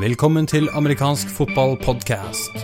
Velkommen 0.00 0.46
til 0.48 0.70
amerikansk 0.72 1.28
fotballpodkast. 1.28 2.54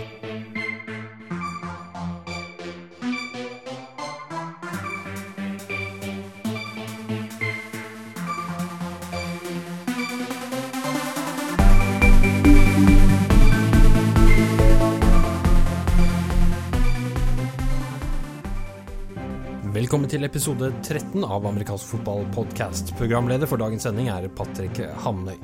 Velkommen 19.74 20.08
til 20.08 20.24
episode 20.24 20.72
13 20.82 21.24
av 21.24 21.45
amerikansk 21.45 21.92
fotballpodkast. 21.92 22.95
Programleder 22.96 23.46
for 23.46 23.60
dagens 23.60 23.84
sending 23.84 24.08
er 24.08 24.30
Patrick 24.32 24.80
Hamnøy. 25.04 25.36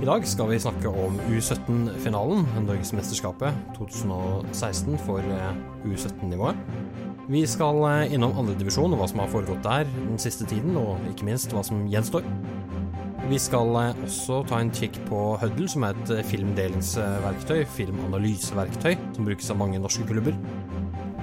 I 0.00 0.06
dag 0.08 0.22
skal 0.24 0.48
vi 0.48 0.56
snakke 0.56 0.88
om 0.88 1.18
U17-finalen, 1.28 2.46
Norgesmesterskapet 2.64 3.52
2016 3.76 4.96
for 5.04 5.20
eh, 5.20 5.58
U17-nivået. 5.84 6.56
Vi 7.28 7.42
skal 7.44 7.82
eh, 7.84 8.14
innom 8.14 8.32
andredivisjon 8.40 8.94
og 8.96 9.02
hva 9.02 9.10
som 9.10 9.20
har 9.20 9.28
foregått 9.28 9.60
der 9.66 9.84
den 9.92 10.16
siste 10.16 10.48
tiden, 10.48 10.78
og 10.80 11.04
ikke 11.10 11.28
minst 11.28 11.52
hva 11.52 11.60
som 11.68 11.84
gjenstår. 11.92 12.24
Vi 13.28 13.42
skal 13.44 13.76
eh, 13.82 14.00
også 14.06 14.40
ta 14.48 14.62
en 14.64 14.72
kikk 14.72 14.96
på 15.10 15.20
Huddle, 15.42 15.68
som 15.68 15.84
er 15.84 16.00
et 16.00 16.30
filmdelingsverktøy, 16.32 17.66
filmanalyseverktøy, 17.76 18.96
som 19.18 19.28
brukes 19.28 19.52
av 19.52 19.60
mange 19.60 19.84
norske 19.84 20.08
klubber. 20.08 20.32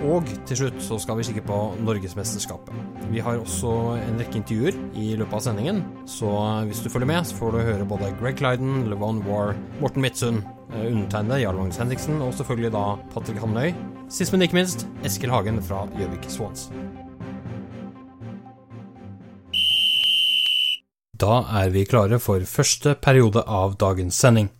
Og 0.06 0.28
til 0.46 0.60
slutt 0.60 0.78
så 0.86 1.00
skal 1.02 1.18
vi 1.18 1.26
kikke 1.26 1.42
på 1.48 1.56
Norgesmesterskapet. 1.82 2.76
Vi 3.10 3.22
har 3.24 3.40
også 3.42 3.72
en 3.98 4.20
rekke 4.22 4.38
intervjuer 4.40 4.78
i 4.94 5.08
løpet 5.18 5.34
av 5.40 5.42
sendingen, 5.48 5.82
så 6.05 6.30
hvis 6.70 6.84
du 6.86 6.90
følger 6.94 7.10
med, 7.10 7.26
så 7.26 7.38
får 7.40 7.55
du 7.55 7.64
høre 7.66 7.88
både 7.90 8.12
Greg 8.20 8.38
Clyden, 8.38 8.86
Levon 8.91 9.24
War, 9.26 9.55
Morten 9.82 10.05
Midtsund, 10.05 10.44
undertegnede 10.70 11.41
Jarl 11.41 11.58
Magnus 11.58 11.82
Henriksen, 11.82 12.22
og 12.22 12.36
selvfølgelig 12.38 12.72
da 12.76 12.84
Patrick 13.13 13.41
Hamnøy. 13.41 13.74
Sist, 14.10 14.32
men 14.32 14.46
ikke 14.46 14.60
minst 14.60 14.86
Eskil 15.08 15.34
Hagen 15.34 15.58
fra 15.66 15.88
Gjøvik 15.98 16.30
Swans. 16.30 16.70
Da 21.18 21.41
er 21.64 21.71
vi 21.74 21.88
klare 21.90 22.20
for 22.21 22.46
første 22.46 22.93
periode 23.02 23.41
av 23.41 23.80
dagens 23.82 24.20
sending. 24.21 24.52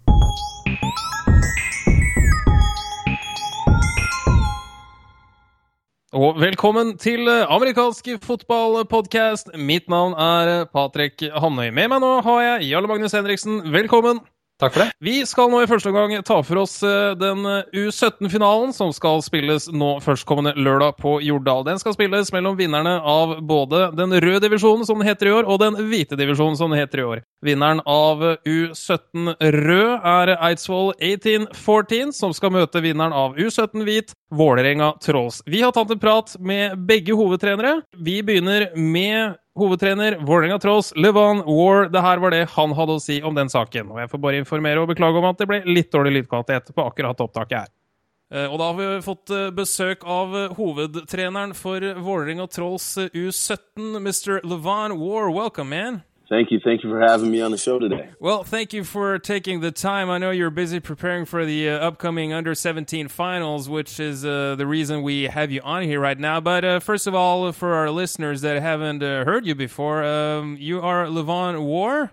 Og 6.18 6.40
velkommen 6.42 6.96
til 6.98 7.30
amerikansk 7.30 8.08
fotballpodkast. 8.26 9.52
Mitt 9.54 9.86
navn 9.86 10.16
er 10.18 10.64
Patrick 10.74 11.22
Hamnøy. 11.30 11.70
Med 11.70 11.92
meg 11.92 12.02
nå 12.02 12.10
har 12.26 12.40
jeg 12.42 12.72
Jarle 12.72 12.90
Magnus 12.90 13.14
Henriksen. 13.14 13.60
Velkommen. 13.70 14.24
Takk 14.58 14.74
for 14.74 14.82
det. 14.82 14.92
Vi 15.06 15.20
skal 15.30 15.52
nå 15.54 15.60
i 15.62 15.68
første 15.70 15.92
omgang 15.92 16.16
ta 16.26 16.40
for 16.42 16.64
oss 16.64 16.80
den 17.22 17.46
U17-finalen 17.78 18.72
som 18.74 18.90
skal 18.96 19.22
spilles 19.22 19.68
nå 19.70 19.92
førstkommende 20.02 20.56
lørdag 20.58 20.98
på 20.98 21.20
Jordal. 21.22 21.62
Den 21.68 21.78
skal 21.78 21.94
spilles 21.94 22.32
mellom 22.34 22.58
vinnerne 22.58 22.96
av 22.98 23.36
både 23.46 23.92
den 23.94 24.16
røde 24.18 24.42
divisjonen, 24.48 24.88
som 24.88 24.98
den 24.98 25.12
heter 25.12 25.30
i 25.30 25.36
år, 25.38 25.46
og 25.46 25.62
den 25.62 25.78
hvite 25.92 26.18
divisjonen, 26.18 26.58
som 26.58 26.74
den 26.74 26.82
heter 26.82 27.04
i 27.04 27.06
år. 27.06 27.24
Vinneren 27.46 27.84
av 27.86 28.24
U17 28.50 29.36
rød 29.38 30.08
er 30.10 30.34
Eidsvoll 30.50 30.94
1814, 30.98 32.16
som 32.18 32.34
skal 32.34 32.56
møte 32.58 32.82
vinneren 32.82 33.14
av 33.14 33.38
U17 33.38 33.86
hvit, 33.86 34.16
Vålerenga 34.34 34.96
Trolls. 35.06 35.44
Vi 35.46 35.62
har 35.62 35.72
tatt 35.76 35.94
en 35.94 36.02
prat 36.02 36.34
med 36.42 36.82
begge 36.90 37.14
hovedtrenere. 37.16 37.84
Vi 37.94 38.20
begynner 38.26 38.72
med 38.74 39.38
hovedtrener 39.58 40.20
Vålerenga 40.22 40.60
Trolls, 40.62 40.94
Levan 40.96 41.42
War. 41.46 41.90
Det 41.90 42.02
her 42.04 42.22
var 42.24 42.34
det 42.34 42.44
han 42.54 42.76
hadde 42.78 42.98
å 42.98 43.02
si 43.04 43.18
om 43.26 43.36
den 43.38 43.50
saken. 43.52 43.92
Og 43.94 44.02
jeg 44.04 44.12
får 44.12 44.22
bare 44.24 44.42
informere 44.42 44.84
og 44.84 44.92
beklage 44.92 45.20
om 45.20 45.28
at 45.30 45.42
det 45.42 45.50
ble 45.50 45.62
litt 45.66 45.92
dårlig 45.94 46.14
lydkvalitet 46.20 46.72
på 46.76 46.86
akkurat 46.86 47.26
opptaket 47.26 47.66
her. 47.66 47.74
Og 48.52 48.58
da 48.60 48.66
har 48.68 48.76
vi 48.76 48.88
fått 49.06 49.32
besøk 49.56 50.02
av 50.04 50.34
hovedtreneren 50.58 51.54
for 51.56 51.80
Vålerenga 51.80 52.50
Trolls 52.52 52.90
U17, 53.14 53.96
Mr. 54.02 54.42
Levan 54.44 54.98
War. 55.00 55.32
Welcome, 55.32 55.72
man. 55.72 56.02
Thank 56.30 56.52
you. 56.52 56.60
Thank 56.60 56.84
you 56.84 56.90
for 56.90 57.00
having 57.00 57.32
me 57.32 57.42
on 57.42 57.52
the 57.52 57.58
show 57.58 57.80
today. 57.80 58.10
Well, 58.20 58.44
thank 58.44 58.74
you 58.74 58.84
for 58.84 59.18
taking 59.18 59.62
the 59.62 59.72
time. 59.72 60.10
I 60.10 60.18
know 60.18 60.32
you're 60.32 60.50
busy 60.50 60.82
preparing 60.82 61.24
for 61.26 61.46
the 61.46 61.70
uh, 61.70 61.78
upcoming 61.78 62.34
under 62.34 62.54
17 62.54 63.08
finals, 63.08 63.70
which 63.70 63.98
is 64.00 64.26
uh, 64.26 64.56
the 64.56 64.68
reason 64.68 65.04
we 65.04 65.24
have 65.24 65.52
you 65.52 65.62
on 65.62 65.84
here 65.84 66.02
right 66.02 66.20
now. 66.20 66.42
But 66.42 66.66
uh, 66.66 66.80
first 66.82 67.08
of 67.08 67.16
all, 67.16 67.52
for 67.54 67.74
our 67.74 67.90
listeners 67.90 68.42
that 68.42 68.62
haven't 68.62 69.02
heard 69.02 69.46
you 69.46 69.56
before, 69.56 70.04
um, 70.04 70.58
you 70.60 70.82
are 70.82 71.06
Levon 71.06 71.64
War. 71.64 72.12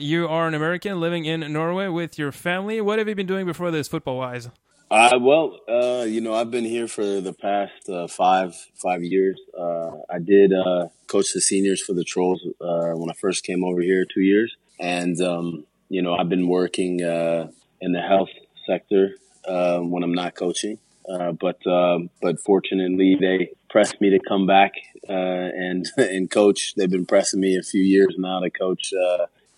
you 0.00 0.26
are 0.26 0.48
an 0.48 0.54
American 0.54 0.98
living 1.00 1.24
in 1.24 1.52
Norway 1.52 1.86
with 1.86 2.18
your 2.18 2.32
family. 2.32 2.80
What 2.80 2.98
have 2.98 3.08
you 3.08 3.14
been 3.14 3.26
doing 3.26 3.46
before 3.46 3.70
this, 3.70 3.86
football 3.86 4.18
wise? 4.18 4.48
Uh, 4.90 5.20
well, 5.20 5.60
uh, 5.68 6.02
you 6.02 6.20
know, 6.20 6.34
I've 6.34 6.50
been 6.50 6.64
here 6.64 6.88
for 6.88 7.20
the 7.20 7.32
past 7.32 7.88
uh, 7.88 8.08
five 8.08 8.56
five 8.74 9.04
years. 9.04 9.40
Uh, 9.56 9.90
I 10.10 10.18
did 10.18 10.52
uh, 10.52 10.88
coach 11.06 11.32
the 11.32 11.40
seniors 11.40 11.80
for 11.80 11.92
the 11.92 12.02
Trolls 12.02 12.44
uh, 12.60 12.90
when 12.98 13.08
I 13.08 13.12
first 13.12 13.44
came 13.44 13.62
over 13.62 13.80
here 13.80 14.04
two 14.04 14.20
years, 14.20 14.56
and 14.80 15.20
um, 15.20 15.64
you 15.88 16.02
know, 16.02 16.16
I've 16.16 16.28
been 16.28 16.48
working 16.48 16.98
in 17.00 17.92
the 17.92 18.00
health 18.00 18.30
sector 18.66 19.14
when 19.46 20.02
I'm 20.02 20.14
not 20.14 20.34
coaching. 20.34 20.78
but 21.06 21.58
but 22.20 22.40
fortunately, 22.40 23.16
they 23.20 23.52
pressed 23.68 24.00
me 24.00 24.10
to 24.10 24.18
come 24.18 24.48
back 24.48 24.72
and 25.06 25.86
and 25.98 26.28
coach. 26.28 26.74
They've 26.74 26.90
been 26.90 27.06
pressing 27.06 27.38
me 27.38 27.56
a 27.56 27.62
few 27.62 27.82
years 27.82 28.16
now 28.18 28.40
to 28.40 28.50
coach 28.50 28.92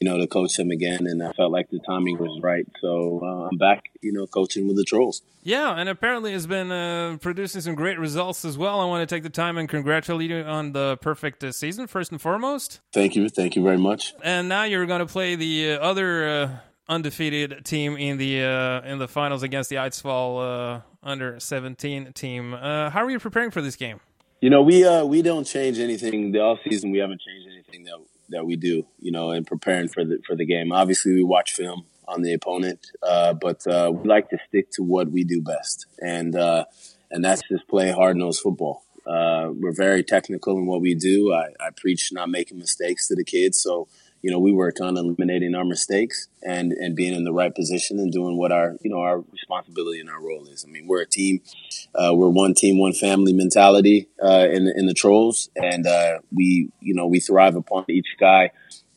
you 0.02 0.08
know, 0.08 0.18
to 0.18 0.26
coach 0.26 0.58
him 0.58 0.72
again, 0.72 1.06
and 1.06 1.22
I 1.22 1.30
felt 1.30 1.52
like 1.52 1.70
the 1.70 1.78
timing 1.78 2.18
was 2.18 2.40
right. 2.42 2.66
So 2.80 3.20
uh, 3.22 3.48
I'm 3.48 3.56
back, 3.56 3.84
you 4.00 4.12
know, 4.12 4.26
coaching 4.26 4.66
with 4.66 4.74
the 4.76 4.82
Trolls. 4.82 5.22
Yeah, 5.44 5.76
and 5.78 5.88
apparently 5.88 6.32
has 6.32 6.44
been 6.44 6.72
uh, 6.72 7.18
producing 7.20 7.60
some 7.60 7.76
great 7.76 8.00
results 8.00 8.44
as 8.44 8.58
well. 8.58 8.80
I 8.80 8.84
want 8.86 9.08
to 9.08 9.14
take 9.14 9.22
the 9.22 9.30
time 9.30 9.58
and 9.58 9.68
congratulate 9.68 10.28
you 10.28 10.42
on 10.42 10.72
the 10.72 10.98
perfect 11.00 11.44
uh, 11.44 11.52
season, 11.52 11.86
first 11.86 12.10
and 12.10 12.20
foremost. 12.20 12.80
Thank 12.92 13.14
you, 13.14 13.28
thank 13.28 13.54
you 13.54 13.62
very 13.62 13.78
much. 13.78 14.12
And 14.24 14.48
now 14.48 14.64
you're 14.64 14.86
going 14.86 15.06
to 15.06 15.06
play 15.06 15.36
the 15.36 15.78
other 15.80 16.60
undefeated 16.88 17.64
team 17.64 17.96
in 17.96 18.18
the 18.18 18.40
in 18.84 18.98
the 18.98 19.06
finals 19.06 19.44
against 19.44 19.70
the 19.70 19.76
Eidsvoll 19.76 20.82
under 21.04 21.38
17 21.38 22.12
team. 22.12 22.54
how 22.54 23.04
are 23.04 23.10
you 23.10 23.20
preparing 23.20 23.52
for 23.52 23.62
this 23.62 23.76
game? 23.76 24.00
You 24.40 24.50
know, 24.50 24.62
we 24.62 24.84
we 25.04 25.22
don't 25.22 25.44
change 25.44 25.78
anything. 25.78 26.32
The 26.32 26.40
off 26.40 26.58
season, 26.68 26.90
we 26.90 26.98
haven't 26.98 27.20
changed 27.20 27.48
anything 27.52 27.84
that 27.84 28.00
that 28.32 28.44
we 28.46 28.56
do, 28.56 28.86
you 28.98 29.12
know, 29.12 29.30
in 29.30 29.44
preparing 29.44 29.88
for 29.88 30.04
the 30.04 30.18
for 30.26 30.36
the 30.36 30.44
game. 30.44 30.72
Obviously, 30.72 31.12
we 31.14 31.22
watch 31.22 31.52
film 31.52 31.86
on 32.08 32.22
the 32.22 32.32
opponent, 32.34 32.86
uh, 33.02 33.32
but 33.32 33.66
uh, 33.66 33.90
we 33.92 34.08
like 34.08 34.28
to 34.30 34.38
stick 34.48 34.70
to 34.72 34.82
what 34.82 35.10
we 35.10 35.24
do 35.24 35.40
best, 35.40 35.86
and 36.00 36.36
uh, 36.36 36.64
and 37.10 37.24
that's 37.24 37.42
just 37.48 37.66
play 37.68 37.90
hard 37.90 38.16
nosed 38.16 38.40
football. 38.42 38.84
Uh, 39.06 39.50
we're 39.52 39.74
very 39.74 40.04
technical 40.04 40.56
in 40.58 40.66
what 40.66 40.80
we 40.80 40.94
do. 40.94 41.32
I, 41.32 41.48
I 41.60 41.70
preach 41.76 42.12
not 42.12 42.30
making 42.30 42.58
mistakes 42.58 43.08
to 43.08 43.16
the 43.16 43.24
kids, 43.24 43.60
so 43.60 43.88
you 44.22 44.30
know 44.30 44.38
we 44.38 44.52
work 44.52 44.80
on 44.80 44.96
eliminating 44.96 45.54
our 45.54 45.64
mistakes 45.64 46.28
and 46.42 46.72
and 46.72 46.96
being 46.96 47.14
in 47.14 47.24
the 47.24 47.32
right 47.32 47.54
position 47.54 47.98
and 47.98 48.12
doing 48.12 48.36
what 48.36 48.52
our 48.52 48.76
you 48.80 48.90
know 48.90 49.00
our 49.00 49.18
responsibility 49.32 50.00
and 50.00 50.08
our 50.08 50.20
role 50.20 50.46
is. 50.46 50.64
I 50.66 50.70
mean, 50.70 50.86
we're 50.86 51.02
a 51.02 51.06
team. 51.06 51.40
Uh, 51.94 52.12
we're 52.14 52.28
one 52.28 52.54
team, 52.54 52.78
one 52.78 52.92
family 52.92 53.32
mentality 53.32 54.08
uh, 54.22 54.46
in 54.50 54.68
in 54.68 54.86
the 54.86 54.94
trolls, 54.94 55.50
and 55.56 55.86
uh, 55.86 56.18
we 56.34 56.70
you 56.80 56.94
know 56.94 57.06
we 57.06 57.20
thrive 57.20 57.56
upon 57.56 57.84
each 57.88 58.16
guy 58.18 58.50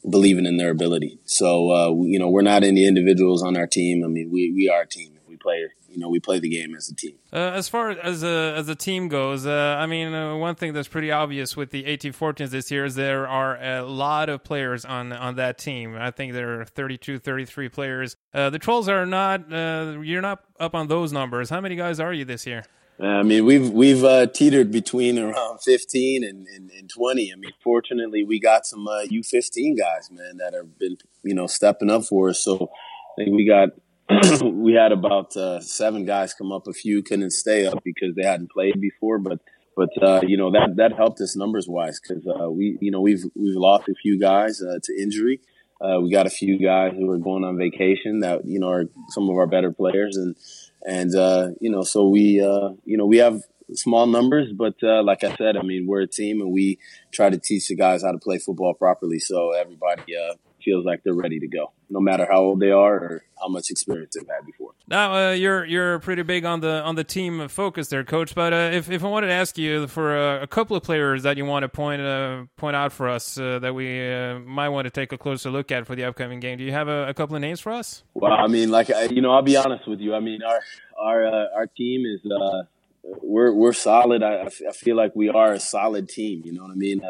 believing 0.08 0.46
in 0.46 0.58
their 0.58 0.69
ability. 0.69 1.19
So 1.25 1.72
uh, 1.72 2.03
you 2.03 2.19
know 2.19 2.30
we're 2.30 2.42
not 2.42 2.63
any 2.63 2.88
individuals 2.88 3.42
on 3.44 3.57
our 3.57 3.68
team. 3.68 4.03
I 4.03 4.07
mean, 4.07 4.30
we 4.31 4.52
we 4.52 4.69
are 4.69 4.81
a 4.81 4.88
team. 4.88 5.13
We 5.28 5.38
play 5.38 5.66
you 5.95 6.01
know 6.01 6.09
we 6.09 6.19
play 6.19 6.39
the 6.39 6.50
game 6.50 6.75
as 6.75 6.89
a 6.89 6.95
team. 6.95 7.16
Uh, 7.31 7.38
as 7.38 7.69
far 7.69 7.91
as 7.91 8.23
a 8.23 8.53
as 8.56 8.67
a 8.67 8.75
team 8.75 9.07
goes, 9.07 9.45
uh, 9.45 9.78
I 9.79 9.85
mean, 9.85 10.13
uh, 10.13 10.35
one 10.35 10.56
thing 10.56 10.73
that's 10.73 10.89
pretty 10.89 11.11
obvious 11.11 11.56
with 11.56 11.72
the 11.72 11.83
1814s 11.85 12.50
this 12.50 12.69
year 12.69 12.85
is 12.85 12.95
there 12.95 13.28
are 13.28 13.56
a 13.56 13.83
lot 13.83 14.29
of 14.29 14.44
players 14.44 14.83
on 14.83 15.13
on 15.13 15.35
that 15.35 15.57
team. 15.57 15.95
I 15.95 16.11
think 16.11 16.33
there 16.33 16.61
are 16.61 16.66
32, 16.66 17.19
33 17.19 17.69
players. 17.69 18.17
Uh, 18.33 18.50
the 18.50 18.59
Trolls 18.59 18.89
are 18.89 19.06
not. 19.06 19.51
Uh, 19.51 20.00
you're 20.01 20.21
not 20.21 20.44
up 20.59 20.75
on 20.75 20.88
those 20.88 21.13
numbers. 21.13 21.50
How 21.50 21.62
many 21.62 21.75
guys 21.75 22.00
are 22.00 22.13
you 22.13 22.25
this 22.25 22.45
year? 22.45 22.65
I 23.00 23.24
mean, 23.24 23.45
we've 23.45 23.69
we've 23.69 24.03
uh, 24.03 24.27
teetered 24.27 24.71
between 24.71 25.18
around 25.19 25.59
15 25.62 26.24
and, 26.24 26.48
and, 26.48 26.71
and, 26.71 26.89
20. 26.89 27.33
I 27.33 27.36
mean, 27.36 27.51
fortunately, 27.62 28.24
we 28.24 28.39
got 28.39 28.65
some 28.65 28.86
U15 28.88 29.77
guys, 29.77 30.09
man, 30.09 30.38
that 30.38 30.53
have 30.53 30.77
been 30.77 30.98
you 31.24 31.36
know 31.36 31.48
stepping 31.48 31.89
up 31.89 32.03
for 32.06 32.30
us. 32.30 32.39
So 32.39 32.56
I 33.18 33.24
think 33.24 33.36
we 33.36 33.45
got 33.45 33.69
we 34.44 34.74
had 34.74 34.92
about 34.92 35.36
uh, 35.36 35.60
seven 35.60 36.06
guys 36.06 36.34
come 36.34 36.52
up. 36.52 36.68
A 36.68 36.74
few 36.74 37.02
couldn't 37.02 37.31
stay 37.31 37.66
up 37.66 37.84
because 37.84 38.16
they 38.16 38.24
hadn't 38.25 38.52
played 38.52 38.80
before, 38.80 39.18
but 39.18 39.40
but 39.75 39.90
uh, 40.02 40.22
you 40.25 40.38
know 40.38 40.52
that 40.52 40.75
that 40.75 40.94
helped 40.94 41.19
us 41.22 41.36
numbers 41.36 41.68
wise 41.68 42.00
because 42.00 42.25
uh, 42.28 42.50
we 42.50 42.78
you 42.81 42.92
know 42.92 43.02
we've 43.02 43.24
we've 43.36 43.56
lost 43.56 43.90
a 43.90 43.96
few 43.96 44.19
guys 44.19 44.62
uh, 44.62 44.80
to 44.84 45.02
injury. 45.02 45.42
Uh, 45.81 46.00
we 46.02 46.12
got 46.12 46.28
a 46.28 46.30
few 46.30 46.57
guys 46.60 46.94
who 46.96 47.10
are 47.12 47.18
going 47.18 47.44
on 47.44 47.57
vacation 47.57 48.19
that 48.19 48.46
you 48.46 48.60
know 48.60 48.69
are 48.69 48.86
some 49.10 49.28
of 49.30 49.36
our 49.36 49.48
better 49.48 49.72
players 49.72 50.16
and 50.18 50.36
and 50.84 51.16
uh, 51.16 51.50
you 51.60 51.72
know 51.72 51.81
so 51.81 52.08
we 52.08 52.42
you 52.86 52.98
know 52.98 53.06
we 53.08 53.18
have 53.18 53.42
small 53.74 54.06
numbers, 54.06 54.54
but 54.54 54.75
like 54.84 55.24
I 55.24 55.36
said, 55.36 55.58
I 55.58 55.63
mean 55.63 55.88
we're 55.88 56.01
a 56.01 56.08
team 56.08 56.42
and 56.42 56.51
we 56.51 56.78
try 57.12 57.31
to 57.31 57.40
teach 57.40 57.68
the 57.69 57.75
guys 57.75 58.04
how 58.04 58.12
to 58.12 58.19
play 58.19 58.38
football 58.38 58.75
properly. 58.75 59.18
So 59.18 59.51
everybody 59.51 60.13
feels 60.65 60.83
like 60.83 61.03
they're 61.03 61.13
ready 61.13 61.39
to 61.39 61.47
go, 61.47 61.71
no 61.89 62.00
matter 62.01 62.27
how 62.29 62.41
old 62.41 62.59
they 62.59 62.71
are 62.71 62.95
or 62.95 63.23
how 63.39 63.47
much 63.47 63.69
experience 63.69 64.15
they've 64.15 64.27
had 64.27 64.45
before. 64.45 64.71
Now 64.88 65.13
uh, 65.13 65.31
you're 65.31 65.63
you're 65.65 66.00
pretty 66.00 66.23
big 66.23 66.44
on 66.44 66.59
the 66.59 66.81
on 66.81 66.95
the 66.95 67.03
team 67.03 67.47
focus 67.47 67.88
there, 67.88 68.03
coach. 68.03 68.35
But 68.35 68.53
uh, 68.53 68.71
if 68.73 68.89
if 68.89 69.03
I 69.03 69.07
wanted 69.07 69.27
to 69.27 69.33
ask 69.33 69.57
you 69.57 69.88
for 69.88 70.17
a, 70.17 70.44
a, 70.44 70.47
couple 70.47 70.75
of 70.75 70.83
players 70.83 71.23
that 71.23 71.38
you 71.38 71.45
want 71.45 71.63
to 71.63 71.69
point 71.69 72.01
uh, 72.01 72.45
point 72.57 72.75
out 72.75 72.91
for 72.91 73.07
us 73.07 73.38
uh, 73.38 73.59
that 73.59 73.73
we 73.73 73.88
uh, 74.13 74.39
might 74.39 74.69
want 74.69 74.85
to 74.85 74.91
take 74.91 75.12
a 75.13 75.17
closer 75.17 75.50
look 75.50 75.71
at 75.71 75.85
for 75.85 75.95
the 75.95 76.03
upcoming 76.03 76.39
game, 76.39 76.57
do 76.57 76.63
you 76.63 76.71
have 76.71 76.88
a, 76.88 77.07
a, 77.07 77.13
couple 77.13 77.35
of 77.35 77.41
names 77.41 77.59
for 77.59 77.71
us? 77.71 78.03
Well, 78.13 78.33
I 78.33 78.47
mean, 78.47 78.71
like 78.71 78.89
you 79.12 79.21
know, 79.21 79.31
I'll 79.31 79.41
be 79.44 79.57
honest 79.57 79.88
with 79.88 80.00
you. 80.00 80.15
I 80.15 80.19
mean, 80.19 80.41
our 80.44 80.59
our 81.00 81.27
uh, 81.27 81.45
our 81.56 81.67
team 81.67 82.06
is 82.06 82.19
we're 83.03 83.53
we're 83.53 83.73
solid. 83.73 84.23
I, 84.23 84.44
I 84.44 84.71
feel 84.71 84.95
like 84.95 85.15
we 85.15 85.29
are 85.29 85.53
a 85.53 85.59
solid 85.59 86.09
team. 86.09 86.41
You 86.44 86.53
know 86.53 86.63
what 86.63 86.71
I 86.71 86.75
mean? 86.75 87.01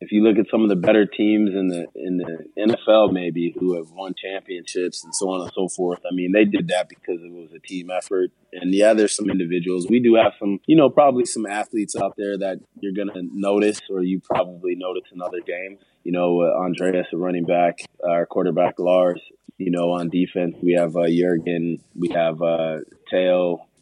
If 0.00 0.12
you 0.12 0.22
look 0.22 0.38
at 0.38 0.50
some 0.50 0.62
of 0.62 0.68
the 0.68 0.76
better 0.76 1.06
teams 1.06 1.50
in 1.54 1.68
the 1.68 1.86
in 1.94 2.18
the 2.18 2.44
NFL, 2.58 3.12
maybe 3.12 3.54
who 3.58 3.76
have 3.76 3.90
won 3.90 4.14
championships 4.14 5.02
and 5.02 5.14
so 5.14 5.30
on 5.30 5.42
and 5.42 5.50
so 5.54 5.68
forth. 5.68 6.00
I 6.10 6.14
mean, 6.14 6.32
they 6.32 6.44
did 6.44 6.68
that 6.68 6.88
because 6.88 7.22
it 7.22 7.32
was 7.32 7.50
a 7.54 7.58
team 7.60 7.90
effort. 7.90 8.30
And 8.52 8.74
yeah, 8.74 8.92
there's 8.92 9.16
some 9.16 9.30
individuals. 9.30 9.86
We 9.88 10.00
do 10.00 10.14
have 10.14 10.32
some, 10.38 10.60
you 10.66 10.76
know, 10.76 10.90
probably 10.90 11.24
some 11.24 11.46
athletes 11.46 11.96
out 11.96 12.14
there 12.16 12.36
that 12.38 12.60
you're 12.80 12.92
gonna 12.92 13.22
notice, 13.32 13.80
or 13.88 14.02
you 14.02 14.20
probably 14.20 14.74
notice 14.74 15.04
in 15.12 15.22
other 15.22 15.40
games. 15.40 15.80
You 16.04 16.12
know, 16.12 16.42
uh, 16.42 16.64
Andreas, 16.64 17.06
a 17.12 17.16
running 17.16 17.44
back, 17.44 17.80
our 18.06 18.26
quarterback 18.26 18.78
Lars. 18.78 19.20
You 19.58 19.70
know, 19.70 19.92
on 19.92 20.10
defense 20.10 20.56
we 20.62 20.74
have 20.74 20.94
uh, 20.96 21.08
Jurgen, 21.08 21.78
we 21.94 22.10
have 22.10 22.42
uh. 22.42 22.78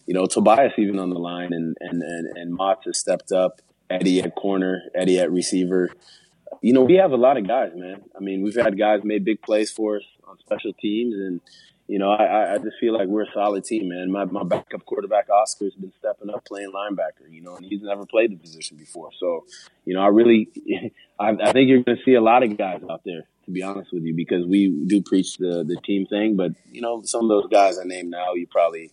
You 0.06 0.12
know, 0.12 0.26
Tobias 0.26 0.74
even 0.76 0.98
on 0.98 1.08
the 1.08 1.18
line, 1.18 1.52
and 1.52 1.76
and 1.80 2.02
and, 2.02 2.36
and 2.36 2.54
Mott 2.54 2.82
has 2.84 2.98
stepped 2.98 3.32
up. 3.32 3.60
Eddie 3.90 4.22
at 4.22 4.34
corner, 4.34 4.82
Eddie 4.94 5.18
at 5.18 5.30
receiver. 5.30 5.90
You 6.62 6.72
know, 6.72 6.82
we 6.82 6.94
have 6.94 7.12
a 7.12 7.16
lot 7.16 7.36
of 7.36 7.46
guys, 7.46 7.72
man. 7.74 8.02
I 8.16 8.20
mean, 8.20 8.42
we've 8.42 8.54
had 8.54 8.78
guys 8.78 9.00
made 9.04 9.24
big 9.24 9.42
plays 9.42 9.70
for 9.70 9.96
us 9.96 10.04
on 10.26 10.38
special 10.38 10.72
teams, 10.72 11.14
and 11.14 11.40
you 11.86 11.98
know, 11.98 12.12
I, 12.12 12.54
I 12.54 12.58
just 12.58 12.78
feel 12.80 12.94
like 12.94 13.08
we're 13.08 13.24
a 13.24 13.32
solid 13.34 13.64
team, 13.64 13.88
man. 13.88 14.10
My 14.10 14.24
my 14.24 14.42
backup 14.42 14.86
quarterback 14.86 15.28
Oscar's 15.28 15.74
been 15.74 15.92
stepping 15.98 16.30
up 16.30 16.44
playing 16.46 16.72
linebacker, 16.72 17.30
you 17.30 17.42
know, 17.42 17.56
and 17.56 17.66
he's 17.66 17.82
never 17.82 18.06
played 18.06 18.32
the 18.32 18.36
position 18.36 18.78
before. 18.78 19.10
So, 19.20 19.44
you 19.84 19.94
know, 19.94 20.00
I 20.00 20.06
really, 20.06 20.48
I, 21.18 21.30
I 21.30 21.52
think 21.52 21.68
you're 21.68 21.82
going 21.82 21.98
to 21.98 22.04
see 22.04 22.14
a 22.14 22.22
lot 22.22 22.42
of 22.42 22.56
guys 22.56 22.80
out 22.88 23.02
there, 23.04 23.24
to 23.44 23.50
be 23.50 23.62
honest 23.62 23.92
with 23.92 24.04
you, 24.04 24.14
because 24.14 24.46
we 24.46 24.68
do 24.86 25.02
preach 25.02 25.36
the 25.36 25.62
the 25.62 25.76
team 25.84 26.06
thing. 26.06 26.36
But 26.36 26.52
you 26.72 26.80
know, 26.80 27.02
some 27.04 27.24
of 27.24 27.28
those 27.28 27.48
guys 27.50 27.78
I 27.78 27.84
named 27.84 28.10
now, 28.10 28.32
you 28.32 28.46
probably 28.46 28.90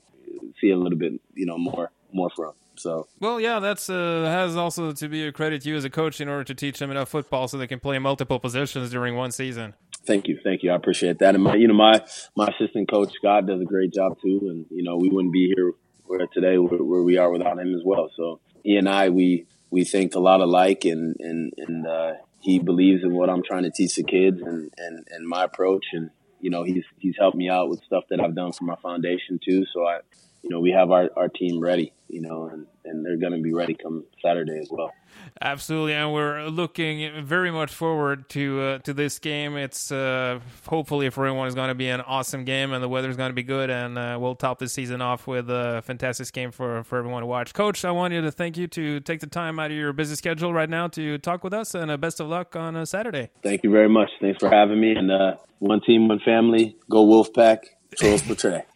see 0.60 0.72
a 0.72 0.78
little 0.78 0.98
bit, 0.98 1.14
you 1.34 1.46
know, 1.46 1.58
more 1.58 1.92
more 2.12 2.30
from. 2.36 2.54
So 2.76 3.08
well, 3.20 3.40
yeah, 3.40 3.60
that's 3.60 3.90
uh, 3.90 4.24
has 4.26 4.56
also 4.56 4.92
to 4.92 5.08
be 5.08 5.28
a 5.28 5.32
credit 5.32 5.62
to 5.64 5.70
you 5.70 5.76
as 5.76 5.86
a 5.86 5.90
coach 5.90 6.22
in 6.22 6.28
order 6.28 6.44
to 6.46 6.56
teach 6.56 6.80
them 6.80 6.92
enough 6.92 7.10
football 7.10 7.48
so 7.48 7.58
they 7.58 7.68
can 7.68 7.80
play 7.80 8.00
multiple 8.00 8.40
positions 8.40 8.90
during 8.92 9.16
one 9.16 9.32
season. 9.32 9.74
Thank 10.06 10.28
you, 10.28 10.40
thank 10.44 10.64
you. 10.64 10.72
I 10.72 10.76
appreciate 10.76 11.20
that. 11.20 11.36
And 11.36 11.44
my, 11.44 11.56
you 11.56 11.68
know, 11.68 11.74
my 11.74 12.04
my 12.36 12.48
assistant 12.48 12.90
coach 12.90 13.14
Scott 13.14 13.46
does 13.46 13.62
a 13.62 13.66
great 13.66 13.94
job 13.94 14.18
too. 14.22 14.40
And 14.44 14.66
you 14.70 14.84
know, 14.84 14.98
we 14.98 15.10
wouldn't 15.10 15.34
be 15.34 15.54
here 15.56 15.74
where 16.06 16.28
today 16.34 16.58
where, 16.58 16.84
where 16.84 17.04
we 17.04 17.18
are 17.18 17.30
without 17.30 17.60
him 17.60 17.76
as 17.76 17.82
well. 17.86 18.10
So 18.16 18.40
he 18.64 18.78
and 18.78 18.90
I, 18.90 19.10
we 19.10 19.46
we 19.70 19.86
think 19.86 20.16
a 20.16 20.20
lot 20.20 20.42
alike, 20.42 20.86
and 20.86 21.16
and 21.20 21.54
and 21.58 21.88
uh, 21.88 22.14
he 22.42 22.60
believes 22.60 23.04
in 23.04 23.14
what 23.14 23.30
I'm 23.30 23.44
trying 23.44 23.64
to 23.64 23.72
teach 23.72 23.96
the 23.96 24.04
kids 24.04 24.42
and 24.42 24.72
and 24.78 25.08
and 25.10 25.28
my 25.28 25.46
approach. 25.46 25.86
And 25.94 26.10
you 26.40 26.50
know, 26.50 26.64
he's 26.64 26.84
he's 26.98 27.16
helped 27.18 27.38
me 27.38 27.50
out 27.50 27.70
with 27.70 27.82
stuff 27.84 28.04
that 28.10 28.20
I've 28.20 28.36
done 28.36 28.52
for 28.52 28.66
my 28.66 28.76
foundation 28.82 29.40
too. 29.44 29.66
So 29.74 29.86
I, 29.86 30.00
you 30.42 30.50
know, 30.50 30.60
we 30.60 30.72
have 30.72 30.92
our 30.92 31.10
our 31.16 31.30
team 31.30 31.60
ready 31.60 31.94
you 32.12 32.22
know, 32.22 32.50
and, 32.52 32.68
and 32.84 33.06
they're 33.06 33.18
going 33.18 33.32
to 33.32 33.42
be 33.42 33.54
ready 33.54 33.74
come 33.74 34.04
Saturday 34.22 34.60
as 34.60 34.68
well. 34.70 34.94
Absolutely, 35.42 35.94
and 35.94 36.14
we're 36.14 36.48
looking 36.48 37.24
very 37.24 37.52
much 37.52 37.72
forward 37.72 38.30
to 38.30 38.62
uh, 38.62 38.78
to 38.80 38.94
this 38.94 39.20
game. 39.20 39.56
It's 39.56 39.92
uh, 39.92 40.40
hopefully 40.68 41.10
for 41.10 41.26
everyone 41.26 41.48
is 41.48 41.56
going 41.56 41.70
to 41.70 41.76
be 41.76 41.88
an 41.88 42.02
awesome 42.02 42.44
game, 42.44 42.74
and 42.74 42.84
the 42.84 42.90
weather 42.90 43.10
is 43.10 43.18
going 43.18 43.30
to 43.30 43.34
be 43.34 43.44
good, 43.44 43.70
and 43.70 43.98
uh, 43.98 44.18
we'll 44.20 44.36
top 44.36 44.60
the 44.60 44.68
season 44.68 45.02
off 45.02 45.28
with 45.28 45.50
a 45.50 45.82
fantastic 45.86 46.32
game 46.32 46.52
for 46.52 46.84
for 46.84 46.98
everyone 46.98 47.22
to 47.22 47.28
watch. 47.28 47.54
Coach, 47.54 47.84
I 47.86 47.92
want 47.92 48.14
you 48.14 48.22
to 48.22 48.32
thank 48.32 48.58
you 48.58 48.68
to 48.68 49.00
take 49.00 49.20
the 49.20 49.28
time 49.28 49.60
out 49.60 49.72
of 49.72 49.78
your 49.78 49.94
busy 49.94 50.16
schedule 50.16 50.54
right 50.54 50.70
now 50.70 50.88
to 50.90 51.18
talk 51.18 51.44
with 51.44 51.54
us, 51.54 51.74
and 51.74 51.90
uh, 51.90 51.98
best 51.98 52.20
of 52.20 52.28
luck 52.28 52.56
on 52.56 52.76
uh, 52.76 52.86
Saturday. 52.86 53.30
Thank 53.42 53.64
you 53.64 53.72
very 53.72 53.90
much. 53.90 54.10
Thanks 54.20 54.40
for 54.40 54.50
having 54.50 54.80
me, 54.80 54.92
and 54.92 55.12
uh, 55.12 55.36
one 55.60 55.82
team, 55.82 56.08
one 56.08 56.20
family. 56.20 56.78
Go 56.90 57.06
Wolfpack. 57.06 57.60
Trolls 58.00 58.28
på 58.28 58.36
tre. 58.40 58.62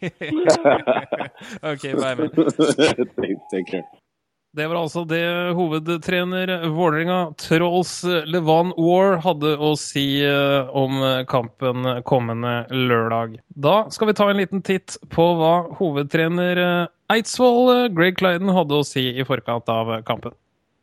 ok, 1.72 1.82
bye, 1.82 2.16
man. 2.16 2.28
Take 3.50 3.70
care. 3.70 3.86
Det 4.56 4.64
var 4.70 4.78
altså 4.80 5.02
det 5.04 5.52
hovedtrener 5.52 6.48
Vålerenga, 6.72 7.34
Trolls 7.36 7.98
Levan 8.24 8.70
War, 8.80 9.18
hadde 9.20 9.50
å 9.60 9.74
si 9.76 10.22
eh, 10.24 10.70
om 10.72 11.02
kampen 11.28 11.84
kommende 12.08 12.54
lørdag. 12.72 13.36
Da 13.52 13.74
skal 13.92 14.08
vi 14.08 14.16
ta 14.16 14.30
en 14.32 14.40
liten 14.40 14.64
titt 14.64 14.96
på 15.12 15.26
hva 15.36 15.52
hovedtrener 15.76 16.62
eh, 16.62 16.88
Eidsvoll, 17.12 17.60
eh, 17.74 17.90
Greg 17.92 18.16
Clyden, 18.16 18.48
hadde 18.56 18.80
å 18.80 18.86
si 18.88 19.10
i 19.12 19.28
forkant 19.28 19.68
av 19.68 19.92
kampen. 20.08 20.32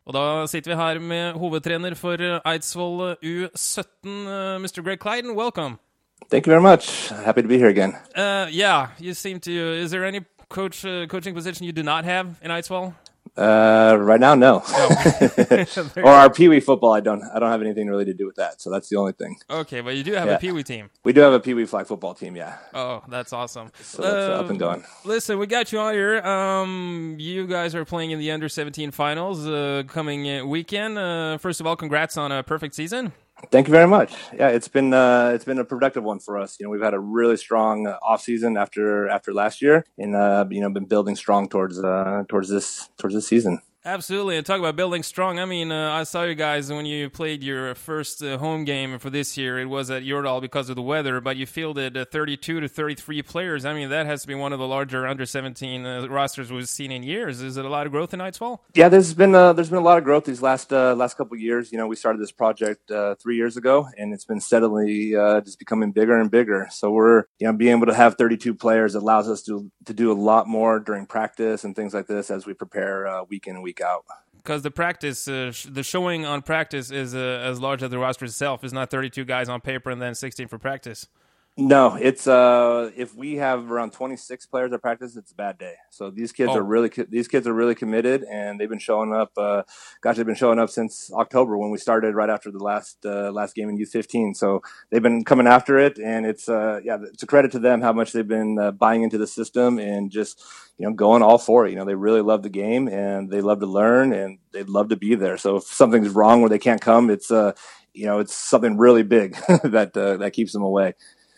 Og 0.06 0.14
da 0.14 0.26
sitter 0.46 0.76
vi 0.76 0.78
her 0.78 1.02
med 1.02 1.40
hovedtrener 1.42 1.98
for 1.98 2.22
Eidsvoll 2.46 3.16
U17, 3.18 4.14
Mr. 4.62 4.84
Greg 4.86 5.02
Clyden. 5.02 5.34
Welcome. 5.34 5.80
Thank 6.28 6.46
you 6.46 6.50
very 6.50 6.62
much. 6.62 7.08
Happy 7.08 7.42
to 7.42 7.48
be 7.48 7.58
here 7.58 7.68
again. 7.68 7.96
Uh, 8.14 8.48
yeah, 8.50 8.90
you 8.98 9.14
seem 9.14 9.40
to. 9.40 9.52
Is 9.52 9.90
there 9.90 10.04
any 10.04 10.24
coach 10.48 10.84
uh, 10.84 11.06
coaching 11.06 11.34
position 11.34 11.66
you 11.66 11.72
do 11.72 11.82
not 11.82 12.04
have 12.04 12.38
in 12.42 12.50
Eidsvoll? 12.50 12.94
Uh, 13.36 13.96
right 13.98 14.20
now, 14.20 14.34
no. 14.36 14.62
Or 15.96 16.10
our 16.10 16.30
Pee 16.30 16.48
Wee 16.48 16.60
football, 16.60 16.92
I 16.92 17.00
don't. 17.00 17.22
I 17.34 17.40
don't 17.40 17.50
have 17.50 17.62
anything 17.62 17.88
really 17.88 18.04
to 18.04 18.14
do 18.14 18.26
with 18.26 18.36
that. 18.36 18.60
So 18.60 18.70
that's 18.70 18.88
the 18.88 18.96
only 18.96 19.12
thing. 19.12 19.36
Okay, 19.50 19.80
but 19.80 19.96
you 19.96 20.04
do 20.04 20.12
have 20.12 20.28
yeah. 20.28 20.34
a 20.34 20.38
Pee 20.38 20.52
Wee 20.52 20.62
team. 20.62 20.90
We 21.02 21.12
do 21.12 21.20
have 21.20 21.32
a 21.32 21.40
Pee 21.40 21.54
Wee 21.54 21.66
flag 21.66 21.86
football 21.86 22.14
team. 22.14 22.36
Yeah. 22.36 22.58
Oh, 22.72 23.02
that's 23.08 23.32
awesome. 23.32 23.72
So 23.80 24.02
that's 24.02 24.14
uh, 24.14 24.40
up 24.40 24.50
and 24.50 24.50
um, 24.50 24.58
going. 24.58 24.84
Listen, 25.04 25.38
we 25.38 25.46
got 25.46 25.72
you 25.72 25.80
on 25.80 25.94
here. 25.94 26.20
Um, 26.20 27.16
you 27.18 27.46
guys 27.48 27.74
are 27.74 27.84
playing 27.84 28.12
in 28.12 28.20
the 28.20 28.30
under 28.30 28.48
seventeen 28.48 28.92
finals 28.92 29.46
uh, 29.46 29.82
coming 29.88 30.48
weekend. 30.48 30.96
Uh, 30.96 31.38
first 31.38 31.60
of 31.60 31.66
all, 31.66 31.74
congrats 31.74 32.16
on 32.16 32.30
a 32.30 32.44
perfect 32.44 32.76
season. 32.76 33.12
Thank 33.50 33.66
you 33.66 33.72
very 33.72 33.86
much. 33.88 34.14
Yeah, 34.32 34.48
it's 34.48 34.68
been 34.68 34.94
uh, 34.94 35.32
it's 35.34 35.44
been 35.44 35.58
a 35.58 35.64
productive 35.64 36.04
one 36.04 36.20
for 36.20 36.38
us. 36.38 36.56
You 36.58 36.64
know, 36.66 36.70
we've 36.70 36.80
had 36.82 36.94
a 36.94 37.00
really 37.00 37.36
strong 37.36 37.86
uh, 37.86 37.98
off 38.00 38.22
season 38.22 38.56
after 38.56 39.08
after 39.08 39.34
last 39.34 39.60
year, 39.60 39.84
and 39.98 40.14
uh, 40.14 40.46
you 40.50 40.60
know, 40.60 40.70
been 40.70 40.84
building 40.86 41.16
strong 41.16 41.48
towards 41.48 41.82
uh, 41.82 42.22
towards 42.28 42.48
this 42.48 42.88
towards 42.96 43.14
this 43.14 43.26
season. 43.26 43.60
Absolutely, 43.86 44.38
and 44.38 44.46
talk 44.46 44.58
about 44.58 44.76
building 44.76 45.02
strong. 45.02 45.38
I 45.38 45.44
mean, 45.44 45.70
uh, 45.70 45.92
I 45.92 46.04
saw 46.04 46.22
you 46.22 46.34
guys 46.34 46.72
when 46.72 46.86
you 46.86 47.10
played 47.10 47.42
your 47.42 47.74
first 47.74 48.22
uh, 48.22 48.38
home 48.38 48.64
game 48.64 48.98
for 48.98 49.10
this 49.10 49.36
year. 49.36 49.58
It 49.58 49.66
was 49.66 49.90
at 49.90 50.04
Jordal 50.04 50.40
because 50.40 50.70
of 50.70 50.76
the 50.76 50.80
weather, 50.80 51.20
but 51.20 51.36
you 51.36 51.44
fielded 51.44 51.94
uh, 51.94 52.06
32 52.06 52.60
to 52.60 52.68
33 52.68 53.20
players. 53.20 53.66
I 53.66 53.74
mean, 53.74 53.90
that 53.90 54.06
has 54.06 54.22
to 54.22 54.28
be 54.28 54.34
one 54.34 54.54
of 54.54 54.58
the 54.58 54.66
larger 54.66 55.06
under 55.06 55.26
17 55.26 55.84
uh, 55.84 56.08
rosters 56.08 56.50
we've 56.50 56.66
seen 56.66 56.92
in 56.92 57.02
years. 57.02 57.42
Is 57.42 57.58
it 57.58 57.66
a 57.66 57.68
lot 57.68 57.84
of 57.84 57.92
growth 57.92 58.14
in 58.14 58.20
Eidsvoll? 58.20 58.60
Yeah, 58.72 58.88
there's 58.88 59.12
been 59.12 59.34
uh, 59.34 59.52
there's 59.52 59.68
been 59.68 59.80
a 59.80 59.82
lot 59.82 59.98
of 59.98 60.04
growth 60.04 60.24
these 60.24 60.40
last 60.40 60.72
uh, 60.72 60.94
last 60.94 61.18
couple 61.18 61.36
years. 61.36 61.70
You 61.70 61.76
know, 61.76 61.86
we 61.86 61.96
started 61.96 62.22
this 62.22 62.32
project 62.32 62.90
three 63.20 63.36
years 63.36 63.58
ago, 63.58 63.86
and 63.98 64.14
it's 64.14 64.24
been 64.24 64.40
steadily 64.40 65.10
just 65.44 65.58
becoming 65.58 65.92
bigger 65.92 66.18
and 66.18 66.30
bigger. 66.30 66.68
So 66.70 66.90
we're 66.90 67.24
you 67.38 67.46
know 67.46 67.52
being 67.52 67.76
able 67.76 67.88
to 67.88 67.94
have 67.94 68.14
32 68.14 68.54
players 68.54 68.94
allows 68.94 69.28
us 69.28 69.42
to 69.42 69.70
to 69.84 69.92
do 69.92 70.10
a 70.10 70.14
lot 70.14 70.48
more 70.48 70.80
during 70.80 71.04
practice 71.04 71.64
and 71.64 71.76
things 71.76 71.92
like 71.92 72.06
this 72.06 72.30
as 72.30 72.46
we 72.46 72.54
prepare 72.54 73.22
week 73.28 73.46
in 73.46 73.60
week 73.60 73.73
week 73.74 73.86
out. 73.86 74.04
Because 74.36 74.62
the 74.62 74.70
practice, 74.70 75.26
uh, 75.26 75.52
sh- 75.52 75.66
the 75.70 75.82
showing 75.82 76.26
on 76.26 76.42
practice 76.42 76.90
is 76.90 77.14
uh, 77.14 77.18
as 77.18 77.60
large 77.60 77.82
as 77.82 77.90
the 77.90 77.98
roster 77.98 78.26
itself. 78.26 78.62
It's 78.62 78.74
not 78.74 78.90
32 78.90 79.24
guys 79.24 79.48
on 79.48 79.60
paper 79.60 79.90
and 79.90 80.02
then 80.02 80.14
16 80.14 80.48
for 80.48 80.58
practice. 80.58 81.08
No, 81.56 81.94
it's 81.94 82.26
uh 82.26 82.90
if 82.96 83.14
we 83.14 83.36
have 83.36 83.70
around 83.70 83.92
26 83.92 84.46
players 84.46 84.72
at 84.72 84.82
practice, 84.82 85.16
it's 85.16 85.30
a 85.30 85.36
bad 85.36 85.56
day. 85.56 85.74
So 85.90 86.10
these 86.10 86.32
kids 86.32 86.50
oh. 86.52 86.56
are 86.56 86.64
really 86.64 86.90
these 87.08 87.28
kids 87.28 87.46
are 87.46 87.52
really 87.52 87.76
committed, 87.76 88.24
and 88.24 88.58
they've 88.58 88.68
been 88.68 88.80
showing 88.80 89.14
up. 89.14 89.30
Uh, 89.36 89.62
gosh, 90.00 90.16
they've 90.16 90.26
been 90.26 90.34
showing 90.34 90.58
up 90.58 90.68
since 90.68 91.12
October 91.12 91.56
when 91.56 91.70
we 91.70 91.78
started 91.78 92.16
right 92.16 92.28
after 92.28 92.50
the 92.50 92.58
last 92.58 93.06
uh, 93.06 93.30
last 93.30 93.54
game 93.54 93.68
in 93.68 93.78
U15. 93.78 94.34
So 94.34 94.62
they've 94.90 95.00
been 95.00 95.24
coming 95.24 95.46
after 95.46 95.78
it, 95.78 95.96
and 95.96 96.26
it's 96.26 96.48
uh 96.48 96.80
yeah, 96.82 96.98
it's 97.12 97.22
a 97.22 97.26
credit 97.26 97.52
to 97.52 97.60
them 97.60 97.82
how 97.82 97.92
much 97.92 98.10
they've 98.10 98.26
been 98.26 98.58
uh, 98.58 98.72
buying 98.72 99.04
into 99.04 99.16
the 99.16 99.26
system 99.28 99.78
and 99.78 100.10
just 100.10 100.42
you 100.76 100.84
know 100.84 100.92
going 100.92 101.22
all 101.22 101.38
for 101.38 101.66
it. 101.66 101.70
You 101.70 101.76
know, 101.76 101.84
they 101.84 101.94
really 101.94 102.22
love 102.22 102.42
the 102.42 102.48
game 102.48 102.88
and 102.88 103.30
they 103.30 103.42
love 103.42 103.60
to 103.60 103.66
learn 103.66 104.12
and 104.12 104.38
they'd 104.50 104.68
love 104.68 104.88
to 104.88 104.96
be 104.96 105.14
there. 105.14 105.36
So 105.36 105.58
if 105.58 105.64
something's 105.64 106.08
wrong 106.08 106.40
where 106.40 106.50
they 106.50 106.58
can't 106.58 106.80
come, 106.80 107.10
it's 107.10 107.30
uh 107.30 107.52
you 107.92 108.06
know 108.06 108.18
it's 108.18 108.34
something 108.34 108.76
really 108.76 109.04
big 109.04 109.36
that 109.62 109.96
uh, 109.96 110.16
that 110.16 110.32
keeps 110.32 110.52
them 110.52 110.64
away. 110.64 110.94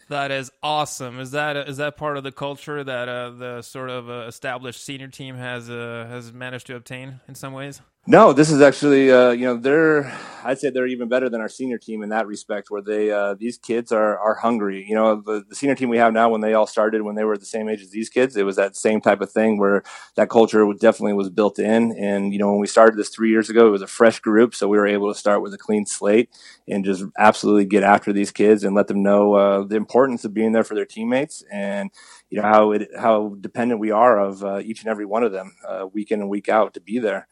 That 0.09 0.31
is 0.31 0.53
awesome. 0.63 1.19
Is 1.19 1.33
that 1.33 1.57
is 1.57 1.79
that 1.79 1.97
part 1.97 2.17
of 2.17 2.23
the 2.23 2.31
culture 2.31 2.85
that 2.85 3.09
uh, 3.09 3.31
the 3.31 3.63
sort 3.63 3.91
of 3.91 4.09
uh, 4.09 4.27
established 4.29 4.85
senior 4.85 5.09
team 5.09 5.37
has 5.37 5.69
uh, 5.69 6.07
has 6.09 6.33
managed 6.33 6.69
to 6.69 6.77
obtain 6.77 7.21
in 7.27 7.35
some 7.35 7.53
ways? 7.53 7.81
No, 8.07 8.33
this 8.33 8.53
is 8.53 8.61
actually, 8.61 9.11
uh, 9.11 9.31
you 9.31 9.47
know, 9.47 9.57
they're 9.57 10.13
I'd 10.45 10.61
say 10.61 10.71
they're 10.71 10.87
even 10.87 11.09
better 11.09 11.29
than 11.29 11.41
our 11.41 11.49
senior 11.49 11.77
team 11.77 12.05
in 12.05 12.11
that 12.11 12.29
respect, 12.29 12.71
where 12.71 12.81
they 12.81 13.11
uh, 13.11 13.35
these 13.35 13.59
kids 13.59 13.91
are 13.91 14.17
are 14.21 14.37
hungry. 14.37 14.87
You 14.89 14.95
know, 14.95 15.21
the, 15.21 15.45
the 15.49 15.57
senior 15.57 15.75
team 15.75 15.89
we 15.89 15.99
have 15.99 16.13
now, 16.13 16.29
when 16.29 16.41
they 16.41 16.55
all 16.55 16.69
started, 16.69 17.03
when 17.03 17.17
they 17.17 17.25
were 17.25 17.37
the 17.37 17.45
same 17.45 17.69
age 17.69 17.83
as 17.83 17.91
these 17.91 18.09
kids, 18.09 18.37
it 18.37 18.45
was 18.45 18.55
that 18.55 18.77
same 18.77 19.01
type 19.01 19.21
of 19.23 19.33
thing 19.33 19.59
where 19.59 19.83
that 20.15 20.31
culture 20.31 20.65
definitely 20.79 21.15
was 21.15 21.31
built 21.31 21.59
in. 21.59 21.97
And 21.99 22.33
you 22.33 22.39
know, 22.39 22.49
when 22.53 22.61
we 22.61 22.69
started 22.69 22.97
this 22.97 23.09
three 23.09 23.31
years 23.31 23.51
ago, 23.51 23.67
it 23.67 23.71
was 23.73 23.83
a 23.83 23.89
fresh 23.89 24.21
group, 24.21 24.55
so 24.55 24.69
we 24.69 24.79
were 24.79 24.87
able 24.87 25.13
to 25.13 25.19
start 25.19 25.43
with 25.43 25.53
a 25.53 25.59
clean 25.59 25.85
slate 25.85 26.31
and 26.69 26.85
just 26.85 27.03
absolutely 27.19 27.65
get 27.65 27.83
after 27.83 28.13
these 28.13 28.31
kids 28.31 28.63
and 28.63 28.77
let 28.77 28.87
them 28.87 29.03
know 29.03 29.35
uh, 29.35 29.65
the 29.65 29.77
importance 29.77 30.25
of 30.25 30.33
being 30.33 30.53
there 30.53 30.65
for 30.65 30.77
their 30.77 30.87
teammates 30.87 31.43
and 31.51 31.91
you 32.31 32.41
know 32.41 32.47
how 32.47 32.71
it 32.71 32.89
how 32.97 33.35
dependent 33.41 33.81
we 33.81 33.91
are 33.91 34.21
of 34.21 34.45
uh, 34.45 34.61
each 34.61 34.81
and 34.83 34.89
every 34.91 35.07
one 35.07 35.25
of 35.25 35.33
them 35.33 35.57
uh, 35.67 35.87
week 35.93 36.13
in 36.13 36.21
and 36.21 36.31
week 36.31 36.49
out 36.49 36.73
to 36.75 36.81
be 36.81 37.01
there 37.01 37.27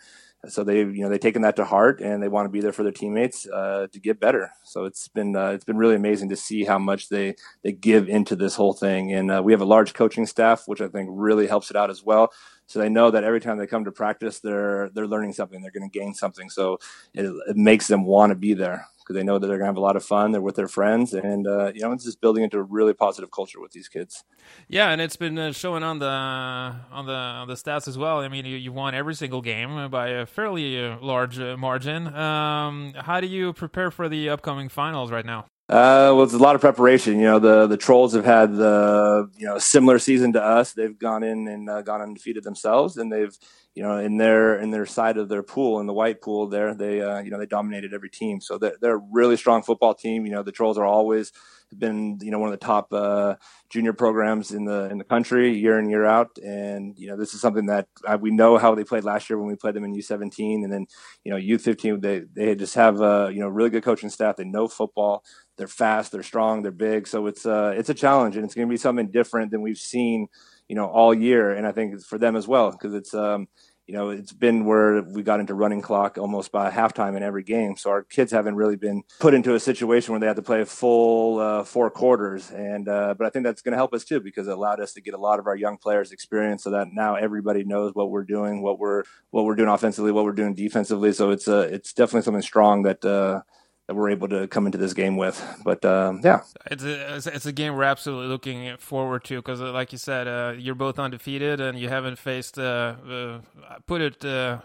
so 0.48 0.64
they 0.64 0.78
you 0.78 1.02
know 1.02 1.08
they've 1.08 1.20
taken 1.20 1.42
that 1.42 1.56
to 1.56 1.64
heart 1.64 2.00
and 2.00 2.22
they 2.22 2.28
want 2.28 2.46
to 2.46 2.50
be 2.50 2.60
there 2.60 2.72
for 2.72 2.82
their 2.82 2.92
teammates 2.92 3.46
uh, 3.46 3.86
to 3.92 4.00
get 4.00 4.20
better. 4.20 4.50
So 4.62 4.84
it's 4.84 5.08
been 5.08 5.36
uh, 5.36 5.50
it's 5.50 5.64
been 5.64 5.76
really 5.76 5.96
amazing 5.96 6.28
to 6.30 6.36
see 6.36 6.64
how 6.64 6.78
much 6.78 7.08
they 7.08 7.34
they 7.62 7.72
give 7.72 8.08
into 8.08 8.36
this 8.36 8.54
whole 8.54 8.72
thing. 8.72 9.12
And 9.12 9.30
uh, 9.30 9.42
we 9.42 9.52
have 9.52 9.60
a 9.60 9.66
large 9.66 9.94
coaching 9.94 10.26
staff, 10.26 10.64
which 10.66 10.80
I 10.80 10.88
think 10.88 11.08
really 11.12 11.46
helps 11.46 11.70
it 11.70 11.76
out 11.76 11.90
as 11.90 12.02
well. 12.02 12.32
So 12.66 12.78
they 12.78 12.88
know 12.88 13.10
that 13.10 13.24
every 13.24 13.40
time 13.40 13.58
they 13.58 13.66
come 13.66 13.84
to 13.84 13.92
practice, 13.92 14.40
they're 14.40 14.90
they're 14.90 15.06
learning 15.06 15.32
something, 15.32 15.60
they're 15.60 15.70
going 15.70 15.90
to 15.90 15.98
gain 15.98 16.14
something. 16.14 16.50
So 16.50 16.78
it, 17.12 17.24
it 17.48 17.56
makes 17.56 17.88
them 17.88 18.04
want 18.04 18.30
to 18.30 18.36
be 18.36 18.54
there 18.54 18.86
because 19.04 19.18
they 19.18 19.22
know 19.22 19.38
that 19.38 19.46
they're 19.46 19.58
going 19.58 19.66
to 19.66 19.72
have 19.72 19.76
a 19.76 19.80
lot 19.80 19.96
of 19.96 20.04
fun. 20.04 20.32
They're 20.32 20.40
with 20.40 20.56
their 20.56 20.68
friends, 20.68 21.12
and 21.12 21.46
uh, 21.46 21.72
you 21.74 21.82
know, 21.82 21.92
it's 21.92 22.04
just 22.04 22.20
building 22.20 22.42
into 22.42 22.58
a 22.58 22.62
really 22.62 22.94
positive 22.94 23.30
culture 23.30 23.60
with 23.60 23.72
these 23.72 23.88
kids. 23.88 24.24
Yeah, 24.68 24.90
and 24.90 25.00
it's 25.00 25.16
been 25.16 25.38
uh, 25.38 25.52
showing 25.52 25.82
on 25.82 25.98
the 25.98 26.06
on 26.06 27.06
the 27.06 27.12
on 27.12 27.48
the 27.48 27.54
stats 27.54 27.86
as 27.86 27.98
well. 27.98 28.20
I 28.20 28.28
mean, 28.28 28.46
you, 28.46 28.56
you 28.56 28.72
won 28.72 28.94
every 28.94 29.14
single 29.14 29.42
game 29.42 29.90
by 29.90 30.08
a 30.08 30.26
fairly 30.26 30.82
uh, 30.82 30.98
large 31.00 31.38
uh, 31.38 31.56
margin. 31.56 32.14
Um, 32.14 32.94
how 32.96 33.20
do 33.20 33.26
you 33.26 33.52
prepare 33.52 33.90
for 33.90 34.08
the 34.08 34.28
upcoming 34.28 34.68
finals 34.68 35.10
right 35.10 35.26
now? 35.26 35.46
Uh, 35.66 36.12
well, 36.14 36.24
it's 36.24 36.34
a 36.34 36.38
lot 36.38 36.54
of 36.54 36.60
preparation. 36.60 37.14
You 37.18 37.24
know, 37.24 37.38
the 37.38 37.66
the 37.66 37.78
trolls 37.78 38.12
have 38.12 38.26
had 38.26 38.54
the 38.54 39.30
you 39.36 39.46
know 39.46 39.58
similar 39.58 39.98
season 39.98 40.34
to 40.34 40.42
us. 40.42 40.74
They've 40.74 40.98
gone 40.98 41.22
in 41.22 41.48
and 41.48 41.70
uh, 41.70 41.80
gone 41.80 42.02
undefeated 42.02 42.44
themselves, 42.44 42.98
and 42.98 43.10
they've 43.10 43.34
you 43.74 43.82
know 43.82 43.96
in 43.96 44.18
their 44.18 44.56
in 44.60 44.70
their 44.70 44.84
side 44.84 45.16
of 45.16 45.30
their 45.30 45.42
pool 45.42 45.80
in 45.80 45.86
the 45.86 45.94
white 45.94 46.20
pool 46.20 46.48
there 46.48 46.74
they 46.74 47.00
uh, 47.00 47.20
you 47.20 47.30
know 47.30 47.38
they 47.38 47.46
dominated 47.46 47.94
every 47.94 48.10
team. 48.10 48.42
So 48.42 48.58
they're, 48.58 48.76
they're 48.78 48.96
a 48.96 49.02
really 49.10 49.38
strong 49.38 49.62
football 49.62 49.94
team. 49.94 50.26
You 50.26 50.32
know, 50.32 50.42
the 50.42 50.52
trolls 50.52 50.76
are 50.76 50.84
always 50.84 51.32
been 51.78 52.18
you 52.22 52.30
know 52.30 52.38
one 52.38 52.52
of 52.52 52.58
the 52.58 52.64
top 52.64 52.92
uh, 52.92 53.34
junior 53.70 53.92
programs 53.92 54.52
in 54.52 54.64
the 54.64 54.88
in 54.90 54.98
the 54.98 55.04
country 55.04 55.56
year 55.56 55.78
in 55.78 55.88
year 55.88 56.04
out, 56.04 56.38
and 56.44 56.98
you 56.98 57.08
know 57.08 57.16
this 57.16 57.34
is 57.34 57.40
something 57.40 57.66
that 57.66 57.88
uh, 58.06 58.18
we 58.20 58.30
know 58.30 58.58
how 58.58 58.74
they 58.74 58.84
played 58.84 59.04
last 59.04 59.28
year 59.28 59.38
when 59.38 59.48
we 59.48 59.56
played 59.56 59.74
them 59.74 59.84
in 59.84 59.94
U17, 59.94 60.64
and 60.64 60.72
then 60.72 60.86
you 61.24 61.32
know 61.32 61.38
U15 61.38 62.00
they 62.00 62.22
they 62.34 62.54
just 62.54 62.74
have 62.74 63.00
a 63.00 63.30
you 63.32 63.40
know 63.40 63.48
really 63.48 63.70
good 63.70 63.84
coaching 63.84 64.10
staff. 64.10 64.36
They 64.36 64.44
know 64.44 64.68
football 64.68 65.24
they're 65.56 65.68
fast, 65.68 66.12
they're 66.12 66.22
strong, 66.22 66.62
they're 66.62 66.72
big. 66.72 67.06
So 67.06 67.26
it's 67.26 67.46
uh, 67.46 67.74
it's 67.76 67.88
a 67.88 67.94
challenge, 67.94 68.36
and 68.36 68.44
it's 68.44 68.54
going 68.54 68.66
to 68.66 68.72
be 68.72 68.76
something 68.76 69.10
different 69.10 69.50
than 69.50 69.62
we've 69.62 69.78
seen, 69.78 70.28
you 70.68 70.76
know, 70.76 70.86
all 70.86 71.14
year. 71.14 71.52
And 71.52 71.66
I 71.66 71.72
think 71.72 71.94
it's 71.94 72.06
for 72.06 72.18
them 72.18 72.36
as 72.36 72.48
well 72.48 72.70
because 72.72 72.94
it's 72.94 73.14
um, 73.14 73.48
you 73.86 73.94
know 73.94 74.10
it's 74.10 74.32
been 74.32 74.64
where 74.64 75.02
we 75.02 75.22
got 75.22 75.40
into 75.40 75.54
running 75.54 75.82
clock 75.82 76.16
almost 76.16 76.50
by 76.52 76.70
halftime 76.70 77.16
in 77.16 77.22
every 77.22 77.42
game. 77.42 77.76
So 77.76 77.90
our 77.90 78.02
kids 78.02 78.32
haven't 78.32 78.56
really 78.56 78.76
been 78.76 79.02
put 79.20 79.34
into 79.34 79.54
a 79.54 79.60
situation 79.60 80.12
where 80.12 80.20
they 80.20 80.26
have 80.26 80.36
to 80.36 80.42
play 80.42 80.62
a 80.62 80.66
full 80.66 81.38
uh, 81.38 81.64
four 81.64 81.90
quarters. 81.90 82.50
And 82.50 82.88
uh, 82.88 83.14
but 83.16 83.26
I 83.26 83.30
think 83.30 83.44
that's 83.44 83.62
going 83.62 83.72
to 83.72 83.76
help 83.76 83.92
us 83.92 84.04
too 84.04 84.20
because 84.20 84.48
it 84.48 84.52
allowed 84.52 84.80
us 84.80 84.94
to 84.94 85.00
get 85.00 85.14
a 85.14 85.18
lot 85.18 85.38
of 85.38 85.46
our 85.46 85.56
young 85.56 85.76
players 85.76 86.12
experience, 86.12 86.64
so 86.64 86.70
that 86.70 86.88
now 86.92 87.14
everybody 87.14 87.64
knows 87.64 87.94
what 87.94 88.10
we're 88.10 88.24
doing, 88.24 88.62
what 88.62 88.78
we're 88.78 89.04
what 89.30 89.44
we're 89.44 89.56
doing 89.56 89.68
offensively, 89.68 90.12
what 90.12 90.24
we're 90.24 90.32
doing 90.32 90.54
defensively. 90.54 91.12
So 91.12 91.30
it's 91.30 91.46
uh, 91.46 91.68
it's 91.70 91.92
definitely 91.92 92.22
something 92.22 92.42
strong 92.42 92.82
that. 92.84 93.04
Uh, 93.04 93.42
that 93.86 93.94
we're 93.94 94.10
able 94.10 94.28
to 94.28 94.48
come 94.48 94.64
into 94.66 94.78
this 94.78 94.94
game 94.94 95.16
with. 95.16 95.42
But 95.62 95.84
um, 95.84 96.20
yeah, 96.24 96.40
it's 96.70 96.82
a 96.84 97.16
it's 97.26 97.46
a 97.46 97.52
game 97.52 97.76
we're 97.76 97.84
absolutely 97.84 98.28
looking 98.28 98.76
forward 98.78 99.24
to 99.24 99.36
because, 99.36 99.60
uh, 99.60 99.72
like 99.72 99.92
you 99.92 99.98
said, 99.98 100.26
uh, 100.26 100.54
you're 100.56 100.74
both 100.74 100.98
undefeated 100.98 101.60
and 101.60 101.78
you 101.78 101.88
haven't 101.88 102.18
faced, 102.18 102.58
uh, 102.58 102.94
uh 103.08 103.38
put 103.86 104.00
it 104.00 104.24
uh, 104.24 104.60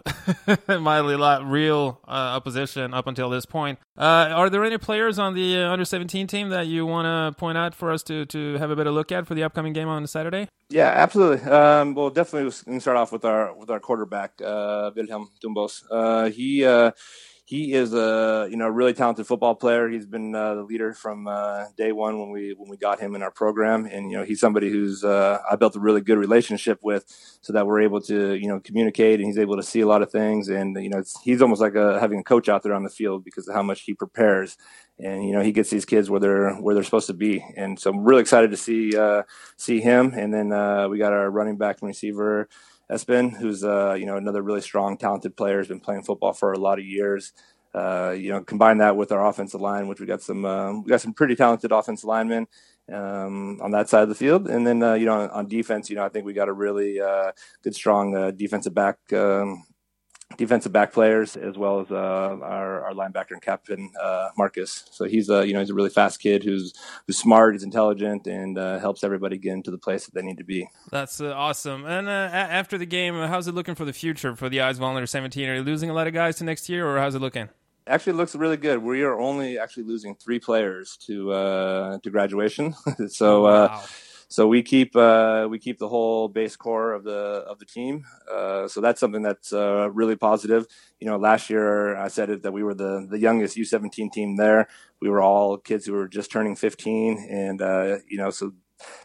mildly, 0.80 1.16
lot 1.16 1.46
real 1.46 2.00
uh, 2.08 2.12
opposition 2.12 2.94
up 2.94 3.08
until 3.08 3.30
this 3.30 3.46
point. 3.46 3.80
are 3.98 4.50
there 4.50 4.64
any 4.64 4.78
players 4.78 5.20
on 5.20 5.34
the 5.34 5.58
under 5.58 5.86
17 5.86 6.28
team 6.28 6.50
that 6.50 6.68
you 6.68 6.86
want 6.86 7.06
to 7.06 7.38
point 7.38 7.58
out 7.58 7.76
for 7.76 7.92
us 7.92 8.04
to 8.04 8.26
to 8.26 8.58
have 8.58 8.72
a 8.72 8.76
better 8.76 8.92
look 8.92 9.12
at 9.12 9.28
for 9.28 9.36
the 9.36 9.44
upcoming 9.44 9.74
game 9.74 9.90
on 9.90 10.08
Saturday? 10.08 10.48
Yeah, 10.70 10.90
absolutely. 10.90 11.50
Um, 11.50 11.96
well, 11.96 12.12
definitely, 12.12 12.48
we 12.48 12.72
can 12.74 12.80
start 12.80 12.96
off 12.96 13.12
with 13.12 13.26
our 13.26 13.54
with 13.54 13.70
our 13.70 13.80
quarterback, 13.80 14.40
Wilhelm 14.40 15.30
Dumbos. 15.44 16.32
he 16.32 16.64
he 17.50 17.74
is 17.74 17.96
a 17.96 18.48
you 18.52 18.58
know 18.58 18.68
really 18.68 18.94
talented 18.94 19.26
football 19.26 19.56
player. 19.56 19.90
He's 19.90 20.06
been 20.06 20.36
uh, 20.36 20.54
the 20.54 20.62
leader 20.62 20.94
from 20.94 21.28
uh, 21.28 21.66
day 21.76 21.92
one 21.92 22.20
when 22.20 22.30
we 22.30 22.54
when 22.56 22.70
we 22.70 22.78
got 22.78 23.00
him 23.00 23.16
in 23.16 23.24
our 23.24 23.32
program, 23.32 23.88
and 23.88 24.12
you 24.12 24.18
know 24.18 24.24
he's 24.24 24.40
somebody 24.40 24.70
who's 24.70 25.04
uh, 25.04 25.40
I 25.50 25.56
built 25.56 25.76
a 25.76 25.80
really 25.80 26.02
good 26.02 26.20
relationship 26.20 26.78
with, 26.84 27.06
so 27.42 27.52
that 27.54 27.66
we're 27.66 27.82
able 27.82 28.02
to 28.02 28.36
you 28.36 28.48
know 28.48 28.60
communicate, 28.60 29.20
and 29.20 29.26
he's 29.26 29.40
able 29.40 29.56
to 29.56 29.64
see 29.64 29.80
a 29.80 29.88
lot 29.88 30.04
of 30.04 30.12
things, 30.12 30.48
and 30.48 30.78
you 30.80 30.92
know 30.92 31.02
he's 31.24 31.42
almost 31.42 31.60
like 31.60 31.74
a, 31.74 32.00
having 32.00 32.20
a 32.20 32.24
coach 32.24 32.50
out 32.50 32.62
there 32.62 32.76
on 32.76 32.84
the 32.84 32.90
field 32.92 33.24
because 33.24 33.48
of 33.48 33.56
how 33.56 33.64
much 33.64 33.82
he 33.82 33.96
prepares, 33.96 34.56
and 35.00 35.26
you 35.26 35.34
know 35.34 35.42
he 35.42 35.52
gets 35.52 35.72
these 35.72 35.86
kids 35.86 36.08
where 36.08 36.20
they're 36.20 36.54
where 36.58 36.76
they're 36.76 36.84
supposed 36.84 37.08
to 37.08 37.16
be, 37.16 37.44
and 37.58 37.80
so 37.80 37.90
I'm 37.90 38.04
really 38.04 38.22
excited 38.22 38.52
to 38.52 38.58
see 38.58 38.96
uh, 38.96 39.24
see 39.58 39.82
him, 39.82 40.14
and 40.16 40.32
then 40.32 40.52
uh, 40.54 40.88
we 40.88 41.00
got 41.00 41.14
our 41.14 41.32
running 41.32 41.58
back 41.58 41.78
and 41.82 41.88
receiver. 41.88 42.48
Espen, 42.92 43.36
who's 43.36 43.64
uh, 43.64 43.94
you 43.94 44.06
know 44.06 44.18
another 44.18 44.42
really 44.42 44.62
strong, 44.62 44.98
talented 44.98 45.36
player, 45.36 45.58
has 45.60 45.68
been 45.68 45.80
playing 45.80 46.04
football 46.04 46.34
for 46.34 46.54
a 46.54 46.60
lot 46.60 46.80
of 46.80 46.86
years. 46.86 47.34
Uh, 47.74 48.16
you 48.18 48.30
know, 48.30 48.42
combine 48.42 48.80
that 48.80 48.98
with 48.98 49.12
our 49.12 49.28
offensive 49.28 49.62
line, 49.62 49.88
which 49.88 50.00
we 50.00 50.08
got 50.08 50.22
some 50.22 50.44
um, 50.46 50.84
we 50.84 50.90
got 50.90 51.02
some 51.02 51.14
pretty 51.14 51.36
talented 51.36 51.72
offensive 51.72 52.08
linemen 52.08 52.48
um, 52.92 53.62
on 53.62 53.72
that 53.72 53.90
side 53.90 54.04
of 54.04 54.10
the 54.10 54.16
field, 54.16 54.48
and 54.48 54.66
then 54.66 54.82
uh, 54.82 54.94
you 54.94 55.06
know 55.06 55.22
on, 55.22 55.30
on, 55.30 55.48
defense, 55.48 55.90
you 55.90 55.96
know 55.96 56.04
I 56.04 56.10
think 56.10 56.26
we 56.26 56.34
got 56.34 56.50
a 56.50 56.54
really 56.54 57.00
uh, 57.00 57.32
good, 57.64 57.76
strong 57.76 58.16
uh, 58.16 58.32
defensive 58.32 58.74
back 58.74 58.98
um, 59.14 59.64
defensive 60.38 60.72
back 60.72 60.94
players 60.94 61.36
as 61.36 61.58
well 61.58 61.82
as 61.82 61.92
uh, 61.92 61.96
our, 61.96 62.86
our 62.86 62.94
linebacker 62.94 63.32
and 63.32 63.42
captain 63.42 63.92
uh, 64.02 64.30
Marcus. 64.38 64.86
So 64.92 65.06
he's 65.06 65.30
a 65.30 65.46
you 65.46 65.54
know 65.54 65.60
he's 65.60 65.70
a 65.70 65.74
really 65.74 65.90
fast 65.90 66.20
kid 66.20 66.44
who's 66.44 66.74
who's 67.08 67.18
smart, 67.18 67.56
he's 67.56 67.64
intelligent, 67.64 68.28
and 68.28 68.58
uh, 68.58 68.80
helps 68.80 69.04
everybody 69.04 69.38
get 69.38 69.54
into 69.54 69.72
the 69.72 69.78
place 69.78 70.06
that 70.06 70.14
they 70.14 70.22
need 70.22 70.38
to 70.38 70.44
be. 70.44 70.70
That's 70.92 71.20
uh, 71.20 71.34
awesome. 71.34 71.86
And 71.86 72.08
uh, 72.08 72.30
after 72.32 72.78
the 72.78 72.86
game, 72.86 73.16
how's 73.16 73.48
it 73.48 73.56
looking 73.56 73.76
for 73.76 73.86
the 73.86 73.94
future 73.94 74.36
for 74.36 74.50
the 74.50 74.58
Eidsvoll 74.58 74.96
under 74.96 75.08
17? 75.08 75.50
Are 75.50 75.56
you 75.56 75.64
losing 75.64 75.90
a 75.90 75.94
lot 75.94 76.08
of 76.08 76.14
guys 76.14 76.38
to 76.38 76.44
next 76.44 76.70
year, 76.70 76.88
or 76.88 77.00
how's 77.00 77.16
it 77.16 77.20
looking? 77.20 77.50
Actually, 77.88 78.14
looks 78.14 78.36
really 78.36 78.58
good. 78.58 78.84
We 78.84 79.02
are 79.02 79.20
only 79.20 79.58
actually 79.58 79.84
losing 79.84 80.14
three 80.16 80.40
players 80.40 80.98
to 81.08 81.32
uh, 81.32 81.98
to 82.00 82.10
graduation. 82.10 82.76
so. 83.08 83.44
Wow 83.44 83.84
so 84.30 84.48
we 84.48 84.62
keep 84.62 84.96
uh, 84.96 85.48
we 85.50 85.58
keep 85.58 85.80
the 85.80 85.88
whole 85.88 86.28
base 86.28 86.56
core 86.56 86.94
of 86.94 87.04
the 87.04 87.44
of 87.50 87.58
the 87.58 87.66
team. 87.66 88.06
Uh, 88.32 88.68
so 88.68 88.80
that's 88.80 89.00
something 89.00 89.24
that's 89.24 89.52
uh, 89.52 89.90
really 89.92 90.16
positive. 90.16 90.68
You 91.00 91.08
know, 91.08 91.18
last 91.18 91.50
year 91.50 91.98
I 91.98 92.10
said 92.10 92.30
it 92.30 92.44
that 92.44 92.54
we 92.54 92.62
were 92.62 92.76
the 92.76 93.08
the 93.10 93.18
youngest 93.18 93.58
U17 93.58 94.12
team 94.12 94.36
there. 94.36 94.68
We 95.02 95.10
were 95.10 95.22
all 95.22 95.58
kids 95.58 95.88
who 95.88 95.94
were 95.94 96.08
just 96.08 96.32
turning 96.32 96.56
15, 96.56 97.28
and 97.28 97.62
uh, 97.62 97.98
you 98.08 98.18
know, 98.18 98.30
so 98.30 98.54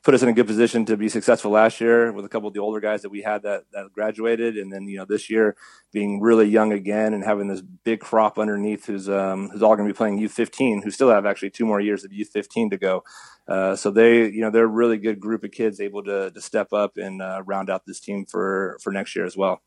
put 0.03 0.15
us 0.15 0.23
in 0.23 0.29
a 0.29 0.33
good 0.33 0.47
position 0.47 0.85
to 0.87 0.97
be 0.97 1.09
successful 1.09 1.51
last 1.51 1.81
year 1.81 2.13
with 2.13 2.25
a 2.25 2.29
couple 2.29 2.49
of 2.49 2.55
the 2.55 2.61
older 2.61 2.81
guys 2.81 3.03
that 3.03 3.11
we 3.11 3.23
had 3.23 3.43
that, 3.43 3.65
that 3.73 3.93
graduated, 3.93 4.57
and 4.57 4.73
then 4.73 4.87
you 4.87 4.99
know 4.99 5.05
this 5.05 5.31
year 5.31 5.57
being 5.93 6.21
really 6.21 6.47
young 6.47 6.73
again 6.73 7.15
and 7.15 7.25
having 7.25 7.49
this 7.49 7.61
big 7.61 8.01
crop 8.01 8.39
underneath 8.39 8.87
who's 8.87 9.09
um, 9.09 9.49
who's 9.51 9.63
all 9.63 9.77
going 9.77 9.89
to 9.89 9.93
be 9.93 9.97
playing 9.97 10.19
U15, 10.19 10.85
who 10.85 10.91
still 10.91 11.11
have 11.11 11.27
actually 11.27 11.51
two 11.51 11.67
more 11.67 11.81
years 11.81 12.05
of 12.05 12.11
U15 12.11 12.71
to 12.71 12.77
go. 12.77 13.05
Uh, 13.47 13.77
so 13.77 13.91
they 13.91 14.29
you 14.29 14.41
know 14.41 14.51
they're 14.51 14.65
a 14.65 14.69
really 14.69 14.99
good 14.99 15.21
group 15.21 15.45
of 15.45 15.51
kids 15.51 15.81
able 15.81 16.03
to 16.05 16.31
to 16.31 16.41
step 16.41 16.73
up 16.73 16.97
and 16.97 17.21
uh, 17.21 17.43
round 17.45 17.71
out 17.71 17.87
this 17.87 18.01
team 18.01 18.25
for 18.27 18.79
for 18.83 18.93
next 18.93 19.15
year 19.15 19.25
as 19.25 19.37
well. 19.37 19.63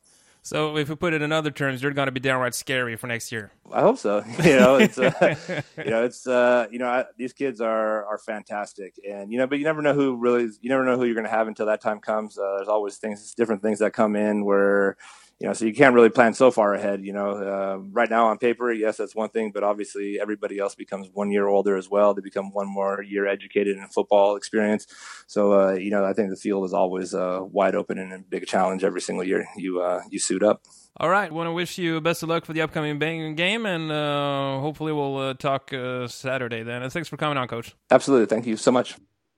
So 0.47 0.77
if 0.77 0.87
we 0.87 0.95
put 0.95 1.13
it 1.13 1.21
in 1.21 1.33
other 1.33 1.51
terms, 1.51 1.83
you're 1.83 1.91
going 1.91 2.05
to 2.05 2.11
be 2.13 2.21
downright 2.21 2.55
scary 2.55 2.95
for 2.95 3.07
next 3.07 3.33
year. 3.33 3.51
I 3.69 3.81
hope 3.81 3.97
so. 3.97 4.23
You 4.45 4.57
know, 4.57 4.77
it's 4.77 4.97
uh, 4.97 5.35
you 5.77 5.89
know, 5.89 6.05
it's 6.05 6.25
uh, 6.25 6.67
you 6.71 6.79
know, 6.79 6.87
I, 6.87 7.03
these 7.17 7.33
kids 7.33 7.59
are 7.59 8.05
are 8.05 8.17
fantastic, 8.17 8.95
and 9.05 9.29
you 9.29 9.39
know, 9.39 9.45
but 9.45 9.59
you 9.59 9.65
never 9.65 9.81
know 9.81 9.93
who 9.93 10.15
really, 10.15 10.43
you 10.61 10.69
never 10.69 10.85
know 10.85 10.95
who 10.95 11.03
you're 11.03 11.15
going 11.15 11.25
to 11.25 11.29
have 11.29 11.49
until 11.49 11.65
that 11.65 11.81
time 11.81 11.99
comes. 11.99 12.37
Uh, 12.37 12.53
there's 12.55 12.69
always 12.69 12.95
things, 12.95 13.33
different 13.35 13.61
things 13.61 13.79
that 13.79 13.91
come 13.91 14.15
in 14.15 14.45
where 14.45 14.95
you 15.39 15.45
know, 15.45 15.53
so 15.53 15.65
you 15.65 15.73
can't 15.73 15.93
really 15.93 16.09
plan 16.09 16.33
so 16.33 16.49
far 16.49 16.73
ahead. 16.73 17.03
You 17.03 17.13
know, 17.13 17.29
uh, 17.29 17.77
right 17.91 18.09
now 18.09 18.27
on 18.27 18.39
paper, 18.39 18.71
yes, 18.71 18.97
that's 18.97 19.15
one 19.15 19.29
thing, 19.29 19.51
but 19.53 19.63
obviously 19.63 20.19
everybody 20.19 20.57
else 20.57 20.73
becomes 20.73 21.09
one 21.13 21.31
year 21.31 21.47
older 21.47 21.77
as 21.77 21.89
well. 21.89 22.13
They 22.13 22.21
become 22.21 22.51
one 22.51 22.67
more 22.67 23.03
year 23.03 23.27
educated 23.27 23.77
in 23.77 23.87
football 23.89 24.35
experience. 24.35 24.87
So, 25.27 25.53
uh, 25.53 25.73
you 25.73 25.91
know, 25.91 26.03
I 26.03 26.13
think 26.13 26.31
the 26.31 26.35
field 26.35 26.65
is 26.65 26.73
always 26.73 27.13
uh, 27.13 27.41
wide 27.43 27.75
open 27.75 27.99
and 27.99 28.13
a 28.13 28.19
big 28.19 28.47
challenge 28.47 28.83
every 28.83 29.01
single 29.01 29.23
year 29.23 29.47
you 29.55 29.81
uh, 29.81 30.01
you 30.09 30.19
suit 30.19 30.41
up. 30.41 30.63
All 30.99 31.09
right, 31.09 31.31
want 31.31 31.45
to 31.45 31.51
wish 31.51 31.77
you 31.77 32.01
best 32.01 32.23
of 32.23 32.29
luck 32.29 32.43
for 32.43 32.53
the 32.53 32.61
upcoming 32.61 32.97
game, 32.97 33.67
and 33.67 33.91
uh, 33.91 34.59
hopefully 34.59 34.91
we'll 34.91 35.17
uh, 35.17 35.33
talk 35.35 35.69
Saturday 36.07 36.63
then. 36.63 36.81
And 36.81 36.91
thanks 36.91 37.07
for 37.07 37.17
coming 37.17 37.37
on, 37.37 37.47
Coach. 37.47 37.75
Absolutely, 37.91 38.25
thank 38.25 38.47
you 38.47 38.57
so 38.57 38.71
much. 38.71 38.97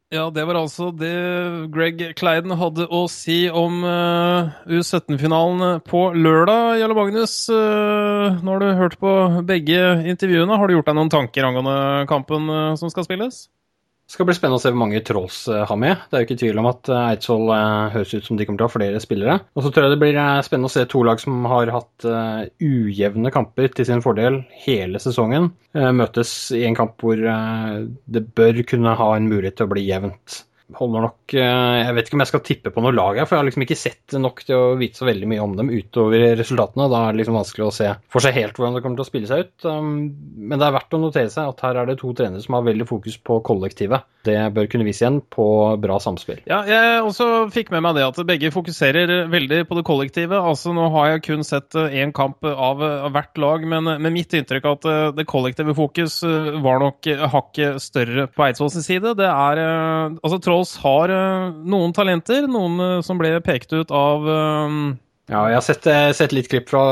Ja, 0.10 0.24
det 0.34 0.42
var 0.50 0.58
altså 0.58 0.88
det 0.90 1.10
Greg 1.70 2.00
Kleiden 2.18 2.56
hadde 2.58 2.88
å 2.90 3.04
si 3.14 3.44
om 3.54 3.84
uh, 3.86 4.50
U17-finalen 4.66 5.84
på 5.86 6.02
lørdag. 6.18 6.80
Jarle 6.82 6.98
Magnus, 6.98 7.36
uh, 7.54 8.40
nå 8.42 8.56
har 8.56 8.64
du 8.64 8.80
hørt 8.80 8.98
på 8.98 9.14
begge 9.46 9.78
intervjuene. 10.10 10.58
Har 10.58 10.66
du 10.66 10.74
gjort 10.74 10.90
deg 10.90 10.98
noen 10.98 11.14
tanker 11.14 11.46
angående 11.46 12.08
kampen 12.10 12.50
uh, 12.50 12.74
som 12.82 12.90
skal 12.90 13.06
spilles? 13.06 13.44
Det 14.10 14.16
skal 14.16 14.26
bli 14.26 14.34
spennende 14.34 14.58
å 14.58 14.62
se 14.64 14.72
hvor 14.74 14.82
mange 14.82 15.00
Trolls 15.06 15.44
har 15.70 15.78
med. 15.78 16.00
Det 16.10 16.18
er 16.18 16.24
jo 16.24 16.26
ikke 16.26 16.38
tvil 16.42 16.58
om 16.58 16.68
at 16.72 16.90
Eidsvoll 16.90 17.52
høres 17.94 18.16
ut 18.16 18.26
som 18.26 18.40
de 18.40 18.48
kommer 18.48 18.58
til 18.58 18.66
å 18.66 18.70
ha 18.72 18.74
flere 18.74 19.02
spillere. 19.04 19.36
Og 19.54 19.62
så 19.62 19.70
tror 19.70 19.86
jeg 19.86 19.94
det 19.94 20.00
blir 20.02 20.18
spennende 20.48 20.72
å 20.72 20.74
se 20.74 20.88
to 20.90 21.04
lag 21.06 21.22
som 21.22 21.46
har 21.52 21.70
hatt 21.76 22.08
ujevne 22.58 23.30
kamper 23.36 23.70
til 23.78 23.86
sin 23.86 24.02
fordel 24.02 24.42
hele 24.66 24.98
sesongen, 25.04 25.52
møtes 25.78 26.34
i 26.58 26.64
en 26.66 26.80
kamp 26.80 26.98
hvor 27.06 27.22
det 27.22 28.26
bør 28.34 28.64
kunne 28.74 28.98
ha 28.98 29.12
en 29.14 29.30
mulighet 29.30 29.62
til 29.62 29.70
å 29.70 29.74
bli 29.76 29.86
jevnt 29.92 30.42
holder 30.78 31.06
nok 31.08 31.34
eh, 31.34 31.78
Jeg 31.82 31.96
vet 31.98 32.10
ikke 32.10 32.18
om 32.18 32.24
jeg 32.24 32.32
skal 32.32 32.44
tippe 32.46 32.74
på 32.74 32.84
noe 32.84 32.94
lag 32.96 33.18
her, 33.18 33.28
for 33.28 33.36
jeg 33.36 33.42
har 33.42 33.48
liksom 33.50 33.66
ikke 33.66 33.80
sett 33.80 34.18
nok 34.22 34.44
til 34.46 34.58
å 34.58 34.78
vite 34.80 35.00
så 35.00 35.08
veldig 35.08 35.30
mye 35.32 35.44
om 35.44 35.56
dem 35.58 35.72
utover 35.74 36.26
resultatene. 36.40 36.90
Da 36.92 37.02
er 37.06 37.16
det 37.16 37.22
liksom 37.22 37.38
vanskelig 37.40 37.68
å 37.68 37.74
se 37.76 37.90
for 38.12 38.26
seg 38.26 38.38
helt 38.38 38.60
hvordan 38.60 38.78
det 38.78 38.84
kommer 38.86 39.00
til 39.00 39.06
å 39.06 39.10
spille 39.10 39.30
seg 39.30 39.46
ut. 39.46 39.66
Um, 39.66 39.92
men 40.50 40.62
det 40.62 40.68
er 40.68 40.76
verdt 40.78 40.96
å 40.96 41.02
notere 41.02 41.34
seg 41.34 41.50
at 41.54 41.66
her 41.66 41.82
er 41.82 41.90
det 41.90 42.00
to 42.02 42.14
trenere 42.18 42.44
som 42.44 42.58
har 42.58 42.68
veldig 42.68 42.88
fokus 42.90 43.18
på 43.18 43.40
kollektivet. 43.46 44.06
Det 44.28 44.38
bør 44.54 44.68
kunne 44.70 44.86
vise 44.86 45.06
igjen 45.06 45.22
på 45.32 45.48
bra 45.80 45.98
samspill. 46.04 46.42
Ja, 46.50 46.62
jeg 46.68 47.04
også 47.06 47.48
fikk 47.56 47.72
med 47.74 47.86
meg 47.86 47.96
det 47.98 48.06
at 48.06 48.20
begge 48.28 48.52
fokuserer 48.54 49.30
veldig 49.32 49.64
på 49.70 49.78
det 49.80 49.86
kollektive. 49.88 50.38
Altså 50.38 50.74
Nå 50.76 50.90
har 50.94 51.14
jeg 51.14 51.26
kun 51.30 51.46
sett 51.48 51.74
én 51.74 52.12
kamp 52.16 52.46
av 52.46 52.84
hvert 53.14 53.40
lag, 53.42 53.64
men 53.72 53.88
med 54.04 54.14
mitt 54.14 54.36
inntrykk 54.36 54.68
at 54.74 54.88
det 55.18 55.26
kollektive 55.30 55.74
fokus 55.78 56.20
var 56.62 56.84
nok 56.84 57.08
hakket 57.32 57.80
større 57.82 58.28
på 58.34 58.46
Eidsvolls 58.46 58.78
side. 58.84 59.16
Det 59.18 59.30
er 59.30 59.64
altså 59.64 60.40
Troll 60.44 60.59
Rolls 60.60 60.76
har 60.84 61.08
uh, 61.08 61.56
noen 61.64 61.94
talenter, 61.96 62.44
noen 62.52 62.80
uh, 62.84 63.02
som 63.06 63.20
ble 63.20 63.32
pekt 63.46 63.72
ut 63.72 63.94
av 63.96 64.26
um, 64.28 64.98
ja, 65.30 65.44
jeg 65.52 65.58
har 65.60 65.66
sett, 65.66 65.88
sett, 66.18 66.34
litt 66.34 66.50
klipp 66.50 66.72
fra 66.72 66.84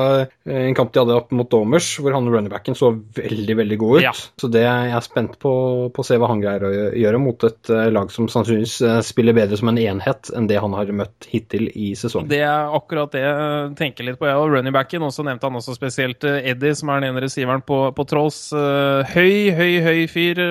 en 0.46 0.76
kamp 0.78 0.92
de 0.94 1.02
hadde 1.02 1.16
opp 1.18 1.32
mot 1.34 1.50
Domers, 1.50 1.90
hvor 1.98 2.14
han 2.14 2.28
runnerbacken 2.30 2.78
så 2.78 2.92
veldig 3.18 3.56
veldig 3.58 3.78
god 3.82 3.98
ut. 3.98 4.04
Ja. 4.06 4.14
Så 4.14 4.50
det, 4.54 4.62
jeg 4.62 4.92
er 4.94 5.06
spent 5.06 5.38
på, 5.42 5.54
på, 5.94 6.04
å 6.04 6.06
se 6.06 6.20
hva 6.22 6.30
han 6.30 6.44
greier 6.44 6.68
å 6.68 6.72
gjøre 6.94 7.22
mot 7.22 7.48
et 7.48 7.72
lag 7.94 8.12
som 8.14 8.30
sannsynligvis 8.30 8.78
spiller 9.08 9.36
bedre 9.38 9.58
som 9.58 9.72
en 9.72 9.80
enhet 9.82 10.30
enn 10.38 10.50
det 10.50 10.60
han 10.62 10.76
har 10.78 10.92
møtt 10.94 11.28
hittil 11.32 11.68
i 11.74 11.94
sesongen. 11.98 12.30
Det 12.30 12.44
er 12.46 12.76
akkurat 12.78 13.16
det 13.16 13.24
jeg 13.26 13.72
tenker 13.80 14.08
litt 14.08 14.20
på. 14.22 14.30
Ja, 14.30 14.38
og 14.38 14.54
runnerbacken, 14.54 15.06
og 15.08 15.16
så 15.16 15.26
nevnte 15.26 15.50
han 15.50 15.58
også 15.58 15.74
spesielt 15.78 16.24
Eddie, 16.28 16.76
som 16.78 16.94
er 16.94 17.02
den 17.02 17.12
ene 17.12 17.26
receiveren 17.26 17.66
på, 17.66 17.80
på 17.98 18.06
Trolls. 18.10 18.40
Høy, 18.54 19.50
høy, 19.58 19.74
høy 19.88 20.06
fyr. 20.12 20.44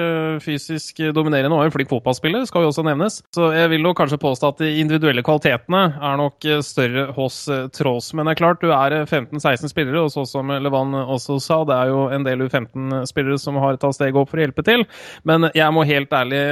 Fysisk 0.43 1.01
dominerende 1.15 1.55
og 1.55 1.69
en 1.69 1.75
flink 1.75 1.91
fotballspiller, 1.93 2.45
skal 2.51 2.67
jo 2.67 2.73
også 2.73 2.85
nevnes. 2.87 3.21
Så 3.37 3.53
jeg 3.55 3.71
vil 3.73 3.87
nok 3.87 4.01
kanskje 4.03 4.21
påstå 4.21 4.53
at 4.53 4.65
de 4.65 4.75
individuelle 4.83 5.25
kvalitetene 5.27 5.87
er 5.95 6.21
nok 6.21 6.51
større 6.67 7.09
hos 7.17 7.45
Trolls. 7.47 7.76
Men 7.85 8.29
det 8.29 8.37
er 8.37 8.41
klart, 8.41 8.63
du 8.63 8.71
er 8.73 8.95
15-16 9.05 9.73
spillere, 9.73 10.05
og 10.07 10.13
så 10.15 10.25
som 10.29 10.51
Levan 10.51 10.95
også 11.03 11.41
sa, 11.43 11.61
det 11.69 11.77
er 11.77 11.93
jo 11.93 12.07
en 12.15 12.25
del 12.27 12.47
U15-spillere 12.47 13.41
som 13.43 13.59
har 13.63 13.79
tatt 13.83 13.99
steget 13.99 14.19
opp 14.19 14.33
for 14.33 14.41
å 14.41 14.47
hjelpe 14.47 14.65
til. 14.67 14.87
Men 15.29 15.51
jeg 15.55 15.75
må 15.75 15.85
helt 15.89 16.15
ærlig 16.17 16.43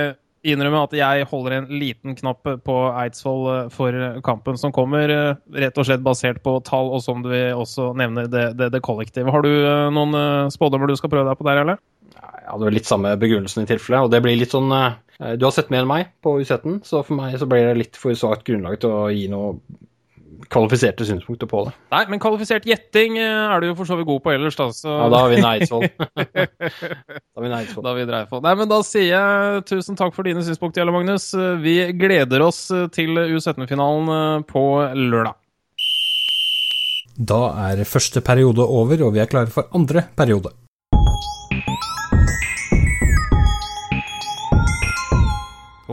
innrømme 0.44 0.82
at 0.84 0.94
jeg 0.96 1.28
holder 1.30 1.56
en 1.56 1.70
liten 1.72 2.16
knapp 2.18 2.44
på 2.66 2.76
Eidsvoll 3.00 3.70
for 3.72 3.96
kampen 4.26 4.58
som 4.60 4.74
kommer, 4.76 5.10
rett 5.56 5.80
og 5.80 5.88
slett 5.88 6.04
basert 6.04 6.42
på 6.44 6.58
tall, 6.66 6.92
og 6.92 7.00
som 7.04 7.24
du 7.24 7.32
også 7.32 7.92
nevner, 7.98 8.28
det, 8.30 8.50
det, 8.58 8.70
det 8.74 8.82
kollektive. 8.84 9.32
Har 9.32 9.44
du 9.44 9.52
eh, 9.54 9.88
noen 9.94 10.18
eh, 10.18 10.52
spådommer 10.52 10.90
du 10.90 10.96
skal 11.00 11.12
prøve 11.12 11.30
deg 11.30 11.40
på 11.40 11.48
der, 11.48 11.62
eller? 11.64 11.80
Jeg 12.44 12.50
hadde 12.50 12.74
litt 12.74 12.88
samme 12.88 13.14
begrunnelsen 13.20 13.64
i 13.64 13.70
tilfelle, 13.70 14.04
og 14.04 14.12
det 14.12 14.20
blir 14.24 14.36
litt 14.36 14.52
sånn 14.52 14.68
eh, 14.76 15.32
Du 15.40 15.48
har 15.48 15.56
sett 15.56 15.72
mer 15.72 15.86
enn 15.86 15.90
meg 15.90 16.12
på 16.24 16.36
U17, 16.42 16.82
så 16.84 17.00
for 17.06 17.16
meg 17.16 17.38
så 17.40 17.48
blir 17.48 17.70
det 17.70 17.80
litt 17.80 18.00
for 18.00 18.16
svakt 18.18 18.44
grunnlag 18.48 18.76
til 18.82 18.92
å 18.92 19.08
gi 19.14 19.26
noe 19.32 19.56
kvalifiserte 20.52 21.06
synspunkter 21.08 21.48
på 21.50 21.64
det. 21.66 21.74
Nei, 21.94 22.02
men 22.12 22.20
kvalifisert 22.22 22.66
gjetting 22.68 23.18
eh, 23.20 23.52
er 23.54 23.62
du 23.62 23.68
jo 23.70 23.76
for 23.78 23.88
så 23.88 23.98
vidt 23.98 24.08
god 24.08 24.22
på 24.24 24.34
ellers, 24.34 24.58
da. 24.58 24.68
Så... 24.74 24.88
Ja, 24.90 25.06
da 25.12 25.22
har 25.24 25.32
vi 25.32 25.42
Neidsvoll. 25.44 25.86
da 25.98 27.38
har 27.38 27.46
vi 27.46 27.52
Neidsvoll. 27.52 27.84
Da 27.84 27.92
har 27.92 28.00
vi 28.00 28.08
Dreifold. 28.10 28.44
Nei, 28.46 28.56
men 28.62 28.72
da 28.72 28.80
sier 28.86 29.08
jeg 29.10 29.64
tusen 29.70 30.00
takk 30.00 30.16
for 30.16 30.26
dine 30.26 30.44
synspunkter, 30.46 30.82
Jelle 30.82 30.94
Magnus. 30.94 31.30
Vi 31.64 31.78
gleder 31.98 32.44
oss 32.46 32.66
til 32.96 33.16
U17-finalen 33.24 34.12
eh, 34.18 34.44
på 34.50 34.66
lørdag. 34.98 35.38
Da 37.14 37.40
er 37.68 37.86
første 37.86 38.24
periode 38.26 38.64
over, 38.66 39.06
og 39.06 39.14
vi 39.14 39.22
er 39.22 39.30
klare 39.30 39.52
for 39.54 39.70
andre 39.76 40.08
periode. 40.18 40.50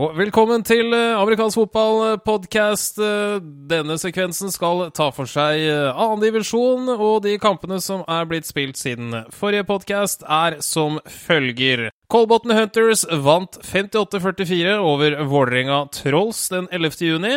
Og 0.02 0.16
velkommen 0.18 0.64
til 0.66 0.88
eh, 0.96 1.14
amerikansk 1.14 1.60
fotball-podkast. 1.60 2.96
Eh, 2.98 3.36
denne 3.70 3.94
sekvensen 4.02 4.50
skal 4.50 4.88
ta 4.96 5.12
for 5.14 5.30
seg 5.30 5.62
annen 5.92 6.18
divisjon, 6.24 6.88
og 6.96 7.20
de 7.22 7.36
kampene 7.38 7.78
som 7.78 8.02
er 8.10 8.26
blitt 8.26 8.48
spilt 8.48 8.80
siden 8.80 9.14
forrige 9.30 9.68
podkast, 9.68 10.24
er 10.26 10.56
som 10.64 10.98
følger. 11.06 11.84
Kolbotn 12.10 12.50
Hunters 12.50 13.04
vant 13.22 13.60
58-44 13.62 14.74
over 14.80 15.20
Vålerenga 15.30 15.84
Trolls 15.94 16.48
den 16.50 16.66
11. 16.74 16.98
juni. 17.06 17.36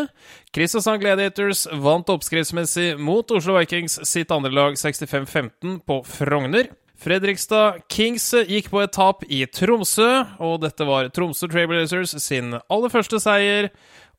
Kristiansand 0.55 1.03
Gladiators 1.03 1.67
vant 1.69 2.09
oppskriftsmessig 2.09 2.95
mot 2.97 3.29
Oslo 3.35 3.59
Vikings 3.59 3.99
sitt 4.09 4.33
andre 4.33 4.55
lag 4.55 4.79
65-15 4.81 5.83
på 5.85 6.01
Frogner. 6.17 6.73
Fredrikstad 7.01 7.81
Kings 7.91 8.29
gikk 8.47 8.69
på 8.71 8.81
et 8.83 8.93
tap 8.95 9.25
i 9.27 9.43
Tromsø, 9.51 10.09
og 10.39 10.61
dette 10.63 10.87
var 10.87 11.09
Tromsø 11.13 11.49
Trailblazers 11.51 12.15
sin 12.23 12.55
aller 12.55 12.93
første 12.93 13.19
seier. 13.21 13.69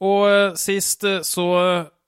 Og 0.04 0.58
sist 0.60 1.06
så 1.24 1.46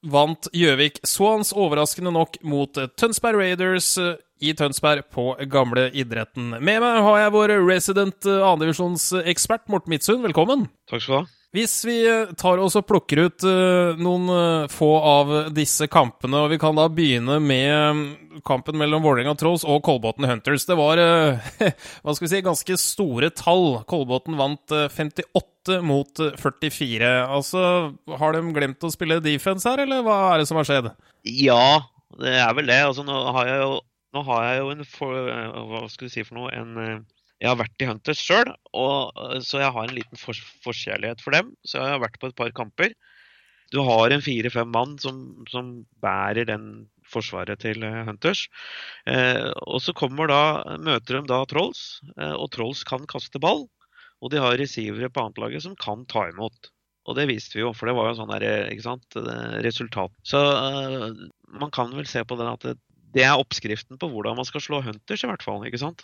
vant 0.05 0.49
Gjøvik 0.55 1.01
Swans 1.07 1.51
overraskende 1.57 2.13
nok 2.15 2.37
mot 2.45 2.77
Tønsberg 2.99 3.41
Raiders 3.41 3.95
i 4.39 4.53
Tønsberg 4.55 5.09
på 5.11 5.33
gamle 5.51 5.89
idretten. 5.89 6.53
Med 6.61 6.79
meg 6.85 7.01
har 7.03 7.19
jeg 7.25 7.35
vår 7.35 7.55
resident 7.65 8.29
andredivisjonsekspert 8.29 9.67
Morten 9.73 9.95
Midtsund. 9.95 10.23
Velkommen. 10.27 10.69
Takk 10.91 11.03
skal 11.03 11.15
du 11.15 11.19
ha. 11.23 11.38
Hvis 11.49 11.79
vi 11.81 11.95
eh, 12.05 12.29
tar 12.37 12.59
oss 12.61 12.75
og 12.77 12.85
plukker 12.85 13.23
ut 13.25 13.45
uh, 13.47 13.97
noen 13.97 14.27
uh, 14.29 14.67
få 14.69 14.89
av 15.01 15.31
disse 15.55 15.87
kampene, 15.89 16.43
og 16.43 16.51
vi 16.51 16.59
kan 16.61 16.77
da 16.77 16.85
begynne 16.93 17.39
med 17.41 17.71
um, 17.73 18.03
kampen 18.45 18.77
mellom 18.77 19.01
Vålerenga 19.01 19.33
Trolls 19.39 19.65
og 19.65 19.81
Kolbotn 19.87 20.27
Hunters. 20.29 20.67
Det 20.69 20.77
var 20.77 21.01
hva 22.03 22.13
skal 22.13 22.27
vi 22.27 22.31
si, 22.35 22.43
ganske 22.45 22.77
store 22.77 23.31
tall. 23.33 23.79
Kolbotn 23.89 24.37
vant 24.37 24.77
58 24.93 25.81
mot 25.81 26.21
44. 26.37 27.13
Altså, 27.25 27.65
Har 28.21 28.37
de 28.37 28.45
glemt 28.53 28.85
å 28.85 28.93
spille 28.93 29.17
defense 29.25 29.65
her, 29.65 29.81
eller 29.87 30.05
hva 30.05 30.21
er 30.29 30.43
det 30.43 30.49
som 30.51 30.61
har 30.61 30.69
skjedd? 30.69 30.93
Ja, 31.25 31.81
det 32.21 32.37
er 32.45 32.53
vel 32.61 32.69
det. 32.69 32.83
Altså, 32.91 33.07
nå 33.09 33.23
har 33.33 33.49
jeg 33.49 33.63
jo, 33.65 33.77
har 34.29 34.45
jeg 34.51 34.61
jo 34.61 34.73
en 34.75 34.89
for, 34.93 35.33
Hva 35.73 35.87
skal 35.89 36.11
vi 36.11 36.13
si 36.13 36.29
for 36.29 36.43
noe? 36.43 36.53
en 36.53 37.07
jeg 37.39 37.47
har 37.47 37.59
vært 37.59 37.83
i 37.83 37.87
Hunters 37.87 38.19
sjøl, 38.19 38.49
øh, 38.51 39.37
så 39.45 39.61
jeg 39.63 39.71
har 39.75 39.87
en 39.87 39.95
liten 39.95 40.19
for 40.19 40.37
forskjellighet 40.65 41.23
for 41.23 41.35
dem. 41.35 41.53
Så 41.63 41.79
jeg 41.79 41.95
har 41.95 42.03
vært 42.03 42.19
på 42.19 42.31
et 42.31 42.37
par 42.39 42.51
kamper. 42.55 42.95
Du 43.71 43.79
har 43.85 44.11
en 44.11 44.23
fire-fem 44.23 44.71
mann 44.73 44.97
som, 45.01 45.45
som, 45.51 45.83
bærer 46.01 46.47
den 46.49 46.89
forsvaret 47.09 47.61
til 47.61 47.83
øh, 47.85 48.01
Hunters. 48.07 48.47
Eh, 49.07 49.51
og 49.65 49.81
så 49.83 49.93
da, 50.29 50.41
møter 50.81 51.19
de 51.19 51.23
da 51.29 51.43
Trolls, 51.49 52.01
eh, 52.17 52.33
og 52.33 52.49
Trolls 52.55 52.83
kan 52.83 53.07
kaste 53.09 53.39
ball. 53.39 53.67
Og 54.19 54.33
de 54.33 54.41
har 54.41 54.57
receivere 54.59 55.09
på 55.09 55.23
annetlaget 55.23 55.63
som 55.63 55.77
kan 55.79 56.03
ta 56.09 56.27
imot. 56.27 56.73
Og 57.07 57.15
det 57.15 57.29
viste 57.29 57.55
vi 57.55 57.63
jo, 57.63 57.71
for 57.73 57.87
det 57.87 57.95
var 57.95 58.09
jo 58.09 58.17
sånn 58.19 58.33
der, 58.33 58.67
ikke 58.69 58.83
sant, 58.83 59.15
resultat. 59.63 60.11
Så 60.27 60.37
uh, 60.37 61.15
man 61.57 61.71
kan 61.73 61.95
vel 61.95 62.05
se 62.05 62.21
på 62.27 62.35
den 62.37 62.51
at 62.51 62.65
det, 62.67 62.75
det 63.15 63.23
er 63.25 63.39
oppskriften 63.39 63.97
på 63.97 64.09
hvordan 64.11 64.37
man 64.37 64.45
skal 64.45 64.61
slå 64.61 64.81
Hunters, 64.85 65.23
i 65.23 65.29
hvert 65.31 65.45
fall. 65.45 65.63
ikke 65.65 65.79
sant? 65.81 66.03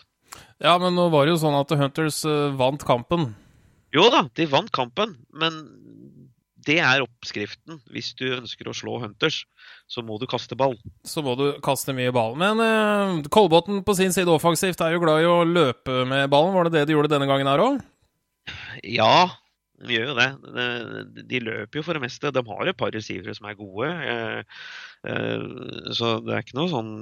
Ja, 0.63 0.77
men 0.81 0.95
nå 0.97 1.09
var 1.13 1.25
det 1.25 1.35
jo 1.35 1.41
sånn 1.41 1.57
at 1.57 1.73
Hunters 1.75 2.21
uh, 2.27 2.53
vant 2.57 2.83
kampen. 2.87 3.33
Jo 3.95 4.07
da, 4.11 4.25
de 4.35 4.47
vant 4.51 4.71
kampen, 4.75 5.15
men 5.35 5.59
det 6.65 6.79
er 6.81 7.03
oppskriften. 7.03 7.79
Hvis 7.93 8.13
du 8.17 8.25
ønsker 8.33 8.67
å 8.67 8.75
slå 8.75 8.97
Hunters, 9.03 9.43
så 9.91 10.01
må 10.05 10.17
du 10.19 10.25
kaste 10.29 10.57
ball. 10.57 10.75
Så 11.05 11.21
må 11.25 11.35
du 11.39 11.47
kaste 11.65 11.93
mye 11.95 12.13
ball. 12.15 12.35
Men 12.39 12.61
uh, 12.61 13.25
Kolbotn 13.31 13.83
på 13.85 13.97
sin 13.97 14.15
side 14.15 14.31
offensivt 14.33 14.81
er 14.81 14.95
jo 14.95 15.03
glad 15.03 15.23
i 15.23 15.29
å 15.29 15.43
løpe 15.47 16.03
med 16.09 16.29
ballen. 16.33 16.55
Var 16.55 16.69
det 16.69 16.79
det 16.79 16.85
de 16.89 16.97
gjorde 16.97 17.13
denne 17.13 17.29
gangen 17.29 17.51
her 17.51 17.63
òg? 17.63 17.81
Ja, 18.85 19.27
de 19.83 19.97
gjør 19.97 20.11
jo 20.11 20.17
det. 20.17 20.29
De 21.27 21.41
løper 21.43 21.79
jo 21.79 21.83
for 21.85 21.97
det 21.97 22.03
meste. 22.05 22.31
De 22.33 22.43
har 22.47 22.69
et 22.69 22.77
par 22.79 22.93
receivere 22.95 23.35
som 23.37 23.49
er 23.49 23.57
gode. 23.59 23.89
Uh, 23.91 24.41
uh, 25.09 25.91
så 25.95 26.17
det 26.23 26.33
er 26.33 26.45
ikke 26.45 26.59
noe 26.59 26.71
sånn 26.71 26.93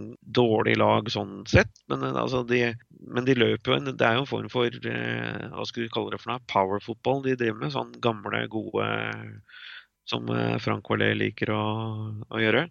dårlig 0.41 0.75
lag 0.81 1.11
sånn 1.13 1.43
sett. 1.49 1.71
Men, 1.91 2.05
eh, 2.07 2.19
altså 2.23 2.43
de, 2.49 2.63
men 3.03 3.25
de 3.27 3.35
løper 3.35 3.73
jo 3.73 3.91
Det 3.91 4.05
er 4.07 4.17
jo 4.17 4.23
en 4.23 4.29
form 4.29 4.49
for 4.51 4.77
hva 4.83 5.65
skal 5.67 5.83
vi 5.83 5.91
kalle 5.93 6.13
det 6.13 6.21
for 6.21 6.33
noe? 6.33 6.43
Power 6.51 6.83
football 6.83 7.23
de 7.25 7.35
driver 7.39 7.59
med. 7.59 7.73
Sånn 7.75 7.91
gamle, 8.03 8.45
gode 8.51 8.87
som 10.09 10.27
Frank 10.59 10.89
Valé 10.91 11.13
liker 11.15 11.53
å, 11.55 11.63
å 12.27 12.41
gjøre. 12.41 12.67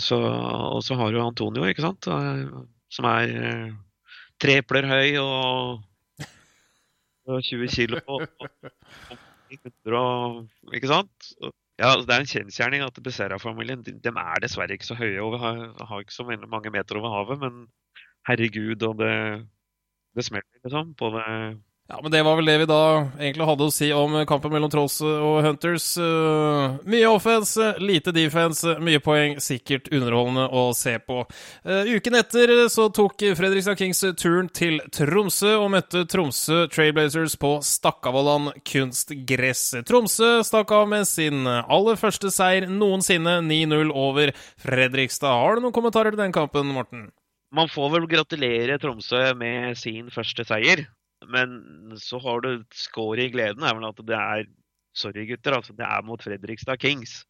Så, 0.00 0.16
og 0.18 0.80
så 0.86 0.96
har 0.96 1.12
du 1.12 1.18
Antonio, 1.20 1.66
ikke 1.68 1.84
sant? 1.84 2.06
Som 2.94 3.08
er 3.10 3.32
tre 4.40 4.60
epler 4.62 4.86
høy 4.88 5.18
og 5.22 5.82
20 7.28 7.68
kilo. 7.74 8.00
Og, 8.08 8.24
og, 9.92 10.72
Ikke 10.76 10.90
sant? 10.90 11.28
Ja, 11.78 11.92
altså, 11.94 12.06
Det 12.08 12.14
er 12.14 12.24
en 12.24 12.32
kjensgjerning 12.32 12.82
at 12.84 13.02
Becerra-familien 13.04 13.84
de, 13.86 13.94
de, 14.02 14.10
er 14.12 14.42
dessverre 14.42 14.74
ikke 14.74 14.88
så 14.88 14.96
høye 14.98 15.20
og 15.22 15.38
har, 15.40 15.60
har 15.88 16.02
ikke 16.02 16.16
så 16.16 16.26
mange 16.26 16.72
meter 16.74 16.98
over 16.98 17.14
havet, 17.14 17.38
men 17.44 17.60
herregud, 18.28 18.82
og 18.82 18.98
det, 19.00 19.12
det 20.18 20.26
smeller 20.26 20.66
liksom 20.66 20.92
på 20.98 21.10
det 21.14 21.26
ja, 21.90 22.00
men 22.02 22.12
det 22.12 22.20
var 22.22 22.36
vel 22.36 22.44
det 22.44 22.58
vi 22.60 22.64
da 22.68 22.80
egentlig 23.16 23.46
hadde 23.48 23.64
å 23.64 23.72
si 23.72 23.86
om 23.96 24.12
kampen 24.28 24.52
mellom 24.52 24.68
Trolls 24.68 24.98
og 25.00 25.38
Hunters. 25.40 25.86
Uh, 25.96 26.74
mye 26.84 27.08
offense, 27.08 27.70
lite 27.80 28.12
defense, 28.12 28.74
mye 28.84 29.00
poeng. 29.00 29.38
Sikkert 29.40 29.88
underholdende 29.88 30.44
å 30.52 30.66
se 30.76 30.98
på. 31.00 31.22
Uh, 31.64 31.88
uken 31.88 32.18
etter 32.20 32.52
så 32.68 32.90
tok 32.92 33.24
Fredrikstad 33.38 33.80
Kings 33.80 34.04
turen 34.20 34.50
til 34.52 34.82
Tromsø 34.92 35.54
og 35.62 35.70
møtte 35.78 36.04
Tromsø 36.12 36.66
Trailblazers 36.74 37.38
på 37.40 37.54
Stakkavollan 37.64 38.50
kunstgress. 38.68 39.70
Tromsø 39.88 40.42
stakk 40.44 40.74
av 40.76 40.90
med 40.92 41.08
sin 41.08 41.48
aller 41.48 41.96
første 41.96 42.28
seier 42.34 42.68
noensinne, 42.68 43.38
9-0 43.48 43.96
over 43.96 44.34
Fredrikstad. 44.60 45.40
Har 45.40 45.56
du 45.56 45.64
noen 45.64 45.78
kommentarer 45.80 46.12
til 46.12 46.20
den 46.20 46.36
kampen, 46.36 46.68
Morten? 46.76 47.08
Man 47.54 47.70
får 47.72 47.92
vel 47.94 48.06
gratulere 48.10 48.78
Tromsø 48.80 49.20
med 49.38 49.76
sin 49.80 50.10
første 50.12 50.44
seier. 50.48 50.84
Men 51.32 51.96
så 51.98 52.20
har 52.22 52.42
du 52.44 52.50
skåret 52.74 53.28
i 53.28 53.32
gleden, 53.34 53.64
er 53.64 53.74
vel 53.76 53.88
at 53.88 54.02
det 54.06 54.16
er 54.16 54.48
Sorry, 54.98 55.28
gutter, 55.28 55.54
altså. 55.54 55.74
Det 55.78 55.86
er 55.86 56.02
mot 56.02 56.22
Fredrikstad 56.24 56.80
Kings. 56.82 57.20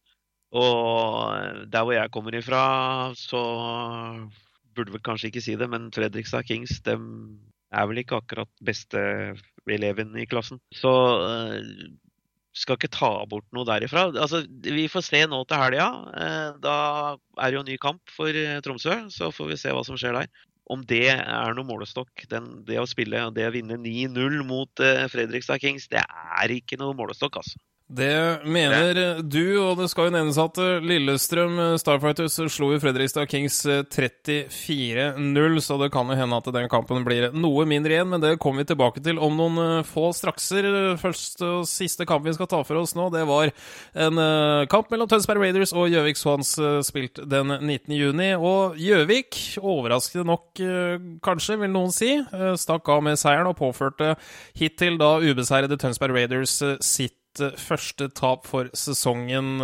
Og 0.49 1.67
der 1.69 1.83
hvor 1.85 1.93
jeg 1.93 2.09
kommer 2.09 2.33
ifra, 2.33 2.61
så 3.13 3.41
burde 4.73 4.95
vel 4.95 5.03
kanskje 5.05 5.29
ikke 5.29 5.43
si 5.43 5.53
det, 5.59 5.67
men 5.69 5.91
Fredrikstad 5.93 6.47
Kings 6.49 6.79
de 6.87 6.95
er 6.97 7.89
vel 7.91 8.01
ikke 8.01 8.17
akkurat 8.23 8.49
beste 8.65 9.01
eleven 9.69 10.15
i 10.17 10.25
klassen. 10.25 10.57
Så 10.73 10.89
uh, 10.89 11.59
skal 12.59 12.77
ikke 12.77 12.91
ta 12.91 13.11
bort 13.31 13.47
noe 13.55 13.67
derifra. 13.67 14.09
Altså, 14.11 14.43
vi 14.65 14.89
får 14.91 15.05
se 15.07 15.23
nå 15.31 15.41
til 15.47 15.61
helga. 15.61 15.87
Uh, 16.11 16.49
da 16.63 16.75
er 17.39 17.49
det 17.49 17.57
jo 17.57 17.63
en 17.63 17.71
ny 17.71 17.79
kamp 17.81 18.13
for 18.13 18.35
uh, 18.35 18.59
Tromsø, 18.65 18.97
så 19.13 19.31
får 19.35 19.53
vi 19.53 19.59
se 19.61 19.73
hva 19.75 19.85
som 19.87 19.99
skjer 19.99 20.17
der 20.19 20.31
om 20.69 20.83
det 20.85 21.07
er 21.09 21.55
noe 21.57 21.65
målestokk, 21.65 22.27
den, 22.29 22.49
det 22.67 22.77
å 22.77 22.85
spille 22.89 23.23
og 23.25 23.33
det 23.33 23.47
å 23.47 23.53
vinne 23.55 23.79
9-0 23.81 24.43
mot 24.45 24.83
uh, 24.85 25.07
Fredrikstad 25.09 25.63
Kings, 25.63 25.87
det 25.89 26.03
er 26.03 26.53
ikke 26.53 26.77
noe 26.77 26.93
målestokk, 26.97 27.39
altså. 27.41 27.57
Det 27.89 28.45
mener 28.45 29.17
du, 29.25 29.57
og 29.63 29.79
det 29.79 29.87
skal 29.89 30.09
jo 30.09 30.13
nevnes 30.13 30.37
at 30.37 30.59
eh, 30.61 30.83
Lillestrøm 30.85 31.55
eh, 31.57 31.77
Starfighters 31.81 32.35
slo 32.53 32.67
jo 32.75 32.77
Fredrikstad 32.83 33.25
Kings 33.31 33.63
34-0, 33.65 35.57
så 35.65 35.77
det 35.81 35.89
kan 35.95 36.05
jo 36.13 36.17
hende 36.19 36.37
at 36.37 36.51
den 36.53 36.69
kampen 36.69 37.01
blir 37.07 37.33
noe 37.33 37.65
mindre 37.65 37.95
igjen, 37.95 38.11
men 38.11 38.21
det 38.21 38.35
kommer 38.43 38.61
vi 38.61 38.69
tilbake 38.69 39.01
til 39.01 39.17
om 39.17 39.33
noen 39.33 39.81
få 39.89 40.11
strakser. 40.13 40.69
Første 41.01 41.49
og 41.49 41.65
siste 41.65 42.05
kamp 42.05 42.29
vi 42.29 42.35
skal 42.37 42.51
ta 42.51 42.61
for 42.67 42.77
oss 42.77 42.93
nå, 42.93 43.09
det 43.09 43.25
var 43.25 43.49
en 43.97 44.21
kamp 44.69 44.93
mellom 44.93 45.09
Tønsberg 45.09 45.41
Raiders 45.47 45.73
og 45.73 45.89
Gjøvik 45.89 46.21
Swans 46.21 46.53
spilt 46.85 47.23
den 47.25 47.55
19. 47.57 47.95
juni, 47.97 48.31
og 48.37 48.77
Gjøvik, 48.77 49.33
overraskende 49.63 50.29
nok 50.29 50.61
kanskje, 51.25 51.57
vil 51.63 51.73
noen 51.73 51.95
si, 51.95 52.19
stakk 52.61 52.93
av 52.93 53.01
med 53.09 53.17
seieren 53.17 53.49
og 53.49 53.57
påførte 53.57 54.13
hittil 54.59 55.01
da 55.01 55.15
ubeseirede 55.25 55.79
Tønsberg 55.81 56.19
Raiders 56.19 56.59
sitt 56.85 57.17
første 57.37 58.09
tap 58.17 58.47
for 58.49 58.71
sesongen. 58.73 59.61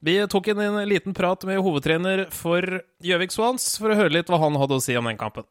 Vi 0.00 0.16
tok 0.32 0.48
en, 0.52 0.62
en 0.64 0.88
liten 0.88 1.14
prat 1.16 1.44
med 1.44 1.60
hovedtrener 1.60 2.26
for 2.32 2.80
Gjøvik 3.04 3.34
Swans 3.34 3.74
for 3.80 3.92
å 3.92 3.98
høre 3.98 4.14
litt 4.16 4.32
hva 4.32 4.40
han 4.40 4.56
hadde 4.56 4.78
å 4.78 4.82
si 4.82 4.96
om 4.96 5.10
den 5.10 5.20
kampen. 5.20 5.44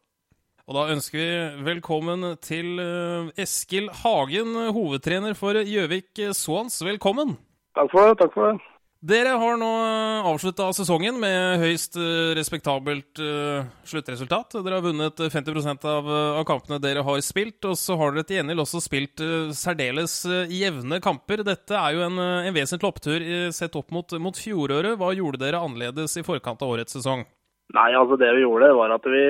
Og 0.65 0.73
da 0.73 0.87
ønsker 0.95 1.19
vi 1.19 1.65
velkommen 1.67 2.25
til 2.41 2.79
eh, 2.81 3.27
Eskil 3.43 3.91
Hagen, 4.01 4.55
hovedtrener 4.73 5.37
for 5.37 5.59
Gjøvik 5.61 6.23
Swans. 6.33 6.79
Velkommen. 6.81 7.35
Takk 7.77 7.91
for 7.93 8.09
det. 8.09 8.17
takk 8.23 8.33
for 8.33 8.49
det. 8.49 8.74
Dere 9.05 9.35
har 9.37 9.57
nå 9.59 9.67
eh, 9.85 10.27
avslutta 10.31 10.71
sesongen 10.73 11.19
med 11.21 11.59
høyst 11.61 11.97
eh, 11.99 12.31
respektabelt 12.33 13.19
uh, 13.21 13.67
sluttresultat. 13.85 14.55
Dere 14.65 14.79
har 14.79 14.85
vunnet 14.85 15.19
50 15.19 15.85
av, 15.85 16.09
av, 16.09 16.41
kampene 16.47 16.79
dere 16.81 17.03
har 17.05 17.21
spilt, 17.21 17.59
og 17.69 17.77
så 17.77 17.99
har 17.99 18.15
dere 18.15 18.25
til 18.25 18.39
gjengjeld 18.39 18.63
også 18.63 18.81
spilt 18.81 19.21
særdeles 19.53 20.17
jevne 20.49 20.97
kamper. 21.05 21.43
Dette 21.45 21.77
er 21.77 21.99
jo 21.99 22.05
en, 22.07 22.17
en 22.17 22.55
vesentlig 22.55 22.89
opptur 22.89 23.27
sett 23.53 23.77
opp 23.77 23.93
mot, 23.93 24.17
mot, 24.17 24.39
fjoråret. 24.41 24.97
Hva 24.97 25.13
gjorde 25.13 25.43
dere 25.43 25.61
annerledes 25.61 26.17
i 26.17 26.25
forkant 26.25 26.65
av 26.65 26.73
årets 26.73 26.97
sesong? 26.97 27.27
Nei, 27.75 27.89
altså 27.97 28.17
Det 28.17 28.31
vi 28.37 28.45
gjorde, 28.45 28.73
var 28.79 28.95
at 28.95 29.05
vi 29.09 29.25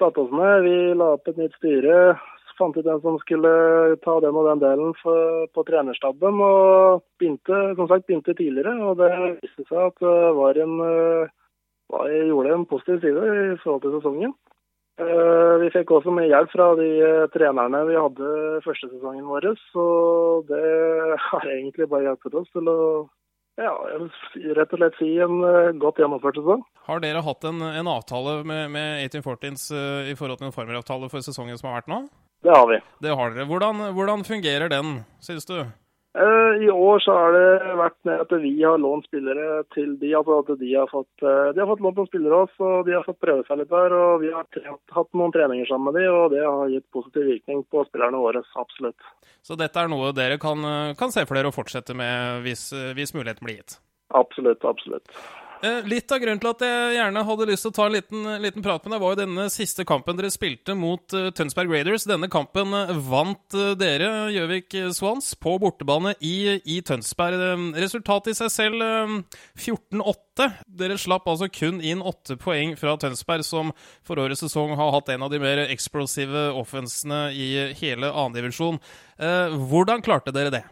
satte 0.00 0.24
oss 0.24 0.34
ned. 0.34 0.66
Vi 0.66 0.76
la 0.98 1.12
opp 1.14 1.30
et 1.30 1.38
nytt 1.44 1.54
styre 1.60 2.16
fant 2.58 2.76
ut 2.76 2.86
hvem 2.86 3.02
som 3.04 3.18
skulle 3.22 3.50
ta 4.04 4.16
den 4.24 4.36
og 4.36 4.48
den 4.50 4.62
delen 4.62 4.94
for, 5.02 5.46
på 5.54 5.64
trenerstaben. 5.68 6.40
Og 6.42 7.04
begynte, 7.20 7.60
som 7.78 7.90
sagt, 7.90 8.06
begynte 8.08 8.36
tidligere. 8.36 8.74
Og 8.86 8.98
det 9.00 9.12
viste 9.42 9.66
seg 9.68 9.82
at 9.88 10.02
det 10.02 10.32
var 10.40 10.60
en, 10.62 10.74
eh, 10.86 11.34
var, 11.92 12.10
gjorde 12.10 12.54
en 12.54 12.68
positiv 12.68 13.00
side 13.04 13.30
i 13.32 13.58
forhold 13.62 13.84
til 13.84 13.96
sesongen. 13.98 14.34
Eh, 14.96 15.54
vi 15.60 15.68
fikk 15.74 15.92
også 15.92 16.14
mye 16.16 16.30
hjelp 16.30 16.52
fra 16.54 16.70
de 16.78 16.88
eh, 17.04 17.26
trenerne 17.34 17.82
vi 17.84 17.98
hadde 18.00 18.30
første 18.64 18.88
sesongen 18.94 19.28
vår. 19.28 19.50
Så 19.74 19.84
det 20.48 20.64
har 21.28 21.52
egentlig 21.52 21.90
bare 21.92 22.10
hjulpet 22.10 22.40
oss 22.40 22.50
til 22.56 22.72
å 22.72 22.80
ja, 23.56 23.72
rett 24.52 24.72
og 24.74 24.80
slett 24.82 24.98
si 24.98 25.14
en 25.24 25.38
godt 25.80 26.02
gjennomført 26.02 26.36
sesong. 26.36 26.60
Har 26.86 27.00
dere 27.00 27.22
hatt 27.24 27.46
en, 27.48 27.62
en 27.64 27.88
avtale 27.88 28.42
med, 28.44 28.68
med 28.74 29.06
1814s 29.08 29.70
uh, 29.72 30.10
i 30.10 30.16
forhold 30.18 30.42
til 30.42 30.50
en 30.50 30.52
formeravtale 30.52 31.08
for 31.08 31.24
sesongen 31.24 31.56
som 31.56 31.70
har 31.70 31.80
vært 31.80 31.88
nå? 31.88 32.02
Det 32.46 32.54
har 32.54 32.68
vi. 32.70 32.78
Det 33.02 33.14
har 33.18 33.32
dere. 33.34 33.44
Hvordan, 33.50 33.80
hvordan 33.96 34.20
fungerer 34.24 34.70
den, 34.70 35.00
synes 35.18 35.48
du? 35.48 35.58
Uh, 36.16 36.52
I 36.64 36.68
år 36.70 37.00
så 37.02 37.12
har 37.12 37.34
det 37.34 37.72
vært 37.76 37.96
med 38.08 38.20
at 38.22 38.30
vi 38.40 38.52
har 38.62 38.78
lånt 38.78 39.08
spillere 39.08 39.64
til 39.74 39.96
de. 40.00 40.12
altså 40.14 40.38
at 40.44 40.52
De 40.60 40.68
har 40.70 40.86
fått, 40.92 41.10
uh, 41.26 41.50
de 41.52 41.60
har 41.60 41.68
fått 41.72 41.82
lånt 41.82 41.98
noen 41.98 42.08
spillere 42.08 42.38
oss, 42.46 42.54
og 42.62 42.86
de 42.86 42.94
har 42.94 43.02
fått 43.04 43.18
prøve 43.24 43.42
seg 43.48 43.58
litt 43.60 43.72
der. 43.74 43.96
og 43.98 44.22
Vi 44.22 44.30
har 44.32 44.46
trent, 44.54 44.80
hatt 44.94 45.10
noen 45.18 45.34
treninger 45.34 45.66
sammen 45.68 45.90
med 45.90 45.98
de, 45.98 46.06
og 46.08 46.36
det 46.36 46.44
har 46.46 46.70
gitt 46.70 46.86
positiv 46.94 47.26
virkning 47.32 47.66
på 47.66 47.82
spillerne 47.90 48.22
våre. 48.22 48.44
Absolutt. 48.62 49.10
Så 49.42 49.58
dette 49.58 49.82
er 49.82 49.90
noe 49.90 50.14
dere 50.14 50.38
kan, 50.38 50.62
kan 51.02 51.12
se 51.12 51.26
for 51.26 51.34
dere 51.34 51.50
å 51.50 51.56
fortsette 51.56 51.98
med 51.98 52.46
hvis, 52.46 52.68
hvis 52.94 53.16
muligheten 53.18 53.42
blir 53.42 53.58
gitt? 53.58 53.80
Absolutt, 54.14 54.62
absolutt. 54.62 55.10
Eh, 55.64 55.86
litt 55.88 56.12
av 56.12 56.20
grunnen 56.20 56.40
til 56.40 56.50
at 56.50 56.62
jeg 56.66 56.96
gjerne 56.98 57.22
hadde 57.28 57.46
lyst 57.48 57.64
til 57.64 57.72
å 57.72 57.76
ta 57.78 57.86
en 57.88 57.94
liten, 57.94 58.26
liten 58.42 58.64
prat 58.64 58.84
med 58.84 58.92
deg, 58.92 59.02
var 59.02 59.14
jo 59.14 59.20
denne 59.22 59.46
siste 59.52 59.86
kampen 59.88 60.18
dere 60.18 60.28
spilte 60.32 60.76
mot 60.76 61.16
uh, 61.16 61.30
Tønsberg 61.36 61.72
Raiders. 61.72 62.04
Denne 62.08 62.28
kampen 62.32 62.74
uh, 62.76 62.92
vant 63.08 63.56
dere, 63.80 64.10
Gjøvik 64.34 64.76
Swans, 64.96 65.32
på 65.40 65.56
bortebane 65.62 66.12
i, 66.20 66.58
i 66.60 66.80
Tønsberg. 66.84 67.40
resultatet 67.78 68.34
i 68.34 68.38
seg 68.38 68.52
selv 68.52 68.86
14-8. 69.56 70.50
Dere 70.68 71.00
slapp 71.00 71.28
altså 71.32 71.48
kun 71.48 71.80
inn 71.80 72.04
åtte 72.04 72.36
poeng 72.40 72.76
fra 72.76 72.98
Tønsberg, 73.00 73.46
som 73.46 73.72
for 74.06 74.20
årets 74.20 74.44
sesong 74.44 74.76
har 74.76 74.92
hatt 74.92 75.10
en 75.14 75.24
av 75.24 75.32
de 75.32 75.40
mer 75.40 75.64
eksplosive 75.66 76.50
offensene 76.60 77.30
i 77.32 77.50
hele 77.80 78.12
annendivisjon. 78.12 78.80
hvordan 79.16 80.04
klarte 80.04 80.34
dere 80.36 80.52
det? 80.52 80.66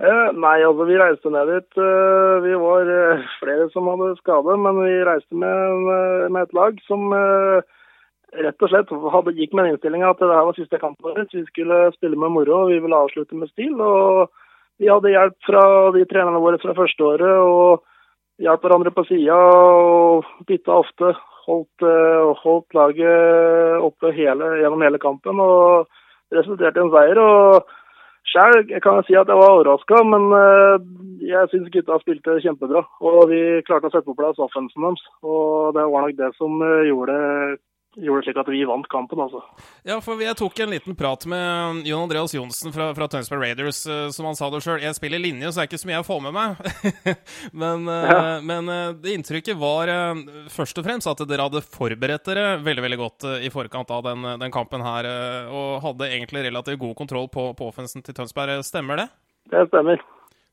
Eh, 0.00 0.28
nei, 0.32 0.62
altså 0.64 0.86
vi 0.88 0.96
reiste 0.96 1.28
ned 1.32 1.50
dit. 1.52 1.76
Eh, 1.76 2.36
vi 2.40 2.54
var 2.56 2.88
eh, 2.88 3.24
flere 3.36 3.66
som 3.74 3.88
hadde 3.90 4.14
skade, 4.22 4.54
men 4.56 4.78
vi 4.80 4.94
reiste 5.04 5.36
med, 5.36 5.90
med 6.32 6.40
et 6.40 6.54
lag 6.56 6.78
som 6.86 7.10
rett 8.40 8.62
og 8.64 8.70
slett 8.70 8.92
hadde, 9.12 9.34
gikk 9.36 9.52
med 9.52 9.66
den 9.66 9.74
innstillinga 9.74 10.12
at 10.14 10.22
det 10.22 10.30
her 10.32 10.46
var 10.48 10.56
siste 10.56 10.80
kampen 10.80 11.04
vår. 11.04 11.26
Vi 11.34 11.44
skulle 11.50 11.82
spille 11.98 12.16
med 12.16 12.32
moro 12.32 12.62
og 12.62 12.70
vi 12.70 12.78
ville 12.80 12.96
avslutte 12.96 13.36
med 13.36 13.50
stil. 13.52 13.74
og 13.76 14.30
Vi 14.80 14.88
hadde 14.88 15.12
hjelp 15.12 15.36
fra 15.44 15.64
de 15.92 16.06
trenerne 16.08 16.40
våre 16.40 16.60
fra 16.62 16.76
første 16.78 17.04
året 17.04 17.42
og 17.44 17.82
hjalp 18.40 18.64
hverandre 18.64 18.94
på 18.96 19.04
sida 19.10 19.36
og 19.36 20.30
bytta 20.48 20.78
ofte. 20.80 21.12
Holdt, 21.44 21.84
holdt 22.44 22.76
laget 22.76 23.84
oppe 23.84 24.14
hele, 24.14 24.54
gjennom 24.62 24.84
hele 24.86 25.00
kampen 25.02 25.40
og 25.42 25.90
resulterte 26.32 26.78
i 26.78 26.84
en 26.86 26.92
seier. 26.94 27.20
og 27.20 27.68
Sjøl 28.30 28.60
kan 28.82 29.00
jeg 29.00 29.06
si 29.08 29.16
at 29.18 29.30
jeg 29.30 29.38
var 29.40 29.56
overraska, 29.56 30.02
men 30.06 30.28
eh, 30.38 30.84
jeg 31.32 31.50
syns 31.50 31.72
gutta 31.74 31.98
spilte 31.98 32.36
kjempebra. 32.44 32.84
Og 33.02 33.24
vi 33.32 33.40
klarte 33.66 33.90
å 33.90 33.94
sette 33.94 34.06
på 34.06 34.14
plass 34.18 34.38
offensen 34.38 34.86
deres. 34.86 35.02
Og 35.26 35.74
det 35.74 35.86
var 35.90 36.06
nok 36.06 36.18
det 36.20 36.30
som 36.38 36.62
eh, 36.62 36.86
gjorde, 37.96 38.20
det 38.20 38.26
slik 38.28 38.40
at 38.42 38.50
vi 38.52 38.60
vant 38.68 38.88
kampen, 38.90 39.20
altså. 39.24 39.40
Ja, 39.86 39.96
for 40.04 40.20
jeg 40.22 40.36
tok 40.38 40.60
en 40.62 40.74
liten 40.74 40.96
prat 40.98 41.24
med 41.30 41.86
Jon 41.88 42.04
Andreas 42.04 42.34
Johnsen 42.36 42.74
fra, 42.74 42.90
fra 42.96 43.08
Tønsberg 43.10 43.42
Raiders. 43.44 43.82
Eh, 43.86 44.08
som 44.14 44.28
han 44.28 44.38
sa 44.38 44.50
det 44.52 44.62
sjøl, 44.64 44.82
jeg 44.84 44.98
spiller 44.98 45.22
linje, 45.22 45.50
så 45.50 45.60
det 45.60 45.64
er 45.64 45.70
ikke 45.70 45.82
så 45.82 45.90
mye 45.90 45.98
jeg 45.98 46.08
får 46.10 46.22
med 46.26 46.36
meg. 46.36 46.70
men, 47.64 47.90
ja. 47.90 48.20
men 48.52 48.74
det 49.02 49.16
inntrykket 49.16 49.58
var 49.60 49.90
først 50.52 50.78
og 50.80 50.86
fremst 50.86 51.10
at 51.10 51.24
dere 51.28 51.48
hadde 51.48 51.64
forberedt 51.64 52.30
dere 52.30 52.46
veldig 52.62 52.86
veldig 52.86 53.00
godt 53.00 53.28
i 53.46 53.50
forkant 53.52 53.90
av 53.94 54.06
den, 54.06 54.30
den 54.44 54.54
kampen 54.54 54.84
her. 54.84 55.10
Og 55.50 55.80
hadde 55.84 56.12
egentlig 56.12 56.46
relativt 56.46 56.82
god 56.82 56.96
kontroll 57.02 57.28
på, 57.32 57.50
på 57.58 57.72
offensen 57.72 58.04
til 58.06 58.16
Tønsberg. 58.16 58.60
Stemmer 58.66 59.04
det? 59.04 59.10
Det 59.50 59.66
stemmer. 59.72 60.02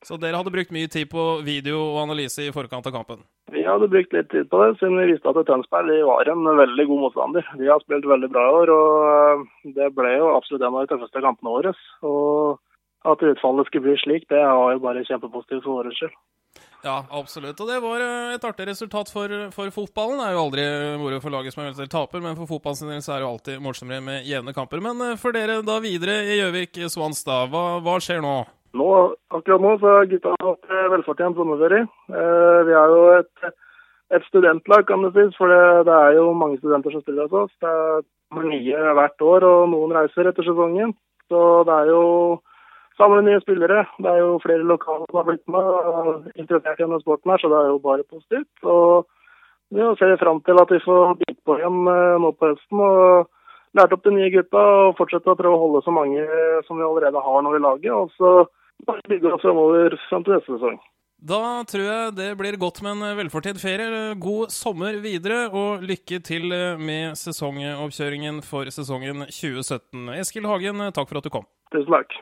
Så 0.06 0.16
dere 0.20 0.38
hadde 0.38 0.52
brukt 0.54 0.70
mye 0.74 0.88
tid 0.90 1.08
på 1.10 1.24
video 1.46 1.80
og 1.88 2.04
analyse 2.04 2.44
i 2.44 2.52
forkant 2.54 2.86
av 2.86 2.94
kampen? 2.94 3.24
Vi 3.50 3.64
hadde 3.66 3.90
brukt 3.90 4.14
litt 4.14 4.30
tid 4.30 4.46
på 4.50 4.60
det, 4.62 4.76
siden 4.78 4.98
vi 5.00 5.08
visste 5.12 5.32
at 5.32 5.40
Tønsberg 5.48 5.90
var 6.06 6.30
en 6.30 6.46
veldig 6.46 6.86
god 6.90 7.02
motstander. 7.06 7.50
De 7.58 7.66
har 7.66 7.82
spilt 7.82 8.06
veldig 8.06 8.30
bra 8.30 8.44
i 8.46 8.56
år, 8.60 8.72
og 8.76 9.74
det 9.74 9.90
ble 9.96 10.14
jo 10.14 10.32
absolutt 10.36 10.62
en 10.62 10.74
av 10.74 10.86
de 10.86 10.92
tøffeste 10.92 11.24
kampene 11.24 11.54
våre. 11.56 11.74
Og 12.06 12.58
at 13.08 13.26
utfallet 13.26 13.68
skulle 13.68 13.88
bli 13.88 13.98
slik, 14.04 14.28
det 14.30 14.42
var 14.42 14.74
jo 14.74 14.82
bare 14.84 15.06
kjempepositivt 15.08 15.66
for 15.66 15.80
vår 15.80 15.94
skyld. 15.98 16.18
Ja, 16.84 17.02
absolutt. 17.10 17.58
Og 17.58 17.66
det 17.66 17.78
var 17.82 18.02
eh, 18.04 18.34
et 18.36 18.44
artig 18.46 18.68
resultat 18.68 19.10
for, 19.10 19.32
for 19.54 19.72
fotballen. 19.74 20.20
Det 20.20 20.28
er 20.28 20.36
jo 20.36 20.42
aldri 20.44 20.66
moro 21.02 21.18
for 21.22 21.34
laget 21.34 21.54
som 21.54 21.64
eventuelt 21.64 21.90
taper, 21.90 22.22
men 22.22 22.38
for 22.38 22.50
fotballens 22.50 22.84
del 22.86 23.02
så 23.02 23.16
er 23.16 23.18
det 23.18 23.26
jo 23.26 23.32
alltid 23.32 23.64
morsommere 23.64 24.04
med 24.04 24.28
jevne 24.28 24.54
kamper. 24.54 24.82
Men 24.84 25.02
eh, 25.08 25.16
for 25.18 25.34
dere 25.34 25.58
da 25.66 25.80
videre 25.82 26.20
i 26.22 26.38
Gjøvik 26.38 26.78
Swans, 26.86 27.24
da. 27.26 27.42
Hva, 27.50 27.64
hva, 27.82 27.98
skjer 28.02 28.22
nå? 28.22 28.36
Nå? 28.76 28.90
Akkurat 29.34 29.62
nå 29.62 29.74
så 29.78 29.94
har 29.94 30.10
gutta 30.10 30.34
hatt 30.42 30.76
velfortjent 30.92 31.38
sommerferie. 31.38 31.86
Eh, 32.12 32.60
vi 32.68 32.76
er 32.76 32.94
jo 32.94 33.00
et, 33.16 33.50
et, 34.16 34.24
studentlag, 34.28 34.86
kan 34.88 35.04
det 35.06 35.12
sies. 35.16 35.36
For 35.38 35.52
det, 35.52 35.86
det, 35.88 35.96
er 35.96 36.18
jo 36.18 36.32
mange 36.36 36.58
studenter 36.60 36.94
som 36.94 37.04
spiller 37.04 37.28
hos 37.28 37.46
oss. 37.46 37.54
Det 37.62 37.72
er 37.72 38.50
nye 38.52 38.94
hvert 38.98 39.26
år, 39.32 39.48
og 39.48 39.70
noen 39.72 39.96
reiser 39.96 40.30
etter 40.30 40.46
sesongen. 40.46 40.94
Så 41.28 41.44
det 41.68 41.76
er 41.76 41.92
jo 41.92 42.04
samle 42.98 43.22
nye 43.24 43.40
spillere. 43.44 43.84
Det 44.02 44.10
er 44.10 44.20
jo 44.24 44.36
flere 44.44 44.66
lokale 44.66 45.06
som 45.06 45.20
har 45.20 45.28
blitt 45.28 45.46
med 45.54 45.72
og 45.92 46.28
interessert 46.34 46.80
i 46.80 46.84
denne 46.84 47.00
sporten, 47.04 47.32
her, 47.32 47.40
så 47.40 47.52
det 47.52 47.58
er 47.62 47.72
jo 47.72 47.80
bare 47.88 48.10
positivt. 48.10 48.52
Og 48.64 49.08
vi 49.74 49.88
ser 50.00 50.16
fram 50.20 50.40
til 50.44 50.60
at 50.60 50.70
vi 50.72 50.84
får 50.84 51.18
bite 51.20 51.42
på 51.44 51.58
igjen 51.58 51.82
eh, 51.92 52.20
nå 52.22 52.32
på 52.36 52.52
høsten. 52.52 52.80
og 52.80 53.34
lært 53.76 53.94
opp 53.96 54.04
de 54.04 54.14
nye 54.14 54.30
gutta 54.32 54.62
og 54.88 54.94
fortsette 55.00 55.32
å 55.32 55.38
prøve 55.38 55.56
å 55.56 55.64
holde 55.64 55.82
så 55.84 55.94
mange 55.94 56.22
som 56.68 56.78
vi 56.78 56.86
allerede 56.86 57.24
har 57.24 57.42
nå 57.44 57.56
i 57.56 57.64
laget. 57.64 57.92
Og 57.92 58.12
så 58.16 59.00
bygge 59.10 59.34
oss 59.34 59.44
framover 59.44 59.98
fram 60.08 60.24
til 60.24 60.36
neste 60.36 60.54
sesong. 60.54 60.78
Da 61.18 61.64
tror 61.66 61.82
jeg 61.82 62.14
det 62.14 62.28
blir 62.38 62.54
godt 62.62 62.78
med 62.86 62.94
en 62.94 63.16
velfortjent 63.18 63.58
ferie. 63.58 64.14
God 64.22 64.54
sommer 64.54 65.00
videre, 65.02 65.48
og 65.50 65.82
lykke 65.82 66.20
til 66.22 66.46
med 66.78 67.18
sesongoppkjøringen 67.18 68.38
for 68.46 68.70
sesongen 68.70 69.26
2017. 69.26 70.12
Eskil 70.20 70.46
Hagen, 70.46 70.84
takk 70.94 71.10
for 71.10 71.18
at 71.18 71.26
du 71.26 71.32
kom. 71.34 71.48
Tusen 71.74 71.90
takk. 71.90 72.14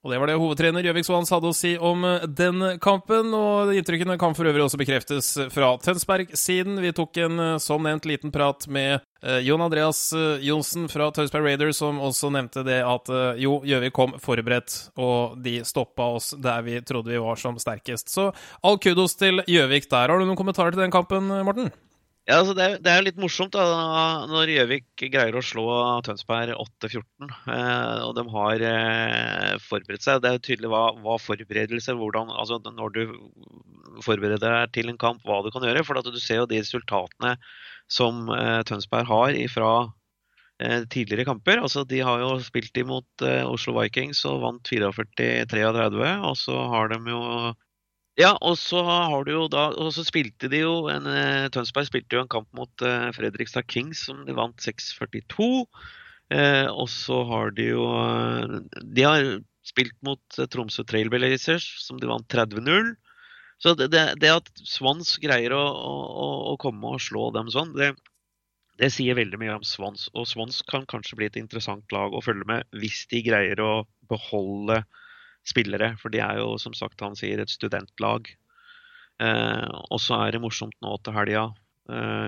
Og 0.00 0.12
det 0.12 0.16
var 0.16 0.30
det 0.30 0.38
hovedtrener 0.40 0.86
Gjøvik 0.86 1.04
Swans 1.04 1.28
hadde 1.28 1.50
å 1.50 1.56
si 1.56 1.74
om 1.76 2.06
eh, 2.08 2.22
den 2.24 2.62
kampen. 2.80 3.34
Og 3.36 3.72
inntrykkene 3.76 4.16
kan 4.20 4.32
for 4.36 4.48
øvrig 4.48 4.64
også 4.64 4.80
bekreftes 4.80 5.34
fra 5.52 5.74
Tønsberg-siden. 5.84 6.80
Vi 6.80 6.92
tok 6.96 7.20
en, 7.20 7.42
eh, 7.44 7.58
som 7.60 7.84
nevnt, 7.84 8.08
liten 8.08 8.32
prat 8.32 8.64
med 8.72 9.02
eh, 9.20 9.42
Jon 9.44 9.60
Andreas 9.60 10.00
Johnsen 10.40 10.88
fra 10.88 11.10
Tønsberg 11.12 11.50
Raiders, 11.50 11.82
som 11.82 12.00
også 12.00 12.32
nevnte 12.32 12.64
det 12.64 12.80
at 12.80 13.12
jo, 13.40 13.58
Gjøvik 13.66 13.92
kom 13.96 14.16
forberedt, 14.22 14.78
og 15.00 15.36
de 15.44 15.58
stoppa 15.68 16.08
oss 16.16 16.32
der 16.40 16.64
vi 16.64 16.80
trodde 16.80 17.12
vi 17.12 17.20
var 17.20 17.36
som 17.40 17.60
sterkest. 17.60 18.08
Så 18.08 18.30
all 18.64 18.80
kudos 18.80 19.18
til 19.20 19.44
Gjøvik 19.44 19.90
der. 19.92 20.08
Har 20.08 20.16
du 20.16 20.24
noen 20.24 20.40
kommentarer 20.40 20.72
til 20.72 20.86
den 20.86 20.96
kampen, 20.96 21.28
Morten? 21.44 21.68
Ja, 22.30 22.36
altså 22.38 22.52
det, 22.54 22.62
er, 22.62 22.74
det 22.78 22.90
er 22.92 23.02
litt 23.02 23.16
morsomt 23.18 23.56
da, 23.56 23.62
når 24.30 24.52
Gjøvik 24.52 25.02
greier 25.10 25.34
å 25.34 25.42
slå 25.42 25.64
Tønsberg 26.06 26.52
8-14. 26.54 27.26
Eh, 27.26 28.02
og 28.06 28.12
de 28.14 28.22
har 28.30 28.62
eh, 28.68 29.54
forberedt 29.64 30.04
seg. 30.04 30.20
Det 30.22 30.30
er 30.30 30.44
tydelig 30.46 30.70
hva, 30.70 30.84
hva 31.02 31.16
forberedelse 31.18 31.96
hvordan, 31.98 32.30
altså 32.30 32.60
Når 32.68 32.94
du 32.94 33.00
forbereder 34.06 34.44
deg 34.44 34.76
til 34.76 34.92
en 34.92 35.00
kamp, 35.00 35.24
hva 35.26 35.40
du 35.42 35.50
kan 35.50 35.66
gjøre. 35.66 35.82
For 35.82 35.98
du 36.06 36.20
ser 36.22 36.44
jo 36.44 36.46
de 36.52 36.60
resultatene 36.62 37.34
som 37.90 38.30
eh, 38.36 38.60
Tønsberg 38.68 39.10
har 39.10 39.40
fra 39.50 39.72
tidligere 40.92 41.24
kamper. 41.24 41.56
Altså, 41.64 41.86
de 41.88 42.02
har 42.04 42.20
jo 42.20 42.34
spilt 42.44 42.76
imot 42.76 43.24
Oslo 43.48 43.72
Vikings 43.78 44.20
og 44.28 44.42
vant 44.42 44.68
44-33. 44.68 46.10
Og 46.28 46.34
så 46.36 46.56
har 46.74 46.92
de 46.92 46.98
jo 47.08 47.22
ja, 48.20 48.34
og 48.44 48.58
så 48.60 48.82
har 48.84 49.24
du 49.24 49.32
jo 49.32 49.44
da 49.50 49.70
Og 49.80 49.92
så 49.96 50.04
spilte 50.06 50.50
de 50.52 50.62
jo 50.64 50.74
en, 50.92 51.06
eh, 51.08 51.48
Tønsberg 51.54 51.88
spilte 51.88 52.18
jo 52.18 52.24
en 52.24 52.32
kamp 52.32 52.48
mot 52.56 52.84
uh, 52.84 53.08
Fredrikstad 53.16 53.68
Kings 53.70 54.04
som 54.08 54.24
de 54.26 54.36
vant 54.36 54.56
6-42. 54.60 55.64
Eh, 56.30 56.66
og 56.68 56.86
så 56.92 57.22
har 57.26 57.54
de 57.56 57.70
jo 57.72 57.86
De 58.84 59.06
har 59.06 59.30
spilt 59.66 59.96
mot 60.06 60.20
uh, 60.38 60.46
Tromsø 60.50 60.84
Trailblazers 60.84 61.66
som 61.84 62.00
de 62.00 62.10
vant 62.10 62.26
30-0. 62.30 62.92
Så 63.60 63.74
det, 63.76 63.90
det, 63.92 64.04
det, 64.22 64.30
at 64.32 64.62
Swans 64.64 65.16
greier 65.20 65.52
å, 65.52 65.60
å, 65.60 66.28
å, 66.52 66.54
komme 66.60 66.94
og 66.94 67.02
slå 67.04 67.26
dem 67.36 67.50
sånn, 67.52 67.74
det, 67.76 67.90
det 68.80 68.88
sier 68.94 69.18
veldig 69.18 69.40
mye 69.42 69.58
om 69.58 69.66
Swans. 69.68 70.06
Og 70.16 70.24
Swans 70.28 70.62
kan 70.70 70.86
kanskje 70.88 71.18
bli 71.20 71.28
et 71.28 71.36
interessant 71.36 71.84
lag 71.92 72.16
å 72.16 72.22
følge 72.24 72.48
med 72.48 72.80
hvis 72.80 73.02
de 73.12 73.20
greier 73.26 73.60
å 73.60 73.82
beholde 74.08 74.80
spillere. 75.48 75.94
For 76.00 76.12
de 76.12 76.22
er 76.24 76.40
jo, 76.40 76.54
som 76.60 76.74
sagt, 76.76 77.00
han 77.04 77.18
sier, 77.18 77.40
et 77.40 77.52
studentlag. 77.52 78.30
Eh, 79.20 79.68
og 79.90 80.00
så 80.00 80.20
er 80.24 80.34
det 80.34 80.42
morsomt 80.44 80.76
nå 80.84 80.96
til 81.04 81.16
helga 81.16 81.50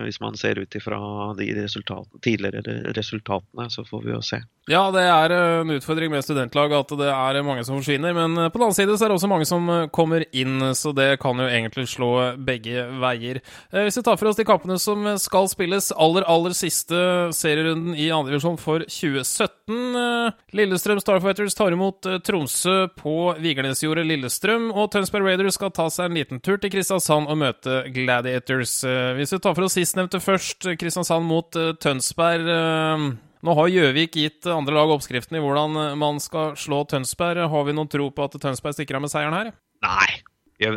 hvis 0.07 0.21
man 0.23 0.37
ser 0.39 0.59
ut 0.59 0.75
ifra 0.79 0.99
de 1.39 1.49
resultatene, 1.57 2.23
tidligere 2.25 2.93
resultatene, 2.97 3.69
så 3.71 3.85
får 3.87 4.03
vi 4.07 4.15
jo 4.15 4.23
se. 4.27 4.43
Ja, 4.71 4.85
det 4.95 5.03
er 5.03 5.33
eh, 5.35 5.61
en 5.65 5.73
utfordring 5.75 6.13
med 6.13 6.23
studentlag 6.23 6.71
at 6.77 6.93
det 6.95 7.09
er 7.11 7.39
mange 7.43 7.65
som 7.67 7.81
forsvinner. 7.81 8.15
Men 8.15 8.39
eh, 8.39 8.51
på 8.53 8.61
den 8.61 8.69
annen 8.69 8.77
side 8.77 8.95
så 8.95 9.05
er 9.05 9.11
det 9.11 9.17
også 9.17 9.31
mange 9.33 9.49
som 9.49 9.67
kommer 9.91 10.23
inn, 10.31 10.63
så 10.79 10.93
det 10.95 11.17
kan 11.23 11.41
jo 11.41 11.49
egentlig 11.49 11.89
slå 11.91 12.11
begge 12.39 12.85
veier. 13.03 13.41
Hvis 13.75 13.99
vi 13.99 14.05
tar 14.07 14.21
for 14.21 14.31
oss 14.31 14.39
de 14.39 14.47
kampene 14.47 14.79
som 14.79 15.09
skal 15.19 15.51
spilles 15.51 15.91
aller, 15.99 16.23
aller 16.31 16.55
siste 16.55 17.01
serierunden 17.35 17.97
i 17.99 18.13
andredivisjon 18.15 18.61
for 18.61 18.87
2017. 18.87 20.31
Lillestrøm 20.55 21.01
Starfighters 21.03 21.57
tar 21.59 21.75
imot 21.75 22.07
Tromsø 22.23 22.87
på 22.95 23.17
Vigernesjordet 23.43 24.07
Lillestrøm, 24.07 24.71
og 24.71 24.93
Tønsberg 24.95 25.27
Raiders 25.27 25.59
skal 25.59 25.73
ta 25.75 25.89
seg 25.91 26.11
en 26.11 26.21
liten 26.21 26.43
tur 26.45 26.61
til 26.63 26.71
Kristiansand 26.71 27.31
og 27.33 27.41
møte 27.43 27.83
Gladiators. 27.91 28.79
Hvis 29.19 29.35
vi 29.35 29.43
tar 29.43 29.52
for 29.57 29.67
oss 29.67 29.77
sistnevnte 29.79 30.21
først. 30.23 30.67
Kristiansand 30.81 31.27
mot 31.29 31.59
uh, 31.59 31.73
Tønsberg. 31.81 32.49
Uh, 32.49 33.07
nå 33.43 33.55
har 33.59 33.73
Gjøvik 33.73 34.19
gitt 34.21 34.49
andre 34.51 34.77
lag 34.77 34.93
oppskriften 34.95 35.39
i 35.39 35.43
hvordan 35.43 35.79
eh, 35.81 35.95
man 35.99 36.21
skal 36.23 36.53
slå 36.55 36.85
Tønsberg. 36.87 37.41
Har 37.51 37.65
vi 37.67 37.75
noen 37.75 37.91
tro 37.91 38.07
på 38.15 38.29
at 38.29 38.37
Tønsberg 38.39 38.77
stikker 38.77 39.01
av 39.01 39.03
med 39.03 39.11
seieren 39.11 39.35
her? 39.35 39.51
Nei, 39.83 40.21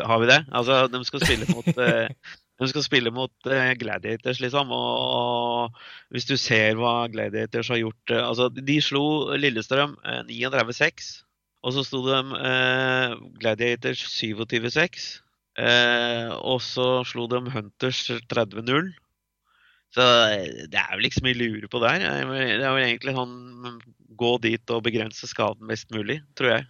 har 0.01 0.23
vi 0.23 0.31
det? 0.31 0.39
Altså, 0.49 0.79
de 0.89 1.03
skal 1.05 1.21
spille 1.27 1.49
mot 1.51 1.69
De 2.55 2.69
skal 2.71 2.85
spille 2.85 3.11
mot 3.11 3.49
Gladiators, 3.77 4.39
liksom. 4.39 4.69
Og, 4.71 5.77
hvis 6.15 6.25
du 6.25 6.37
ser 6.39 6.79
hva 6.79 7.03
Gladiators 7.11 7.69
har 7.73 7.81
gjort 7.81 8.13
altså, 8.15 8.47
De 8.55 8.79
slo 8.81 9.03
Lillestrøm 9.35 9.97
39-6. 10.31 11.11
Og 11.65 11.73
så 11.73 11.83
sto 11.85 12.01
de 12.05 12.17
eh, 12.45 13.15
Gladiators 13.41 14.03
27-6. 14.21 15.05
Eh, 15.55 16.31
og 16.35 16.59
så 16.63 17.01
slo 17.07 17.29
de 17.31 17.39
Hunters 17.53 18.03
30-0. 18.31 18.93
Så 19.95 20.05
eh, 20.33 20.63
det 20.67 20.81
er 20.81 20.95
vel 20.97 21.07
ikke 21.07 21.21
så 21.21 21.27
mye 21.27 21.39
lure 21.39 21.71
på 21.71 21.81
der. 21.83 22.03
Det 22.03 22.55
er 22.59 22.73
vel 22.75 22.87
egentlig 22.87 23.15
sånn 23.15 23.35
gå 24.15 24.31
dit 24.43 24.71
og 24.71 24.83
begrense 24.85 25.27
skaden 25.27 25.67
mest 25.67 25.91
mulig, 25.95 26.21
tror 26.39 26.57
jeg. 26.57 26.67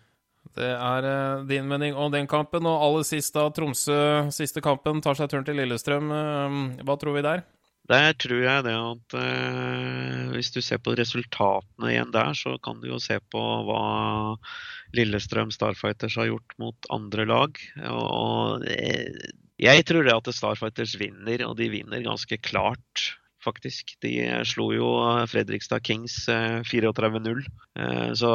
Det 0.56 0.70
er 0.72 1.06
uh, 1.10 1.44
din 1.50 1.66
mening 1.68 1.98
om 1.98 2.12
den 2.14 2.30
kampen. 2.30 2.68
Og 2.70 2.84
aller 2.86 3.06
sist, 3.08 3.34
da, 3.36 3.48
Tromsø, 3.54 3.98
siste 4.34 4.64
kampen, 4.64 5.02
tar 5.04 5.18
seg 5.18 5.32
turen 5.32 5.46
til 5.48 5.58
Lillestrøm. 5.60 6.14
Uh, 6.14 6.86
hva 6.86 6.98
tror 7.02 7.18
vi 7.18 7.26
der? 7.26 7.44
Der 7.90 8.16
tror 8.18 8.40
jeg 8.42 8.66
det 8.66 8.74
at 8.74 9.16
eh, 9.20 10.22
hvis 10.34 10.50
du 10.56 10.62
ser 10.66 10.80
på 10.82 10.96
resultatene 10.98 11.92
igjen 11.92 12.14
der, 12.16 12.32
så 12.34 12.56
kan 12.66 12.80
du 12.82 12.90
jo 12.90 13.02
se 13.02 13.20
på 13.32 13.42
hva 13.68 13.84
Lillestrøm 14.98 15.52
Starfighters 15.54 16.18
har 16.18 16.32
gjort 16.32 16.56
mot 16.62 16.90
andre 16.94 17.28
lag. 17.30 17.62
Og 17.92 18.66
jeg 19.62 19.86
tror 19.88 20.08
det 20.08 20.16
at 20.16 20.34
Starfighters 20.34 20.98
vinner, 21.00 21.46
og 21.46 21.56
de 21.60 21.70
vinner 21.72 22.04
ganske 22.06 22.40
klart. 22.42 23.06
Faktisk. 23.46 23.94
De 24.02 24.18
slo 24.48 24.72
jo 24.74 24.90
Fredrikstad 25.30 25.84
Kings 25.86 26.26
34-0. 26.28 27.46
Eh, 27.78 27.86
eh, 27.86 28.12
så 28.18 28.32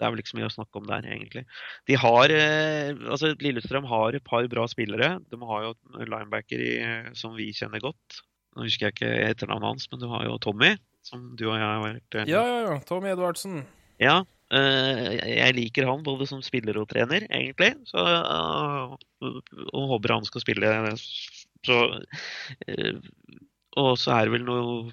det 0.00 0.06
er 0.06 0.14
vel 0.14 0.22
ikke 0.22 0.32
så 0.32 0.38
mye 0.40 0.48
å 0.48 0.54
snakke 0.54 0.80
om 0.80 0.88
der, 0.88 1.06
egentlig. 1.12 1.44
De 1.90 1.98
har, 2.00 2.32
eh, 2.32 2.90
altså 3.04 3.34
Lillestrøm 3.44 3.86
har 3.90 4.16
et 4.16 4.26
par 4.26 4.48
bra 4.52 4.64
spillere. 4.72 5.12
De 5.28 5.40
har 5.52 5.68
jo 5.68 5.74
linebacker 6.00 6.64
i, 6.64 6.72
som 7.20 7.36
vi 7.36 7.50
kjenner 7.56 7.84
godt. 7.84 8.22
Nå 8.56 8.64
husker 8.66 8.88
jeg 8.88 8.96
ikke 8.96 9.12
etternavnet 9.28 9.74
hans, 9.74 9.86
men 9.92 10.02
du 10.02 10.08
har 10.10 10.24
jo 10.26 10.40
Tommy, 10.42 10.74
som 11.06 11.30
du 11.38 11.46
og 11.50 11.58
jeg 11.60 11.68
har 11.68 11.84
vært 11.84 12.20
Ja, 12.24 12.42
ja, 12.42 12.60
ja. 12.66 12.76
Tommy 12.88 13.12
Edvardsen. 13.12 13.62
Ja, 14.00 14.22
Eh, 14.50 15.08
jeg 15.30 15.54
liker 15.54 15.86
han 15.86 16.02
både 16.02 16.26
som 16.26 16.42
spiller 16.42 16.80
og 16.80 16.88
trener, 16.90 17.22
egentlig. 17.30 17.70
Så, 17.86 18.02
eh, 18.02 18.94
og 19.22 19.90
håper 19.94 20.16
han 20.16 20.26
skal 20.26 20.42
spille. 20.42 20.72
Så, 21.66 21.76
eh, 22.66 22.98
og 23.78 23.92
så 24.00 24.16
er 24.16 24.26
det 24.26 24.34
vel 24.34 24.48
noen 24.48 24.90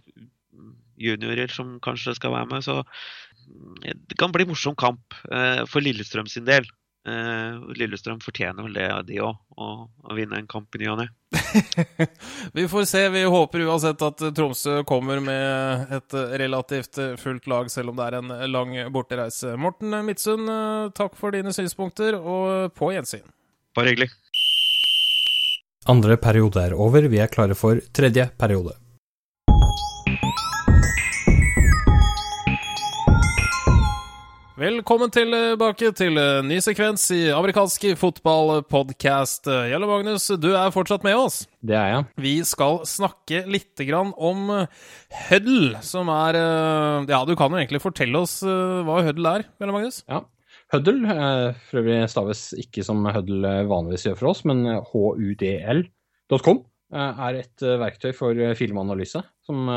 juniorer 0.98 1.50
som 1.50 1.80
kanskje 1.82 2.16
skal 2.18 2.36
være 2.36 2.52
med. 2.54 2.66
Så 2.66 2.84
det 3.84 4.18
kan 4.20 4.34
bli 4.34 4.48
morsom 4.50 4.76
kamp 4.76 5.16
for 5.70 5.84
Lillestrøm 5.84 6.28
sin 6.32 6.46
del. 6.48 6.66
Eh, 7.08 7.60
Lillestrøm 7.80 8.20
fortjener 8.20 8.66
vel 8.66 8.74
det, 8.76 8.88
de 9.08 9.20
òg, 9.24 9.38
å, 9.56 9.68
å, 9.88 10.16
vinne 10.18 10.42
en 10.42 10.50
kamp 10.50 10.76
i 10.76 10.82
ny 10.82 10.90
og 10.92 10.98
ne. 11.00 11.06
vi 12.58 12.66
får 12.68 12.88
se. 12.90 13.04
Vi 13.14 13.22
håper 13.32 13.64
uansett 13.64 14.02
at 14.04 14.24
Tromsø 14.36 14.82
kommer 14.88 15.22
med 15.24 15.94
et 15.96 16.18
relativt 16.44 17.00
fullt 17.22 17.48
lag, 17.48 17.72
selv 17.72 17.94
om 17.94 18.00
det 18.00 18.10
er 18.10 18.20
en 18.20 18.34
lang 18.52 18.76
bortereise. 18.92 19.56
Morten 19.56 19.96
Midtsund, 20.08 20.52
takk 20.98 21.16
for 21.20 21.36
dine 21.36 21.56
synspunkter, 21.56 22.20
og 22.20 22.76
på 22.76 22.92
gjensyn. 22.96 23.24
Bare 23.78 23.94
hyggelig. 23.94 24.12
Andre 25.88 26.20
periode 26.20 26.66
er 26.68 26.76
over. 26.76 27.08
Vi 27.08 27.24
er 27.24 27.32
klare 27.32 27.56
for 27.56 27.80
tredje 27.96 28.28
periode. 28.36 28.76
Velkommen 34.58 35.12
tilbake 35.14 35.92
til 35.94 36.16
ny 36.48 36.56
sekvens 36.66 37.04
i 37.14 37.28
amerikansk 37.30 37.84
fotballpodkast. 38.02 39.46
Gjelle 39.70 39.86
Magnus, 39.86 40.24
du 40.42 40.48
er 40.58 40.72
fortsatt 40.74 41.04
med 41.06 41.14
oss. 41.14 41.44
Det 41.62 41.76
er 41.78 41.92
jeg. 41.92 42.08
Vi 42.26 42.32
skal 42.42 42.80
snakke 42.90 43.44
litt 43.46 43.78
om 43.94 44.50
Huddle, 45.30 45.84
som 45.86 46.10
er 46.10 46.40
Ja, 47.06 47.20
du 47.30 47.36
kan 47.38 47.54
jo 47.54 47.60
egentlig 47.62 47.84
fortelle 47.84 48.24
oss 48.26 48.40
hva 48.42 49.04
Huddle 49.06 49.36
er, 49.38 49.46
Gjelle 49.62 49.76
Magnus? 49.76 50.02
Ja. 50.10 50.24
Huddle, 50.74 51.06
for 51.70 51.84
øvrig 51.84 52.00
staves 52.10 52.42
ikke 52.58 52.82
som 52.88 53.06
Huddle 53.06 53.54
vanligvis 53.70 54.08
gjør 54.10 54.18
for 54.24 54.32
oss, 54.34 54.42
men 54.50 54.66
hudl.com. 54.90 56.66
Eh, 56.88 57.18
er 57.28 57.38
et 57.42 57.64
eh, 57.68 57.80
verktøy 57.82 58.14
for 58.16 58.38
eh, 58.40 58.54
filmanalyse 58.56 59.20
som 59.44 59.68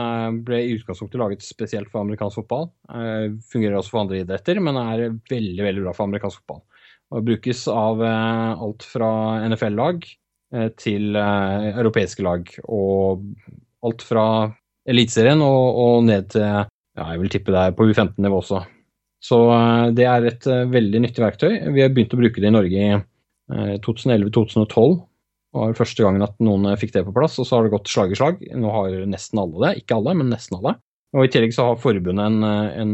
ble 0.46 0.60
i 0.62 0.76
utgangspunktet 0.76 1.18
laget 1.18 1.42
spesielt 1.42 1.90
for 1.90 2.02
amerikansk 2.02 2.40
fotball. 2.40 2.64
Fungerer 3.52 3.76
også 3.78 3.92
for 3.92 4.00
andre 4.00 4.18
idretter, 4.24 4.58
men 4.58 4.78
er 4.80 5.12
veldig 5.30 5.62
veldig 5.62 5.84
bra 5.84 5.92
for 5.94 6.08
amerikansk 6.08 6.40
fotball. 6.40 6.64
Og 7.14 7.28
brukes 7.28 7.60
av 7.70 8.02
alt 8.02 8.86
fra 8.86 9.10
NFL-lag 9.46 10.08
til 10.74 11.14
europeiske 11.14 12.26
lag. 12.26 12.50
Og 12.66 13.22
alt 13.86 14.02
fra 14.02 14.24
Eliteserien 14.90 15.38
og, 15.46 15.78
og, 15.84 16.02
ned 16.08 16.32
til 16.34 16.42
ja, 16.42 16.66
jeg 16.98 17.22
vil 17.22 17.30
tippe 17.30 17.54
det 17.54 17.62
er 17.62 17.78
på 17.78 17.86
U15-nivå 17.86 18.42
også. 18.42 18.64
Så 19.22 19.38
det 19.94 20.08
er 20.10 20.26
et 20.32 20.50
veldig 20.74 21.04
nyttig 21.06 21.22
verktøy. 21.22 21.60
Vi 21.70 21.86
har 21.86 21.94
begynt 21.94 22.18
å 22.18 22.22
bruke 22.24 22.42
det 22.42 22.50
i 22.50 22.56
Norge 22.58 22.90
i 22.90 23.78
2011-2012 23.86 24.98
det 25.00 25.09
var 25.56 25.74
første 25.78 26.04
gangen 26.04 26.22
at 26.24 26.36
noen 26.42 26.68
fikk 26.78 26.94
det 26.94 27.06
på 27.06 27.14
plass, 27.16 27.38
og 27.40 27.48
så 27.48 27.58
har 27.58 27.66
det 27.66 27.74
gått 27.74 27.90
slag 27.90 28.14
i 28.14 28.18
slag. 28.18 28.44
Nå 28.54 28.70
har 28.74 28.94
nesten 29.10 29.42
alle 29.42 29.64
det. 29.64 29.72
Ikke 29.82 29.98
alle, 29.98 30.14
men 30.18 30.30
nesten 30.32 30.58
alle. 30.60 30.76
Og 31.10 31.26
I 31.26 31.30
tillegg 31.32 31.54
så 31.56 31.64
har 31.66 31.80
forbundet 31.82 32.22
en, 32.22 32.44
en 32.46 32.92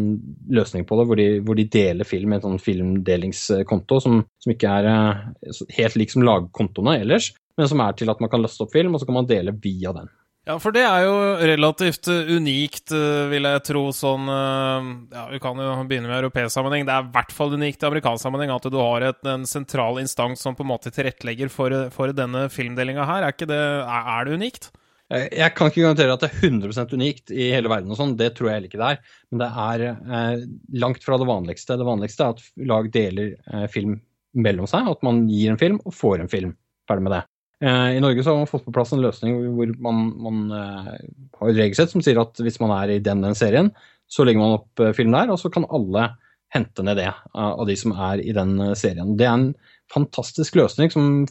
løsning 0.56 0.86
på 0.88 0.96
det, 0.96 1.04
hvor 1.08 1.20
de, 1.20 1.26
hvor 1.44 1.58
de, 1.58 1.66
deler 1.68 2.08
film 2.08 2.32
i 2.32 2.38
en 2.38 2.46
sånn 2.46 2.62
filmdelingskonto 2.64 3.98
som, 4.00 4.22
som, 4.40 4.54
ikke 4.54 4.70
er 4.72 4.88
eh, 4.88 5.58
helt 5.76 5.98
lik 6.00 6.14
som 6.14 6.24
lagkontoene 6.24 6.96
ellers, 7.02 7.34
men 7.60 7.68
som 7.68 7.82
er 7.84 7.98
til 7.98 8.12
at 8.12 8.22
man 8.24 8.32
kan 8.32 8.40
laste 8.40 8.64
opp 8.64 8.72
film, 8.72 8.96
og 8.96 9.02
så 9.02 9.08
kan 9.08 9.18
man 9.18 9.28
dele 9.28 9.52
via 9.60 9.92
den. 9.98 10.08
Ja, 10.46 10.54
for 10.62 10.70
det 10.70 10.84
er 10.86 11.02
jo 11.02 11.14
relativt 11.50 12.06
eh, 12.12 12.28
unikt, 12.38 12.92
eh, 12.94 13.24
vil 13.32 13.48
jeg 13.48 13.62
tro, 13.66 13.80
sånn 13.90 14.28
eh, 14.30 14.90
Ja, 15.16 15.24
vi 15.32 15.40
kan 15.42 15.58
jo 15.58 15.72
begynne 15.90 16.06
med 16.06 16.20
europeisk 16.20 16.54
sammenheng. 16.54 16.86
Det 16.86 16.94
er 16.94 17.02
i 17.08 17.14
hvert 17.16 17.34
fall 17.34 17.56
unikt 17.58 17.82
i 17.82 17.88
amerikansk 17.88 18.22
sammenheng 18.22 18.52
at 18.54 18.68
du 18.70 18.78
har 18.78 19.08
et, 19.08 19.18
en 19.26 19.46
sentral 19.50 19.98
instans 19.98 20.44
som 20.46 20.54
på 20.54 20.62
en 20.62 20.70
måte 20.70 20.94
tilrettelegger 20.94 21.50
for, 21.50 21.74
for 21.90 22.14
denne 22.14 22.46
filmdelinga 22.54 23.08
her. 23.10 23.26
Er, 23.26 23.34
det, 23.42 23.58
er, 23.58 24.22
det 24.28 24.38
unikt? 24.38 24.70
Jeg 25.10 25.50
kan 25.58 25.70
ikke 25.70 25.82
garantere 25.82 26.14
at 26.14 26.22
det 26.22 26.30
er 26.30 26.48
100% 26.48 26.94
unikt 26.94 27.34
i 27.34 27.50
hele 27.50 27.70
verden, 27.70 27.90
og 27.90 27.98
sånn, 27.98 28.16
det 28.18 28.32
tror 28.38 28.52
jeg 28.52 28.60
heller 28.60 28.70
ikke 28.70 28.82
det 28.84 28.94
er. 28.94 29.04
Men 29.30 29.42
det 29.42 29.52
er 29.66 29.86
eh, 29.90 30.48
langt 30.78 31.06
fra 31.06 31.18
det 31.18 31.26
vanligste. 31.26 31.78
Det 31.78 31.90
vanligste 31.90 32.22
er 32.22 32.36
at 32.38 32.66
lag 32.70 32.94
deler 32.94 33.34
eh, 33.34 33.66
film 33.70 33.98
mellom 34.38 34.70
seg, 34.70 34.94
at 34.94 35.02
man 35.06 35.24
gir 35.26 35.50
en 35.50 35.58
film 35.58 35.82
og 35.82 35.94
får 35.94 36.22
en 36.22 36.30
film. 36.30 36.54
Ferdig 36.86 37.06
med 37.06 37.18
det. 37.18 37.26
Eh, 37.64 37.96
I 37.96 38.00
Norge 38.00 38.22
så 38.22 38.30
har 38.30 38.36
man 38.42 38.50
fått 38.50 38.66
på 38.66 38.72
plass 38.74 38.92
en 38.92 39.00
løsning 39.00 39.38
hvor 39.56 39.70
man, 39.80 40.00
man 40.20 40.40
uh, 40.52 40.90
har 41.40 41.50
et 41.50 41.56
regelsett 41.56 41.92
som 41.94 42.02
sier 42.04 42.20
at 42.20 42.36
hvis 42.44 42.60
man 42.60 42.74
er 42.76 42.92
i 42.92 43.00
den, 43.00 43.24
den 43.24 43.36
serien, 43.38 43.70
så 44.12 44.26
legger 44.26 44.42
man 44.42 44.58
opp 44.58 44.82
uh, 44.82 44.92
film 44.96 45.16
der, 45.16 45.32
og 45.32 45.40
så 45.40 45.48
kan 45.52 45.68
alle 45.72 46.10
hente 46.52 46.84
ned 46.84 47.00
det 47.00 47.08
av 47.34 47.64
de 47.68 47.74
som 47.80 47.94
er 47.96 48.20
i 48.22 48.34
den 48.36 48.60
serien. 48.78 49.16
Det 49.18 49.26
er 49.26 49.34
en 49.34 49.50
fantastisk 49.92 50.56
løsning 50.60 50.92
som 50.92 51.24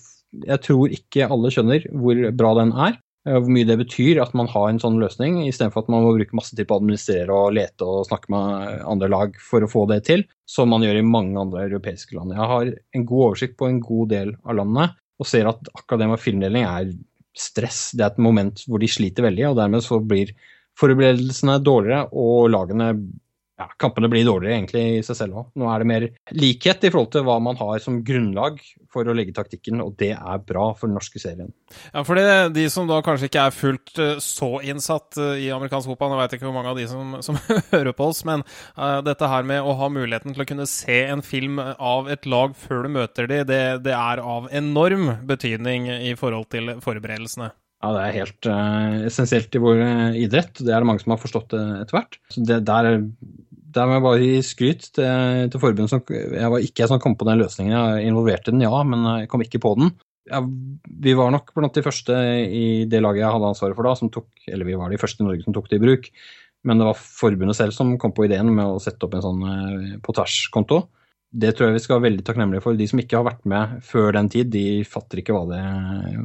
jeg 0.44 0.62
tror 0.66 0.92
ikke 0.92 1.30
alle 1.32 1.52
skjønner 1.54 1.86
hvor 1.94 2.20
bra 2.36 2.52
den 2.58 2.74
er. 2.76 2.98
Hvor 3.26 3.48
mye 3.50 3.66
det 3.66 3.80
betyr 3.80 4.20
at 4.22 4.36
man 4.38 4.50
har 4.52 4.68
en 4.70 4.82
sånn 4.82 5.00
løsning, 5.02 5.40
istedenfor 5.48 5.86
at 5.86 5.88
man 5.90 6.04
må 6.06 6.12
bruke 6.14 6.36
masse 6.38 6.54
tid 6.54 6.68
på 6.68 6.76
å 6.76 6.82
administrere 6.84 7.34
og 7.34 7.56
lete 7.58 7.88
og 7.88 8.04
snakke 8.06 8.30
med 8.30 8.84
andre 8.86 9.10
lag 9.10 9.40
for 9.42 9.66
å 9.66 9.72
få 9.72 9.88
det 9.90 10.04
til, 10.12 10.28
som 10.46 10.70
man 10.70 10.86
gjør 10.86 11.00
i 11.00 11.08
mange 11.08 11.40
andre 11.42 11.64
europeiske 11.64 12.14
land. 12.20 12.36
Jeg 12.36 12.52
har 12.52 12.70
en 12.76 13.08
god 13.08 13.24
oversikt 13.32 13.58
på 13.58 13.72
en 13.72 13.80
god 13.82 14.12
del 14.12 14.36
av 14.44 14.60
landene, 14.60 14.92
og 15.20 15.30
ser 15.30 15.48
at 15.50 15.70
akkurat 15.74 16.10
med 16.10 16.22
filmdeling 16.22 16.66
er 16.68 16.90
stress. 17.36 17.90
Det 17.96 18.04
er 18.04 18.14
et 18.14 18.24
moment 18.24 18.64
hvor 18.68 18.82
de 18.82 18.90
sliter 18.92 19.28
veldig, 19.28 19.50
og 19.50 19.60
dermed 19.60 19.84
så 19.86 20.00
blir 20.04 20.34
forberedelsene 20.80 21.60
dårligere, 21.64 22.10
og 22.12 22.50
lagene 22.52 22.90
ja, 23.56 23.70
kampene 23.80 24.10
blir 24.12 24.26
dårligere 24.28 24.58
egentlig 24.58 24.84
i 24.98 25.04
seg 25.06 25.18
selv 25.20 25.40
òg. 25.40 25.52
Nå 25.60 25.70
er 25.72 25.82
det 25.82 25.88
mer 25.88 26.06
likhet 26.36 26.84
i 26.84 26.92
forhold 26.92 27.14
til 27.14 27.24
hva 27.28 27.38
man 27.44 27.56
har 27.60 27.80
som 27.84 28.02
grunnlag 28.04 28.60
for 28.92 29.08
å 29.08 29.16
legge 29.16 29.36
taktikken, 29.36 29.80
og 29.84 29.96
det 30.00 30.12
er 30.16 30.44
bra 30.48 30.70
for 30.76 30.90
den 30.90 30.98
norske 31.00 31.22
serien. 31.24 31.54
Ja, 31.94 32.04
for 32.08 32.20
de 32.56 32.66
som 32.72 32.88
da 32.90 33.02
kanskje 33.06 33.30
ikke 33.30 33.48
er 33.48 33.56
fullt 33.56 33.96
uh, 34.00 34.14
så 34.24 34.52
innsatt 34.64 35.20
uh, 35.20 35.34
i 35.40 35.50
amerikansk 35.56 35.92
fotball, 35.92 36.12
nå 36.12 36.22
jeg 36.24 36.38
ikke 36.38 36.50
hvor 36.50 36.58
mange 36.58 36.74
av 36.74 36.80
de 36.80 36.88
som, 36.92 37.18
som 37.28 37.40
hører 37.72 37.96
på 37.96 38.12
oss, 38.12 38.24
men 38.28 38.44
uh, 38.76 39.00
dette 39.06 39.32
her 39.32 39.48
med 39.48 39.64
å 39.64 39.76
ha 39.80 39.92
muligheten 39.92 40.36
til 40.36 40.46
å 40.46 40.50
kunne 40.52 40.70
se 40.70 41.02
en 41.08 41.24
film 41.26 41.62
av 41.64 42.12
et 42.12 42.28
lag 42.28 42.56
før 42.60 42.86
du 42.86 42.96
møter 43.00 43.32
de, 43.32 43.44
det, 43.48 43.64
det 43.88 43.96
er 43.96 44.24
av 44.24 44.52
enorm 44.56 45.14
betydning 45.28 45.88
i 45.96 46.16
forhold 46.20 46.52
til 46.52 46.76
forberedelsene. 46.84 47.54
Ja, 47.86 47.92
det 47.94 48.02
er 48.02 48.16
helt 48.16 48.48
uh, 48.50 48.94
essensielt 49.06 49.54
i 49.54 49.62
vår 49.62 49.82
uh, 49.84 50.16
idrett. 50.18 50.58
Det 50.58 50.72
er 50.74 50.82
det 50.82 50.90
mange 50.90 51.04
som 51.04 51.14
har 51.14 51.22
forstått 51.22 51.52
det 51.54 51.62
etter 51.84 52.00
hvert. 52.00 52.18
Så 52.34 52.42
det, 52.50 52.64
der, 52.66 52.88
der 53.76 53.86
må 53.86 54.00
jeg 54.00 54.06
bare 54.08 54.24
gi 54.24 54.40
skryt 54.48 54.88
til, 54.98 55.52
til 55.54 55.62
forbundet. 55.62 55.94
Som, 55.94 56.02
jeg 56.10 56.50
var 56.56 56.66
ikke 56.66 56.82
jeg 56.82 56.90
som 56.90 57.02
kom 57.04 57.18
på 57.20 57.28
den 57.30 57.44
løsningen. 57.44 57.76
Jeg 57.76 58.10
involverte 58.10 58.56
den, 58.56 58.66
ja, 58.66 58.82
men 58.90 59.06
jeg 59.12 59.30
kom 59.30 59.46
ikke 59.46 59.62
på 59.62 59.76
den. 59.78 59.94
Ja, 60.32 60.42
vi 61.06 61.14
var 61.14 61.30
nok 61.30 61.54
blant 61.54 61.78
de 61.78 61.86
første 61.86 62.18
i 62.50 62.66
det 62.90 63.04
laget 63.06 63.22
jeg 63.22 63.36
hadde 63.36 63.54
ansvaret 63.54 63.78
for 63.78 63.86
da, 63.86 63.94
som 64.00 64.10
tok, 64.10 64.32
eller 64.50 64.66
vi 64.66 64.80
var 64.82 64.90
de 64.90 64.98
første 64.98 65.22
i 65.22 65.28
Norge 65.28 65.46
som 65.46 65.54
tok 65.54 65.70
det 65.70 65.78
i 65.78 65.86
bruk. 65.86 66.10
Men 66.66 66.82
det 66.82 66.90
var 66.90 66.98
forbundet 66.98 67.60
selv 67.60 67.78
som 67.78 67.94
kom 68.02 68.16
på 68.18 68.26
ideen 68.26 68.50
med 68.50 68.66
å 68.66 68.82
sette 68.82 69.06
opp 69.06 69.14
en 69.14 69.22
sånn 69.28 69.44
på 70.02 70.18
tvers-konto. 70.18 70.88
Det 71.36 71.52
tror 71.54 71.70
jeg 71.70 71.76
vi 71.76 71.84
skal 71.84 72.00
være 72.00 72.08
veldig 72.08 72.26
takknemlige 72.26 72.64
for. 72.64 72.78
De 72.80 72.88
som 72.90 73.02
ikke 73.02 73.20
har 73.20 73.28
vært 73.28 73.46
med 73.52 73.78
før 73.86 74.16
den 74.16 74.32
tid, 74.34 74.50
de 74.50 74.82
fatter 74.88 75.22
ikke 75.22 75.36
hva 75.36 75.44
de, 75.52 75.62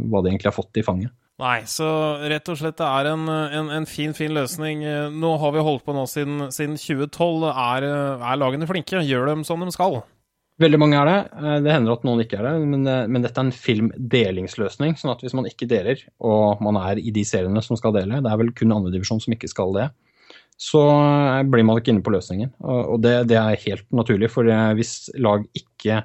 hva 0.08 0.22
de 0.22 0.30
egentlig 0.30 0.48
har 0.48 0.56
fått 0.56 0.80
i 0.80 0.86
fanget. 0.86 1.12
Nei, 1.40 1.62
så 1.64 1.88
rett 2.28 2.48
og 2.52 2.58
slett 2.60 2.76
det 2.76 2.86
er 2.86 3.10
en, 3.14 3.22
en, 3.24 3.68
en, 3.72 3.86
fin, 3.88 4.12
fin 4.12 4.32
løsning. 4.36 4.82
Nå 5.16 5.34
har 5.40 5.54
vi 5.54 5.62
holdt 5.64 5.86
på 5.86 5.94
nå 5.96 6.04
siden, 6.10 6.50
siden 6.52 6.76
2012. 6.76 7.46
Er, 7.48 7.86
er, 8.20 8.40
lagene 8.40 8.68
flinke? 8.68 9.00
Gjør 9.08 9.30
dem 9.32 9.44
som 9.48 9.64
de 9.64 9.72
skal? 9.72 10.02
Veldig 10.60 10.80
mange 10.80 10.98
er 11.00 11.08
det. 11.08 11.18
Eh, 11.40 11.56
det 11.64 11.72
hender 11.72 11.94
at 11.94 12.04
noen 12.04 12.20
ikke 12.20 12.36
er 12.40 12.50
det. 12.50 12.68
Men, 12.68 12.84
eh, 12.84 13.08
men 13.08 13.24
dette 13.24 13.40
er 13.40 13.48
en 13.48 13.56
filmdelingsløsning. 13.56 14.98
sånn 15.00 15.14
at 15.14 15.24
hvis 15.24 15.36
man 15.36 15.48
ikke 15.48 15.68
deler, 15.70 16.02
og 16.20 16.60
man 16.60 16.76
er 16.76 17.00
i 17.00 17.12
de 17.14 17.24
seriene 17.24 17.62
som 17.64 17.78
skal 17.80 17.96
dele, 17.96 18.20
det 18.20 18.30
er 18.30 18.40
vel 18.40 18.52
kun 18.52 18.76
andredivisjon 18.76 19.22
som 19.24 19.32
ikke 19.32 19.48
skal 19.48 19.72
det, 19.78 19.88
så 20.60 20.82
eh, 20.84 21.42
blir 21.48 21.64
man 21.64 21.80
ikke 21.80 21.94
inne 21.94 22.04
på 22.04 22.12
løsningen. 22.12 22.52
Og 22.60 23.00
det, 23.00 23.14
det 23.32 23.40
er 23.40 23.64
helt 23.64 23.86
naturlig, 23.88 24.28
for 24.30 24.44
hvis 24.76 25.08
lag 25.16 25.46
ikke 25.56 26.02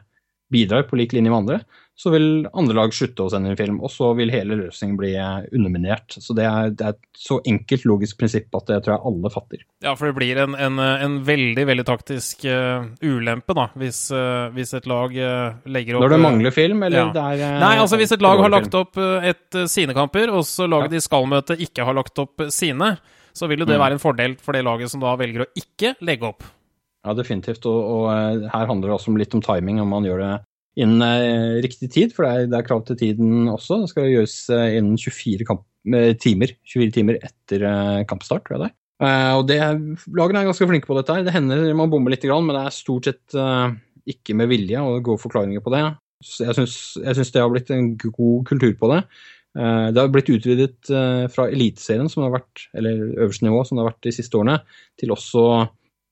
bidrar 0.53 0.87
på 0.87 1.01
lik 1.01 1.11
linje 1.11 1.33
med 1.33 1.41
andre, 1.41 1.59
så 1.95 2.11
vil 2.11 2.25
andre 2.51 2.75
lag 2.75 2.93
slutte 2.93 3.23
å 3.23 3.29
sende 3.31 3.53
inn 3.53 3.57
film, 3.59 3.75
og 3.79 3.87
så 3.91 4.09
vil 4.17 4.31
hele 4.33 4.57
løsningen 4.59 4.97
bli 4.99 5.13
eh, 5.15 5.45
underminert. 5.55 6.17
Så 6.19 6.35
det 6.35 6.43
er, 6.43 6.73
det 6.75 6.89
er, 6.89 6.97
et 6.97 7.19
så 7.23 7.37
enkelt 7.47 7.85
logisk 7.87 8.17
prinsipp 8.19 8.57
at 8.57 8.67
det 8.67 8.81
tror 8.83 8.97
jeg 8.97 9.11
alle 9.11 9.31
fatter. 9.31 9.61
Ja, 9.85 9.93
for 9.95 10.09
det 10.09 10.17
blir 10.17 10.41
en, 10.43 10.57
en, 10.59 10.81
en 10.81 11.15
veldig, 11.23 11.63
veldig 11.69 11.85
taktisk 11.87 12.43
uh, 12.51 12.83
ulempe, 12.99 13.55
da, 13.55 13.69
hvis, 13.79 14.01
uh, 14.11 14.51
hvis, 14.55 14.73
et 14.75 14.89
lag 14.91 15.15
uh, 15.15 15.55
legger 15.71 15.95
opp 15.95 16.03
Når 16.03 16.15
det 16.17 16.19
mangler 16.25 16.55
film, 16.55 16.83
eller 16.83 16.99
ja. 16.99 17.05
det 17.15 17.23
er 17.45 17.55
Nei, 17.63 17.71
altså 17.79 17.99
hvis 18.01 18.11
et 18.17 18.25
lag 18.25 18.43
har 18.43 18.51
lagt 18.51 18.75
opp 18.75 18.99
et 18.99 19.59
sine 19.71 19.95
kamper, 19.95 20.33
og 20.35 20.43
så 20.49 20.67
laget 20.67 20.91
ja. 20.91 20.97
de 20.97 21.05
skal-møte 21.05 21.57
ikke 21.63 21.85
har 21.87 21.95
lagt 21.95 22.19
opp 22.19 22.43
sine, 22.51 22.97
så 23.35 23.47
vil 23.47 23.63
jo 23.63 23.69
det 23.69 23.77
mm. 23.79 23.83
være 23.85 23.97
en 23.97 24.03
fordel 24.03 24.35
for 24.43 24.57
det 24.57 24.65
laget 24.67 24.91
som 24.91 25.03
da 25.03 25.15
velger 25.19 25.45
å 25.45 25.47
ikke 25.63 25.95
legge 26.03 26.27
opp. 26.27 26.43
Ja, 27.05 27.15
definitivt. 27.15 27.63
Og, 27.69 27.79
og, 27.79 28.43
her 28.51 28.67
handler 28.67 28.91
det 28.91 28.97
også 28.97 29.15
litt 29.15 29.35
om 29.37 29.43
timing, 29.45 29.79
om 29.79 29.95
man 29.95 30.07
gjør 30.07 30.23
det 30.25 30.33
innen 30.79 31.03
eh, 31.05 31.61
riktig 31.63 31.89
tid, 31.93 32.13
for 32.15 32.25
det 32.25 32.31
er, 32.31 32.49
det 32.51 32.63
krav 32.67 32.83
til 32.87 32.99
tiden 32.99 33.49
også. 33.51 33.81
Det 33.83 33.91
skal 33.91 34.09
gjøres 34.11 34.37
eh, 34.53 34.77
innen 34.79 34.99
24 34.99 35.47
kamp, 35.47 35.63
eh, 35.91 36.13
timer, 36.21 36.55
24 36.67 36.95
timer 36.97 37.19
etter 37.23 37.67
kampstart, 38.09 38.45
tror 38.45 38.57
jeg 38.57 38.65
det 38.65 38.71
er. 38.71 38.79
Og 39.35 39.43
det, 39.49 39.59
Lagene 40.15 40.39
er 40.39 40.47
ganske 40.47 40.67
flinke 40.69 40.87
på 40.87 40.95
dette. 40.95 41.11
her. 41.11 41.25
Det 41.27 41.33
hender 41.35 41.65
man 41.75 41.91
bommer 41.91 42.13
litt, 42.13 42.23
men 42.23 42.55
det 42.55 42.61
er 42.63 42.75
stort 42.75 43.09
sett 43.09 43.35
ikke 44.07 44.37
med 44.39 44.47
vilje 44.47 44.79
og 44.79 45.01
gode 45.03 45.19
forklaringer 45.19 45.59
på 45.65 45.73
det. 45.73 45.81
Jeg 46.23 46.55
syns 46.55 47.33
det 47.33 47.41
har 47.41 47.51
blitt 47.51 47.73
en 47.75 47.89
god 47.99 48.45
kultur 48.47 48.71
på 48.79 48.91
det. 48.93 49.01
Det 49.51 49.99
har 49.99 50.13
blitt 50.13 50.31
utvidet 50.31 50.87
fra 51.33 51.49
Eliteserien, 51.51 52.07
som 52.11 52.23
har 52.23 52.37
vært, 52.37 52.69
eller 52.71 53.03
øverste 53.25 53.43
nivå, 53.43 53.65
som 53.67 53.75
det 53.75 53.83
har 53.83 53.91
vært 53.91 54.07
de 54.07 54.15
siste 54.15 54.39
årene, 54.39 54.61
til 54.95 55.11
også 55.11 55.43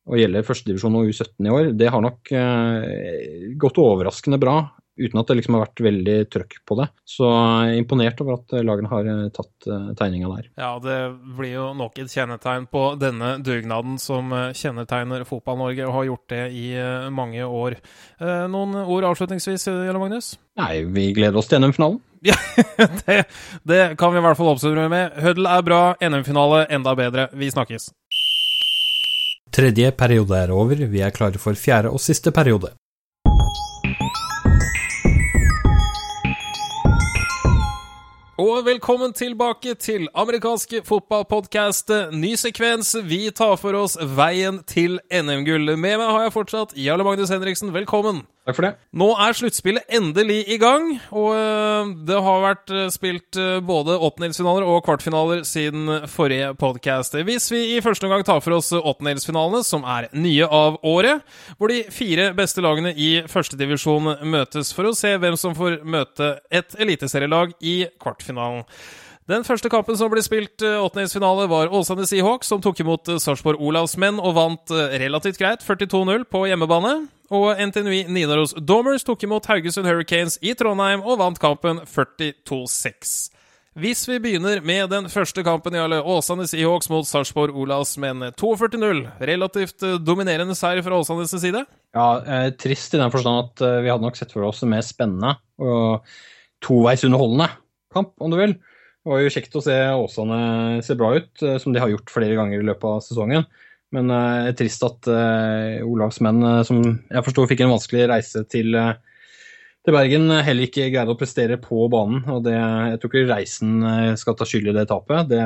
å 0.03 0.19
gjelde 0.19 0.43
førstedivisjon 0.45 0.95
og 0.99 1.09
U17 1.11 1.47
i 1.47 1.51
år, 1.53 1.73
det 1.79 1.91
har 1.91 2.03
nok 2.03 2.31
eh, 2.35 3.51
gått 3.59 3.79
overraskende 3.81 4.39
bra. 4.41 4.57
Uten 4.93 5.17
at 5.17 5.25
det 5.25 5.39
liksom 5.39 5.55
har 5.57 5.63
vært 5.63 5.81
veldig 5.81 6.15
trøkk 6.29 6.59
på 6.69 6.75
det. 6.77 6.85
Så 7.09 7.25
jeg 7.25 7.71
er 7.71 7.79
imponert 7.79 8.19
over 8.21 8.35
at 8.35 8.53
lagene 8.61 8.91
har 8.91 9.07
eh, 9.09 9.23
tatt 9.33 9.65
uh, 9.65 9.87
tegninga 9.97 10.29
der. 10.35 10.51
Ja, 10.59 10.69
det 10.83 10.97
blir 11.39 11.55
jo 11.55 11.71
nok 11.79 11.97
et 12.03 12.13
kjennetegn 12.13 12.67
på 12.69 12.83
denne 13.01 13.31
dugnaden 13.41 13.97
som 14.01 14.29
eh, 14.37 14.51
kjennetegner 14.53 15.25
Fotball-Norge, 15.25 15.87
og 15.87 15.97
har 15.97 16.09
gjort 16.11 16.35
det 16.35 16.43
i 16.53 16.67
mange 17.13 17.41
år. 17.41 17.79
Noen 18.53 18.77
ord 18.83 19.07
avslutningsvis, 19.09 19.65
Jelle 19.71 20.01
Magnus? 20.01 20.35
Nei, 20.59 20.83
vi 20.85 21.09
gleder 21.17 21.41
oss 21.41 21.49
til 21.49 21.63
NM-finalen. 21.63 22.01
Ja, 22.23 22.37
det, 22.77 23.25
det, 23.67 23.81
kan 23.99 24.13
vi 24.13 24.21
i 24.21 24.23
hvert 24.23 24.37
fall 24.39 24.53
oppsummere 24.53 24.87
med. 24.87 25.17
Huddle 25.25 25.57
er 25.57 25.65
bra, 25.67 25.81
NM-finale 25.99 26.61
enda 26.71 26.93
bedre. 26.95 27.25
Vi 27.35 27.49
snakkes. 27.51 27.89
Tredje 29.53 29.91
periode 29.93 30.33
er 30.33 30.49
over, 30.49 30.79
vi 30.89 31.01
er 31.05 31.11
klare 31.13 31.37
for 31.37 31.53
fjerde 31.53 31.91
og 31.93 32.01
siste 32.01 32.31
periode. 32.33 32.71
Og 38.41 38.65
velkommen 38.65 39.13
tilbake 39.13 39.75
til 39.77 40.07
amerikanske 40.17 40.81
fotballpodkast. 40.87 41.93
Ny 42.17 42.33
sekvens. 42.33 42.95
Vi 43.05 43.29
tar 43.29 43.53
for 43.61 43.77
oss 43.77 43.93
veien 44.17 44.63
til 44.65 44.97
NM-gull. 45.13 45.75
Med 45.77 45.99
meg 46.01 46.09
har 46.09 46.25
jeg 46.25 46.33
fortsatt 46.33 46.73
Jarle 46.73 47.05
Magnus 47.05 47.29
Henriksen. 47.29 47.69
Velkommen. 47.77 48.23
Takk 48.43 48.57
for 48.57 48.65
det. 48.67 48.73
Nå 48.99 49.05
er 49.23 49.35
sluttspillet 49.37 49.93
endelig 49.95 50.41
i 50.51 50.57
gang, 50.59 50.89
og 51.15 51.29
øh, 51.31 51.91
det 52.03 52.17
har 52.25 52.41
vært 52.43 52.73
øh, 52.75 52.89
spilt 52.91 53.37
øh, 53.39 53.61
både 53.63 53.95
åttendelsfinaler 53.95 54.67
og 54.67 54.81
kvartfinaler 54.83 55.45
siden 55.47 55.87
forrige 56.11 56.49
podkast. 56.59 57.15
Hvis 57.23 57.47
vi 57.53 57.61
i 57.77 57.79
første 57.81 58.03
omgang 58.03 58.25
tar 58.27 58.41
for 58.43 58.57
oss 58.57 58.73
åttendelsfinalene, 58.75 59.63
som 59.63 59.87
er 59.87 60.09
nye 60.11 60.43
av 60.43 60.75
året, 60.83 61.23
hvor 61.55 61.71
de 61.71 61.85
fire 61.87 62.33
beste 62.35 62.65
lagene 62.65 62.91
i 62.91 63.13
førstedivisjon 63.31 64.11
møtes 64.27 64.73
for 64.75 64.91
å 64.91 64.95
se 64.97 65.15
hvem 65.15 65.39
som 65.39 65.55
får 65.55 65.79
møte 65.87 66.33
et 66.51 66.75
eliteserielag 66.83 67.55
i 67.63 67.85
kvartfinalen. 68.03 68.67
Den 69.29 69.45
første 69.47 69.69
kampen 69.71 69.95
som 69.95 70.09
ble 70.11 70.19
spilt 70.23 70.59
åttendedelsfinale, 70.59 71.45
var 71.47 71.71
Åsane 71.71 72.03
Seahawks, 72.07 72.49
som 72.51 72.59
tok 72.63 72.81
imot 72.83 73.07
Sarpsborg 73.23 73.61
Olavs 73.63 73.95
menn 74.01 74.17
og 74.19 74.33
vant 74.35 74.73
relativt 74.99 75.39
greit, 75.39 75.63
42-0 75.63 76.25
på 76.27 76.41
hjemmebane. 76.49 76.97
Og 77.33 77.55
NTNUI 77.55 78.03
Nidaros 78.11 78.51
Domers 78.59 79.05
tok 79.07 79.23
imot 79.23 79.47
Haugesund 79.47 79.87
Hurricanes 79.87 80.35
i 80.43 80.51
Trondheim 80.59 81.05
og 81.07 81.21
vant 81.21 81.39
kampen 81.41 81.79
42-6. 81.87 83.13
Hvis 83.79 84.03
vi 84.05 84.19
begynner 84.21 84.59
med 84.61 84.91
den 84.91 85.07
første 85.09 85.41
kampen 85.41 85.73
i 85.73 85.81
alle 85.81 86.03
Åsane 86.03 86.45
Seahawks 86.45 86.91
mot 86.93 87.07
Sarpsborg 87.09 87.55
Olavs 87.63 87.95
menn 88.03 88.27
42-0. 88.35 89.01
Relativt 89.31 89.87
dominerende 90.03 90.53
seier 90.59 90.83
fra 90.85 90.99
Åsanes 90.99 91.31
side? 91.31 91.63
Ja, 91.95 92.09
eh, 92.21 92.51
trist 92.59 92.93
i 92.93 93.01
den 93.01 93.15
forstand 93.15 93.47
at 93.47 93.65
vi 93.81 93.89
hadde 93.89 94.03
nok 94.03 94.19
sett 94.19 94.35
for 94.35 94.45
oss 94.51 94.61
en 94.61 94.75
mer 94.75 94.83
spennende 94.85 95.37
og 95.63 96.03
toveis 96.63 97.07
underholdende 97.07 97.49
kamp, 97.93 98.13
om 98.21 98.29
du 98.29 98.37
vil. 98.37 98.59
Det 99.03 99.11
var 99.11 99.19
jo 99.19 99.31
kjekt 99.35 99.55
å 99.59 99.61
se 99.65 99.75
Åsane 99.99 100.79
se 100.85 100.95
bra 100.95 101.09
ut, 101.19 101.41
som 101.59 101.73
de 101.75 101.81
har 101.83 101.91
gjort 101.91 102.11
flere 102.13 102.37
ganger 102.39 102.61
i 102.61 102.67
løpet 102.69 102.85
av 102.87 103.01
sesongen. 103.03 103.43
Men 103.93 104.09
det 104.09 104.19
uh, 104.19 104.49
er 104.49 104.53
trist 104.57 104.83
at 104.87 105.09
uh, 105.11 105.83
Olavs 105.85 106.21
menn, 106.23 106.39
som 106.65 106.79
jeg 106.81 107.25
forsto 107.25 107.45
fikk 107.51 107.65
en 107.65 107.73
vanskelig 107.75 108.07
reise 108.09 108.45
til, 108.49 108.73
til, 108.73 109.93
Bergen, 109.93 110.31
heller 110.47 110.69
ikke 110.69 110.87
greide 110.87 111.13
å 111.13 111.19
prestere 111.19 111.59
på 111.61 111.85
banen. 111.91 112.23
og 112.31 112.45
det, 112.47 112.55
Jeg 112.55 113.01
tror 113.01 113.11
ikke 113.11 113.33
reisen 113.33 113.73
skal 114.19 114.37
ta 114.39 114.47
skyld 114.47 114.71
i 114.71 114.77
det 114.79 114.87
tapet. 114.89 115.27
Det, 115.29 115.41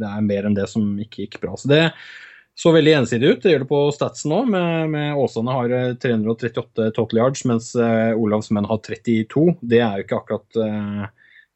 det, 0.00 0.08
er 0.08 0.30
mer 0.32 0.48
enn 0.48 0.56
det 0.56 0.66
som 0.72 0.96
ikke 1.04 1.26
gikk 1.26 1.38
bra. 1.44 1.54
Så 1.60 1.70
det 1.70 1.84
så 2.56 2.72
veldig 2.72 2.94
ensidig 3.02 3.34
ut. 3.34 3.42
Det 3.44 3.52
gjør 3.52 3.66
det 3.66 3.68
på 3.68 3.82
statsen 3.92 4.32
nå. 4.32 4.40
Med, 4.48 4.88
med 4.96 5.20
Åsane 5.20 5.52
har 5.52 5.76
338 6.00 6.88
total 6.96 7.20
yards, 7.20 7.44
mens 7.44 7.74
Olavs 7.76 8.48
menn 8.56 8.66
har 8.66 8.80
32. 8.80 9.58
Det 9.60 9.84
er 9.84 10.00
jo 10.00 10.08
ikke 10.08 10.22
akkurat 10.22 10.62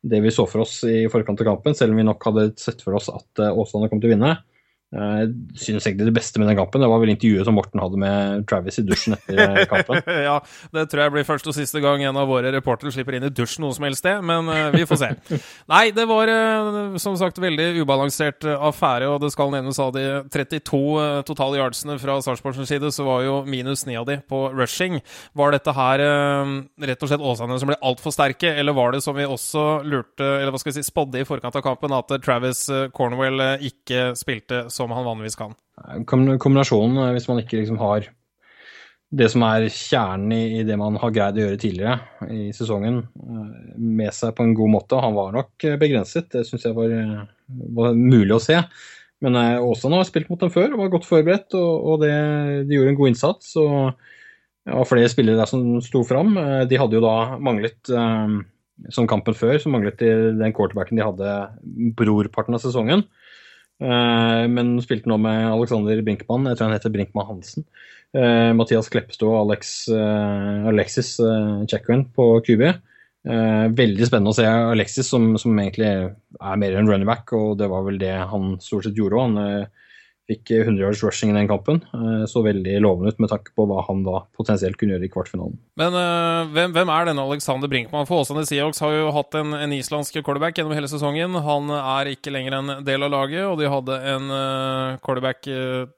det 0.03 0.20
vi 0.24 0.32
så 0.32 0.46
for 0.48 0.64
oss 0.64 0.78
i 0.88 1.05
forkant 1.12 1.40
av 1.42 1.51
kampen, 1.53 1.76
selv 1.76 1.94
om 1.94 2.01
vi 2.01 2.07
nok 2.09 2.24
hadde 2.30 2.46
sett 2.61 2.80
for 2.84 2.96
oss 2.96 3.11
at 3.12 3.42
Åsane 3.51 3.90
kom 3.90 4.01
til 4.01 4.11
å 4.11 4.14
vinne. 4.14 4.36
Jeg 4.91 5.28
synes 5.55 5.84
egentlig 5.86 6.09
det 6.09 6.16
beste 6.16 6.41
med 6.43 6.49
den 6.51 6.57
kampen 6.59 6.82
det 6.82 6.88
var 6.91 6.99
vel 6.99 7.12
intervjuet 7.12 7.47
som 7.47 7.55
Morten 7.55 7.78
hadde 7.78 7.99
med 8.03 8.41
Travis 8.51 8.80
i 8.80 8.82
dusjen 8.82 9.14
etter 9.14 9.38
eh, 9.38 9.61
kampen. 9.70 10.01
ja, 10.24 10.41
det 10.74 10.82
tror 10.91 11.05
jeg 11.05 11.12
blir 11.14 11.26
første 11.28 11.53
og 11.53 11.55
siste 11.55 11.78
gang 11.84 12.03
en 12.03 12.18
av 12.18 12.26
våre 12.26 12.51
reportere 12.51 12.91
slipper 12.91 13.14
inn 13.14 13.28
i 13.28 13.30
dusjen 13.30 13.62
noe 13.62 13.76
som 13.76 13.86
helst 13.86 14.03
sted, 14.03 14.18
men 14.26 14.51
uh, 14.51 14.72
vi 14.74 14.82
får 14.91 14.99
se. 14.99 15.11
Nei, 15.70 15.84
det 15.95 16.09
var 16.11 16.32
som 16.99 17.14
sagt 17.20 17.38
veldig 17.38 17.68
ubalansert 17.84 18.43
affære, 18.51 19.12
og 19.12 19.20
det 19.22 19.30
skal 19.30 19.53
nevnes 19.55 19.78
av 19.78 19.93
de 19.95 20.05
32 20.34 20.80
uh, 20.99 21.20
totale 21.28 21.61
yardsene 21.62 21.95
fra 22.03 22.18
Sarpsborgs 22.26 22.59
side, 22.66 22.91
så 22.91 23.07
var 23.07 23.22
jo 23.28 23.38
minus 23.47 23.86
9 23.86 23.95
av 24.01 24.11
de 24.11 24.18
på 24.26 24.43
rushing. 24.57 24.99
Var 25.38 25.55
dette 25.55 25.76
her 25.76 26.03
rett 26.91 27.07
og 27.07 27.12
slett 27.12 27.28
Åsane 27.30 27.61
som 27.62 27.70
ble 27.70 27.78
altfor 27.78 28.16
sterke, 28.16 28.51
eller 28.59 28.74
var 28.74 28.97
det 28.97 29.05
som 29.07 29.14
vi 29.14 29.28
også 29.28 29.84
lurte, 29.86 30.26
eller 30.26 30.51
hva 30.51 30.59
skal 30.59 30.72
vi 30.72 30.80
si, 30.80 30.88
spådde 30.91 31.22
i 31.22 31.28
forkant 31.28 31.55
av 31.55 31.62
kampen, 31.62 31.95
at 31.95 32.11
Travis 32.24 32.66
Cornwell 32.97 33.45
ikke 33.70 34.11
spilte 34.18 34.64
så 34.72 34.80
som 34.81 34.95
han 34.97 35.07
vanligvis 35.07 35.39
kan. 35.39 35.55
Kombinasjonen, 36.09 36.99
eh, 37.05 37.12
hvis 37.16 37.28
man 37.31 37.43
ikke 37.43 37.61
liksom 37.61 37.81
har 37.83 38.09
det 39.11 39.26
som 39.33 39.43
er 39.43 39.66
kjernen 39.74 40.33
i, 40.37 40.62
det 40.62 40.76
man 40.78 40.95
har 41.03 41.11
greid 41.11 41.41
å 41.41 41.43
gjøre 41.43 41.59
tidligere 41.59 42.28
i 42.31 42.53
sesongen, 42.55 43.03
eh, 43.03 43.51
med 43.76 44.14
seg 44.14 44.37
på 44.37 44.47
en 44.47 44.55
god 44.57 44.74
måte. 44.76 45.03
Han 45.03 45.16
var 45.18 45.35
nok 45.35 45.66
eh, 45.66 45.78
begrenset, 45.81 46.31
det 46.33 46.47
syns 46.49 46.68
jeg 46.68 46.76
var, 46.76 46.95
var, 47.81 47.99
mulig 47.99 48.37
å 48.37 48.43
se. 48.43 48.61
Men 49.20 49.37
Åsane 49.61 49.99
har 50.01 50.07
spilt 50.09 50.31
mot 50.33 50.41
dem 50.41 50.53
før 50.55 50.70
og 50.72 50.81
var 50.81 50.95
godt 50.95 51.05
forberedt, 51.05 51.53
og, 51.59 51.72
og 51.91 52.05
det, 52.07 52.14
de 52.70 52.78
gjorde 52.78 52.95
en 52.95 53.01
god 53.03 53.11
innsats. 53.11 53.51
og 53.61 54.07
det 54.64 54.76
var 54.78 54.89
flere 54.89 55.11
spillere 55.12 55.41
der 55.41 55.51
som 55.51 55.66
sto 55.85 56.01
fram. 56.09 56.39
De 56.70 56.78
hadde 56.81 56.97
jo 56.97 57.03
da 57.05 57.37
manglet, 57.37 57.91
som 58.95 59.09
kampen 59.11 59.37
før, 59.37 59.59
så 59.61 59.72
manglet 59.72 59.99
de 60.01 60.11
den 60.41 60.55
quarterbacken 60.57 61.01
de 61.01 61.05
hadde 61.05 61.35
brorparten 61.99 62.57
av 62.57 62.64
sesongen. 62.64 63.05
Eh, 63.81 64.45
men 64.53 64.74
spilte 64.85 65.09
nå 65.11 65.16
med 65.22 65.47
Alexander 65.49 66.03
Brinkmann, 66.05 66.49
jeg 66.51 66.59
tror 66.59 66.68
han 66.68 66.76
heter 66.76 66.93
Brinkmann 66.95 67.28
Hansen. 67.31 67.66
Uh, 68.11 68.51
Mathias 68.59 68.89
Kleppestad 68.91 69.28
og 69.28 69.37
Alex, 69.45 69.85
uh, 69.87 70.66
Alexis 70.66 71.12
uh, 71.22 71.62
på 72.16 72.24
QB. 72.43 72.64
veldig 73.78 74.07
spennende 74.09 74.33
å 74.33 74.35
se 74.35 74.47
Alexis, 74.49 75.07
som, 75.07 75.37
som, 75.39 75.55
egentlig 75.62 75.87
er 75.87 76.57
mer 76.59 76.74
en 76.74 76.89
running 76.91 77.07
back, 77.07 77.31
og 77.33 77.59
det 77.61 77.68
var 77.70 77.85
vel 77.87 78.01
det 78.01 78.16
han 78.33 78.57
stort 78.59 78.89
sett 78.89 78.99
gjorde. 78.99 79.20
Han 79.20 79.66
fikk 80.31 80.53
100 80.55 80.78
yards 80.81 81.03
rushing 81.05 81.33
i 81.33 81.37
den 81.37 81.49
kampen. 81.51 81.81
Eh, 81.95 82.24
så 82.31 82.43
veldig 82.45 82.76
lovende 82.85 83.12
ut 83.12 83.22
med 83.22 83.33
tanke 83.33 83.55
på 83.57 83.66
hva 83.68 83.83
han 83.89 84.05
da 84.07 84.22
potensielt 84.39 84.78
kunne 84.81 84.97
gjøre 84.97 85.09
i 85.09 85.12
kvartfinalen. 85.12 85.57
Men 85.81 85.97
uh, 85.97 86.51
hvem, 86.55 86.74
hvem, 86.76 86.93
er 86.95 87.09
denne 87.11 87.24
Alexander 87.26 87.70
Brinkmann? 87.70 88.07
For 88.09 88.22
Åsane 88.22 88.47
Seahawks 88.49 88.83
har 88.85 88.95
jo 88.95 89.09
hatt 89.16 89.39
en, 89.41 89.57
en 89.57 89.74
islandsk 89.76 90.20
quarterback 90.20 90.59
gjennom 90.59 90.76
hele 90.76 90.91
sesongen. 90.91 91.39
Han 91.47 91.72
er 91.78 92.12
ikke 92.14 92.35
lenger 92.35 92.61
en 92.61 92.76
del 92.87 93.07
av 93.07 93.14
laget, 93.14 93.43
og 93.49 93.59
de 93.61 93.72
hadde 93.72 93.99
en 94.14 94.31
uh, 94.35 95.01
quarterback 95.05 95.43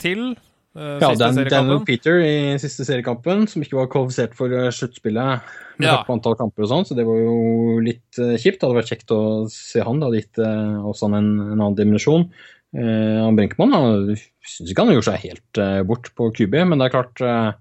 til. 0.02 0.32
Uh, 0.72 0.96
ja, 1.02 1.10
Dan, 1.20 1.36
Daniel 1.52 1.82
Peter 1.84 2.22
i 2.24 2.54
siste 2.62 2.86
seriekampen, 2.88 3.44
som 3.50 3.64
ikke 3.64 3.76
var 3.76 3.90
kvalifisert 3.92 4.32
for 4.38 4.54
sluttspillet 4.72 5.52
med 5.82 5.88
ja. 5.88 5.98
på 6.06 6.14
antall 6.14 6.38
kamper 6.38 6.64
og 6.64 6.70
sånn, 6.70 6.86
så 6.88 6.96
det 6.96 7.04
var 7.08 7.18
jo 7.20 7.76
litt 7.84 8.16
kjipt. 8.16 8.60
Det 8.60 8.64
hadde 8.64 8.78
vært 8.78 8.94
kjekt 8.94 9.12
å 9.12 9.20
se 9.52 9.84
han. 9.84 10.00
Det 10.00 10.08
hadde 10.08 10.22
gitt 10.22 10.42
også 10.92 11.10
en, 11.10 11.30
en 11.50 11.58
annen 11.58 11.76
dimensjon. 11.76 12.28
Uh, 12.72 13.28
Brinkmann 13.36 13.74
syns 14.48 14.70
ikke 14.72 14.80
han 14.80 14.92
har 14.92 14.96
gjort 14.96 15.10
seg 15.10 15.26
helt 15.26 15.60
eh, 15.60 15.82
bort 15.84 16.08
på 16.16 16.30
QB, 16.32 16.56
men 16.70 16.80
det 16.80 16.88
er 16.88 16.94
klart 16.94 17.20
eh, 17.24 17.52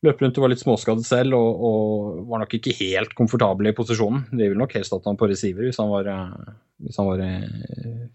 Løp 0.00 0.22
rundt 0.22 0.38
og 0.40 0.46
var 0.46 0.48
litt 0.48 0.62
småskadet 0.62 1.04
selv 1.04 1.36
og, 1.36 1.58
og, 1.60 2.20
var 2.30 2.40
nok 2.40 2.54
ikke 2.56 2.72
helt 2.78 3.10
komfortabel 3.12 3.68
i 3.68 3.72
posisjonen. 3.76 4.22
Det 4.30 4.46
ville 4.46 4.56
nok 4.56 4.72
helst 4.72 4.94
hatt 4.94 5.04
han 5.04 5.18
på 5.20 5.26
receiver 5.28 5.66
hvis 5.66 5.76
han 5.76 5.90
var, 5.90 6.06
uh, 6.08 6.54
hvis 6.80 6.96
han 6.96 7.04
var 7.10 7.20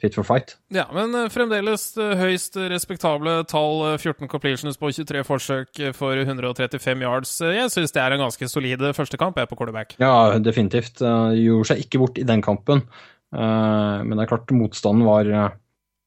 fit 0.01 0.17
for 0.17 0.25
fight. 0.25 0.55
Ja, 0.73 0.87
men 0.97 1.13
fremdeles 1.29 1.83
høyst 1.93 2.57
respektable 2.73 3.35
tall. 3.45 3.83
14 4.01 4.25
completions 4.31 4.81
på 4.81 4.89
23 4.97 5.21
forsøk 5.27 5.83
for 5.93 6.17
135 6.23 7.05
yards. 7.05 7.35
Jeg 7.53 7.69
syns 7.75 7.93
det 7.93 8.01
er 8.01 8.15
en 8.15 8.25
ganske 8.25 8.49
solid 8.49 8.81
første 8.97 9.21
kamp 9.21 9.37
jeg 9.37 9.51
på 9.51 9.59
quarterback. 9.59 9.93
Ja, 10.01 10.39
definitivt. 10.41 11.05
Gjorde 11.05 11.69
seg 11.69 11.85
ikke 11.85 12.01
bort 12.01 12.17
i 12.17 12.25
den 12.25 12.41
kampen. 12.41 12.81
Men 13.29 14.17
det 14.17 14.25
er 14.25 14.33
klart 14.33 14.57
motstanden 14.57 15.05
var 15.05 15.53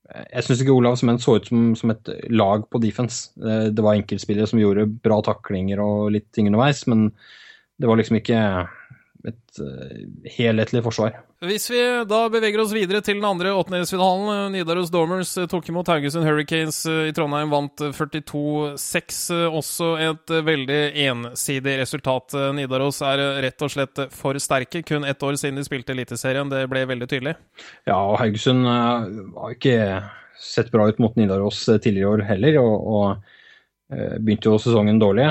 jeg 0.09 0.45
syns 0.45 0.63
ikke 0.63 0.73
Olav 0.73 0.97
Sement 0.97 1.21
så 1.21 1.37
ut 1.37 1.49
som, 1.51 1.73
som, 1.77 1.93
et 1.93 2.11
lag 2.33 2.65
på 2.73 2.81
defense. 2.81 3.29
Det 3.37 3.85
var 3.85 3.99
enkeltspillere 3.99 4.49
som 4.49 4.61
gjorde 4.61 4.89
bra 5.05 5.21
taklinger 5.25 5.83
og 5.85 6.13
litt 6.15 6.31
ting 6.33 6.49
underveis, 6.49 6.87
men 6.89 7.11
det 7.79 7.91
var 7.91 8.01
liksom 8.01 8.19
ikke 8.21 8.41
et 9.27 9.61
uh, 9.61 10.05
helhetlig 10.37 10.83
forsvar. 10.85 11.17
Hvis 11.43 11.69
vi 11.71 11.81
da 12.11 12.21
beveger 12.31 12.61
oss 12.63 12.73
videre 12.75 13.01
til 13.05 13.19
den 13.19 13.27
andre 13.27 13.53
åttendedelsfinalen. 13.55 14.53
Nidaros 14.55 14.91
Dormers 14.91 15.37
eh, 15.39 15.47
tok 15.51 15.69
imot 15.71 15.91
Haugesund 15.91 16.27
Hurricanes 16.27 16.81
eh, 16.91 17.09
i 17.11 17.15
Trondheim, 17.15 17.51
vant 17.53 17.83
42-6. 17.95 19.21
Også 19.55 19.93
et 20.03 20.35
veldig 20.49 20.81
ensidig 21.07 21.77
resultat. 21.79 22.35
Nidaros 22.59 23.01
er 23.07 23.23
rett 23.47 23.67
og 23.67 23.75
slett 23.75 24.05
for 24.15 24.39
sterke. 24.43 24.83
Kun 24.87 25.07
ett 25.07 25.23
år 25.23 25.39
siden 25.39 25.61
de 25.61 25.67
spilte 25.67 25.95
Eliteserien. 25.95 26.51
Det 26.51 26.65
ble 26.71 26.85
veldig 26.91 27.11
tydelig. 27.11 27.37
Ja, 27.87 27.99
og 27.99 28.19
Haugesund 28.23 28.67
har 28.67 29.55
ikke 29.55 29.79
sett 30.43 30.73
bra 30.75 30.89
ut 30.91 30.99
mot 31.03 31.15
Nidaros 31.19 31.65
tidligere 31.69 32.03
i 32.03 32.11
år 32.13 32.27
heller, 32.33 32.59
og, 32.63 32.75
og 32.99 34.19
begynte 34.19 34.51
jo 34.51 34.59
sesongen 34.63 34.99
dårlig. 35.03 35.31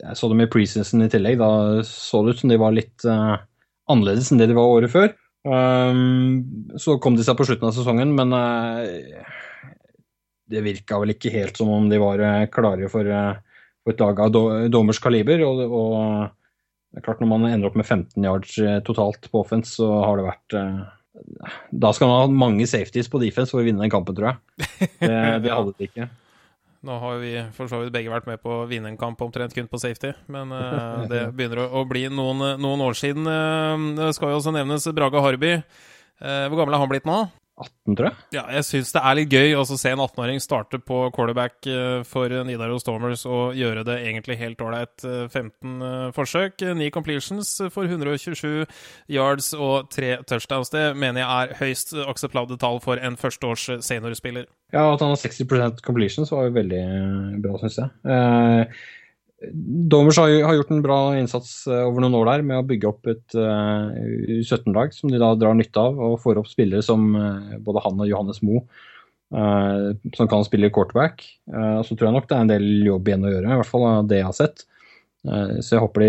Jeg 0.00 0.16
så 0.18 0.30
dem 0.30 0.42
i 0.42 0.48
preseason 0.50 1.04
i 1.04 1.10
tillegg. 1.12 1.38
Da 1.40 1.82
så 1.86 2.22
det 2.24 2.34
ut 2.34 2.42
som 2.42 2.52
de 2.52 2.58
var 2.60 2.74
litt 2.74 3.04
uh, 3.06 3.36
annerledes 3.90 4.30
enn 4.32 4.40
det 4.40 4.50
de 4.50 4.58
var 4.58 4.72
året 4.72 4.92
før. 4.92 5.12
Um, 5.46 6.74
så 6.80 6.98
kom 7.00 7.16
de 7.16 7.24
seg 7.24 7.38
på 7.38 7.46
slutten 7.48 7.70
av 7.70 7.76
sesongen, 7.76 8.12
men 8.16 8.34
uh, 8.36 8.84
det 10.50 10.64
virka 10.66 10.98
vel 11.00 11.14
ikke 11.14 11.32
helt 11.32 11.56
som 11.60 11.70
om 11.72 11.88
de 11.92 12.00
var 12.02 12.20
uh, 12.20 12.44
klare 12.52 12.90
for, 12.92 13.08
for, 13.08 13.94
et 13.94 14.02
lag 14.02 14.24
av 14.26 14.32
do 14.34 14.44
dommers 14.72 15.00
kaliber. 15.02 15.44
Og, 15.46 15.64
og, 15.68 15.98
det 16.90 17.00
er 17.00 17.06
klart 17.06 17.20
når 17.22 17.30
man 17.30 17.46
ender 17.46 17.70
opp 17.70 17.78
med 17.78 17.86
15 17.86 18.24
yards 18.26 18.56
totalt 18.82 19.30
på 19.30 19.44
offense, 19.44 19.76
så 19.78 19.86
har 20.02 20.18
det 20.18 20.24
vært 20.26 20.56
Da 21.70 21.92
skal 21.94 22.10
man 22.10 22.24
ha 22.24 22.40
mange 22.48 22.66
safeties 22.66 23.06
på 23.12 23.20
defense 23.22 23.54
for 23.54 23.62
å 23.62 23.66
vinne 23.68 23.84
den 23.84 23.92
kampen, 23.92 24.16
tror 24.18 24.32
jeg. 24.32 24.66
Det, 24.98 25.20
det 25.44 25.54
hadde 25.54 25.76
de 25.76 25.86
ikke. 25.86 26.08
Nå 26.86 26.96
har 26.96 27.18
vi 27.20 27.34
for 27.52 27.68
så 27.68 27.82
vidt 27.82 27.92
begge 27.92 28.12
vært 28.12 28.28
med 28.28 28.40
på 28.40 28.62
å 28.62 28.68
vinne 28.68 28.88
en 28.88 28.98
kamp 29.00 29.20
omtrent 29.20 29.52
kun 29.52 29.68
på 29.68 29.80
safety, 29.82 30.14
men 30.32 30.52
uh, 30.54 31.04
det 31.12 31.26
begynner 31.36 31.66
å, 31.66 31.82
å 31.82 31.84
bli 31.88 32.06
noen, 32.08 32.40
noen, 32.56 32.84
år 32.86 32.96
siden. 32.96 33.28
Uh, 33.28 33.90
det 33.98 34.14
skal 34.16 34.32
jo 34.32 34.38
også 34.40 34.54
nevnes 34.56 34.88
Braga 34.96 35.20
Harby. 35.20 35.58
Uh, 36.20 36.46
hvor 36.48 36.62
gammel 36.62 36.76
er 36.76 36.80
han 36.80 36.92
blitt 36.92 37.08
nå? 37.08 37.18
18, 37.60 37.96
tror 37.98 38.08
jeg. 38.08 38.18
Ja, 38.36 38.44
jeg 38.56 38.66
syns 38.68 38.92
det 38.94 39.02
er 39.02 39.18
litt 39.18 39.34
gøy 39.34 39.54
å 39.58 39.64
se 39.68 39.92
en 39.92 40.02
18-åring 40.02 40.40
starte 40.42 40.80
på 40.82 41.02
quarterback 41.14 41.68
eh, 41.70 42.02
for 42.08 42.32
Nidaros 42.46 42.84
Stormers 42.84 43.26
og 43.28 43.58
gjøre 43.58 43.84
det 43.86 43.98
egentlig 44.08 44.38
helt 44.40 44.62
ålreit. 44.64 44.94
15 45.04 45.40
eh, 45.40 45.88
eh, 45.90 46.06
forsøk, 46.16 46.64
9 46.80 46.90
completions 46.94 47.52
for 47.72 47.88
127 47.88 48.64
yards 49.12 49.52
og 49.56 49.90
3 49.94 50.20
touchdowns. 50.30 50.72
Det 50.72 50.90
mener 50.96 51.24
jeg 51.24 51.30
er 51.30 51.58
høyst 51.60 51.94
akseptable 52.06 52.58
tall 52.60 52.80
for 52.84 53.00
en 53.00 53.18
førsteårs 53.20 53.68
seniorspiller. 53.86 54.48
Ja, 54.72 54.86
at 54.92 55.02
han 55.02 55.12
har 55.12 55.18
60% 55.18 55.82
completions 55.84 56.30
var 56.32 56.46
jo 56.46 56.54
veldig 56.54 56.82
bra, 57.42 57.58
syns 57.62 57.80
jeg. 57.80 57.90
Eh, 58.06 58.82
Domers 59.40 60.18
har, 60.20 60.28
har, 60.44 60.54
gjort 60.58 60.72
en 60.74 60.82
bra 60.84 60.98
innsats 61.16 61.64
eh, 61.66 61.82
over 61.88 62.04
noen 62.04 62.18
år 62.18 62.28
der 62.28 62.42
med 62.44 62.60
å 62.60 62.66
bygge 62.68 62.90
opp 62.90 63.08
et 63.08 63.36
eh, 63.38 64.40
U17-lag 64.40 64.92
som 64.92 65.12
de 65.12 65.20
da 65.20 65.30
drar 65.38 65.56
nytte 65.56 65.80
av, 65.80 65.96
og 65.96 66.18
får 66.20 66.42
opp 66.42 66.50
spillere 66.50 66.84
som 66.84 67.06
uh, 67.16 67.56
både 67.64 67.84
han 67.86 68.02
og 68.04 68.10
Johannes 68.10 68.42
Moe, 68.44 68.66
som 69.30 70.26
kan 70.26 70.42
spille 70.42 70.72
quarterback. 70.74 71.22
så 71.46 71.94
tror 71.94 72.08
jeg 72.08 72.14
nok 72.16 72.24
det 72.26 72.34
er 72.34 72.40
en 72.42 72.48
del 72.50 72.64
jobb 72.82 73.06
igjen 73.06 73.26
å 73.28 73.30
gjøre, 73.30 73.46
i 73.46 73.58
hvert 73.60 73.68
fall 73.68 73.84
av 73.86 74.08
det 74.10 74.18
jeg 74.18 74.26
har 74.26 74.34
sett. 74.34 74.64
så 75.22 75.76
jeg 75.76 75.82
håper 75.84 76.02
de, 76.02 76.08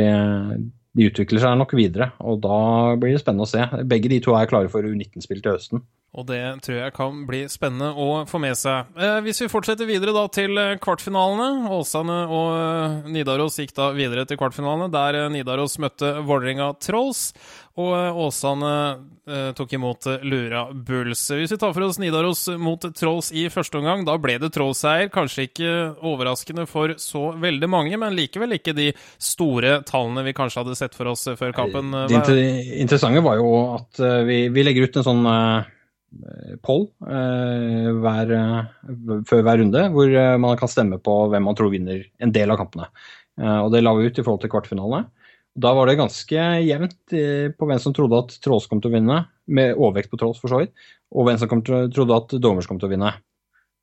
de, 0.98 1.06
utvikler 1.12 1.44
seg 1.44 1.60
nok 1.60 1.76
videre, 1.78 2.08
og 2.18 2.40
da 2.42 2.58
blir 2.98 3.14
det 3.14 3.22
spennende 3.22 3.46
å 3.46 3.52
se. 3.52 3.62
Begge 3.86 4.10
de 4.10 4.18
to 4.26 4.34
er 4.34 4.50
klare 4.50 4.74
for 4.74 4.90
U19-spill 4.90 5.44
til 5.46 5.54
høsten. 5.54 5.84
Og 6.12 6.26
det 6.28 6.42
tror 6.66 6.76
jeg 6.76 6.92
kan 6.92 7.22
bli 7.24 7.46
spennende 7.48 7.94
å 7.96 8.26
få 8.28 8.40
med 8.44 8.58
seg. 8.60 8.90
Eh, 9.00 9.22
hvis 9.24 9.40
vi 9.46 9.52
fortsetter 9.52 9.88
videre 9.88 10.12
da 10.12 10.26
til 10.28 10.60
eh, 10.60 10.74
kvartfinalene. 10.84 11.70
Åsane 11.72 12.18
og 12.28 12.50
eh, 12.58 13.08
Nidaros 13.16 13.62
gikk 13.62 13.72
da 13.78 13.94
videre 13.96 14.26
til 14.28 14.40
kvartfinalene, 14.42 14.92
der 14.92 15.22
eh, 15.22 15.30
Nidaros 15.32 15.80
møtte 15.80 16.18
Vålerenga 16.28 16.74
Trolls. 16.84 17.30
Og 17.80 18.20
Åsane 18.26 18.74
eh, 19.24 19.48
tok 19.56 19.78
imot 19.80 20.12
Lura 20.28 20.66
Bulls. 20.76 21.24
Hvis 21.32 21.56
vi 21.56 21.62
tar 21.64 21.72
for 21.72 21.88
oss 21.88 22.02
Nidaros 22.04 22.44
mot 22.60 22.92
Trolls 22.92 23.32
i 23.32 23.48
første 23.48 23.80
omgang, 23.80 24.04
da 24.04 24.20
ble 24.20 24.36
det 24.44 24.52
Trolls-seier. 24.52 25.08
Kanskje 25.16 25.48
ikke 25.48 25.74
overraskende 26.04 26.68
for 26.68 26.98
så 27.00 27.30
veldig 27.40 27.72
mange, 27.72 27.96
men 27.96 28.20
likevel 28.20 28.60
ikke 28.60 28.76
de 28.76 28.92
store 29.16 29.78
tallene 29.88 30.28
vi 30.28 30.36
kanskje 30.36 30.66
hadde 30.66 30.82
sett 30.84 31.00
for 31.00 31.16
oss 31.16 31.30
før 31.40 31.56
kampen. 31.56 31.96
Det 32.12 32.42
interessante 32.84 33.24
var 33.24 33.40
jo 33.40 33.54
at 33.78 34.10
vi, 34.28 34.50
vi 34.52 34.68
legger 34.68 34.92
ut 34.92 35.00
en 35.00 35.14
sånn 35.14 35.30
poll 36.66 36.86
eh, 37.08 37.88
hver, 38.04 38.34
eh, 38.36 38.92
før 39.28 39.44
hver 39.46 39.62
runde, 39.62 39.86
hvor 39.94 40.14
man 40.44 40.60
kan 40.60 40.72
stemme 40.72 41.00
på 41.04 41.16
hvem 41.32 41.48
man 41.48 41.58
tror 41.58 41.72
vinner 41.74 42.04
en 42.22 42.34
del 42.36 42.52
av 42.52 42.60
kampene. 42.62 42.90
og 43.42 43.72
Det 43.72 43.82
la 43.82 43.94
vi 43.96 44.10
ut 44.10 44.20
i 44.20 44.24
forhold 44.24 44.42
til 44.44 44.52
kvartfinalene. 44.52 45.08
Da 45.62 45.74
var 45.76 45.88
det 45.88 45.98
ganske 46.00 46.44
jevnt 46.64 47.14
på 47.58 47.68
hvem 47.68 47.80
som 47.82 47.96
trodde 47.96 48.20
at 48.24 48.38
Trolls 48.44 48.70
kom 48.72 48.80
til 48.84 48.92
å 48.92 48.96
vinne, 48.96 49.18
med 49.52 49.76
overvekt 49.76 50.12
på 50.12 50.20
Trolls 50.20 50.40
for 50.40 50.52
så 50.52 50.62
vidt, 50.62 50.72
og 51.12 51.28
hvem 51.28 51.40
som 51.40 51.64
til, 51.66 51.90
trodde 51.92 52.20
at 52.22 52.36
Dommers 52.40 52.70
kom 52.70 52.80
til 52.80 52.88
å 52.88 52.94
vinne. 52.94 53.12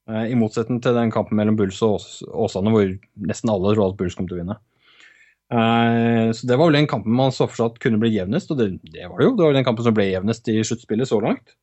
I 0.09 0.37
motsetning 0.39 0.81
til 0.81 0.97
den 0.97 1.12
kampen 1.12 1.37
mellom 1.37 1.59
Bulls 1.59 1.83
og 1.85 2.01
Åsane, 2.33 2.72
hvor 2.72 2.95
nesten 3.29 3.53
alle 3.53 3.74
trodde 3.74 3.93
at 3.93 3.99
Bulls 4.01 4.16
kom 4.16 4.29
til 4.29 4.39
å 4.39 4.41
vinne. 4.41 4.57
Så 6.33 6.49
Det 6.49 6.57
var 6.57 6.70
vel 6.70 6.81
den 6.81 6.89
kampen 6.89 7.12
man 7.16 7.35
så 7.37 7.49
for 7.49 7.61
seg 7.61 7.74
at 7.74 7.83
kunne 7.85 8.01
bli 8.01 8.14
jevnest, 8.14 8.53
og 8.53 8.62
det, 8.62 8.70
det 8.89 9.05
var 9.09 9.20
det 9.20 9.29
jo. 9.29 9.37
Det 9.37 9.45
var 9.45 9.59
den 9.59 9.68
kampen 9.68 9.85
som 9.85 9.97
ble 9.97 10.09
jevnest 10.09 10.49
i 10.49 10.61
sluttspillet 10.64 11.11
så 11.11 11.20
langt. 11.24 11.57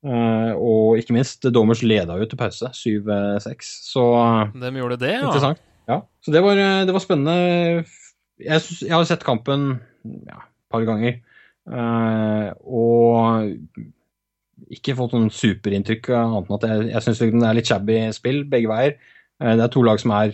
Uh, 0.00 0.56
og 0.56 0.96
ikke 0.96 1.12
minst, 1.12 1.44
Dommers 1.52 1.82
leda 1.84 2.14
jo 2.16 2.24
til 2.28 2.38
pause, 2.40 2.70
7-6. 2.72 3.72
Så 3.90 4.04
De 4.56 4.70
gjorde 4.78 4.96
det, 5.02 5.10
ja. 5.18 5.26
Interessant. 5.26 5.60
Ja, 5.90 5.98
så 6.24 6.32
det 6.32 6.40
var, 6.44 6.56
eh, 6.60 6.84
det 6.86 6.92
var 6.94 7.02
spennende. 7.02 7.34
Jeg, 8.40 8.62
synes, 8.62 8.80
jeg, 8.84 8.94
har 8.94 9.04
sett 9.08 9.26
kampen 9.26 9.80
ja, 10.06 10.38
et 10.38 10.72
par 10.72 10.86
ganger. 10.88 11.18
Uh, 11.68 12.48
og 12.64 13.50
ikke 14.70 14.96
fått 14.96 15.16
noen 15.16 15.32
superinntrykk 15.34 16.12
annet 16.14 16.46
enn 16.46 16.56
at 16.56 16.68
jeg, 16.68 16.86
jeg 16.92 17.04
syns 17.04 17.22
det 17.24 17.48
er 17.48 17.58
litt 17.58 17.72
shabby 17.72 17.96
spill 18.14 18.40
begge 18.48 18.70
veier. 18.70 18.92
Det 19.40 19.64
er 19.64 19.72
to 19.72 19.82
lag 19.82 19.98
som 20.00 20.12
er 20.14 20.28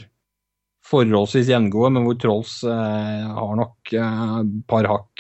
forholdsvis 0.87 1.49
gjengode, 1.51 1.91
men 1.95 2.05
hvor 2.07 2.19
Trolls 2.21 2.53
har 2.67 3.53
nok 3.59 3.95
et 3.97 4.53
par 4.71 4.85
hakk 4.91 5.13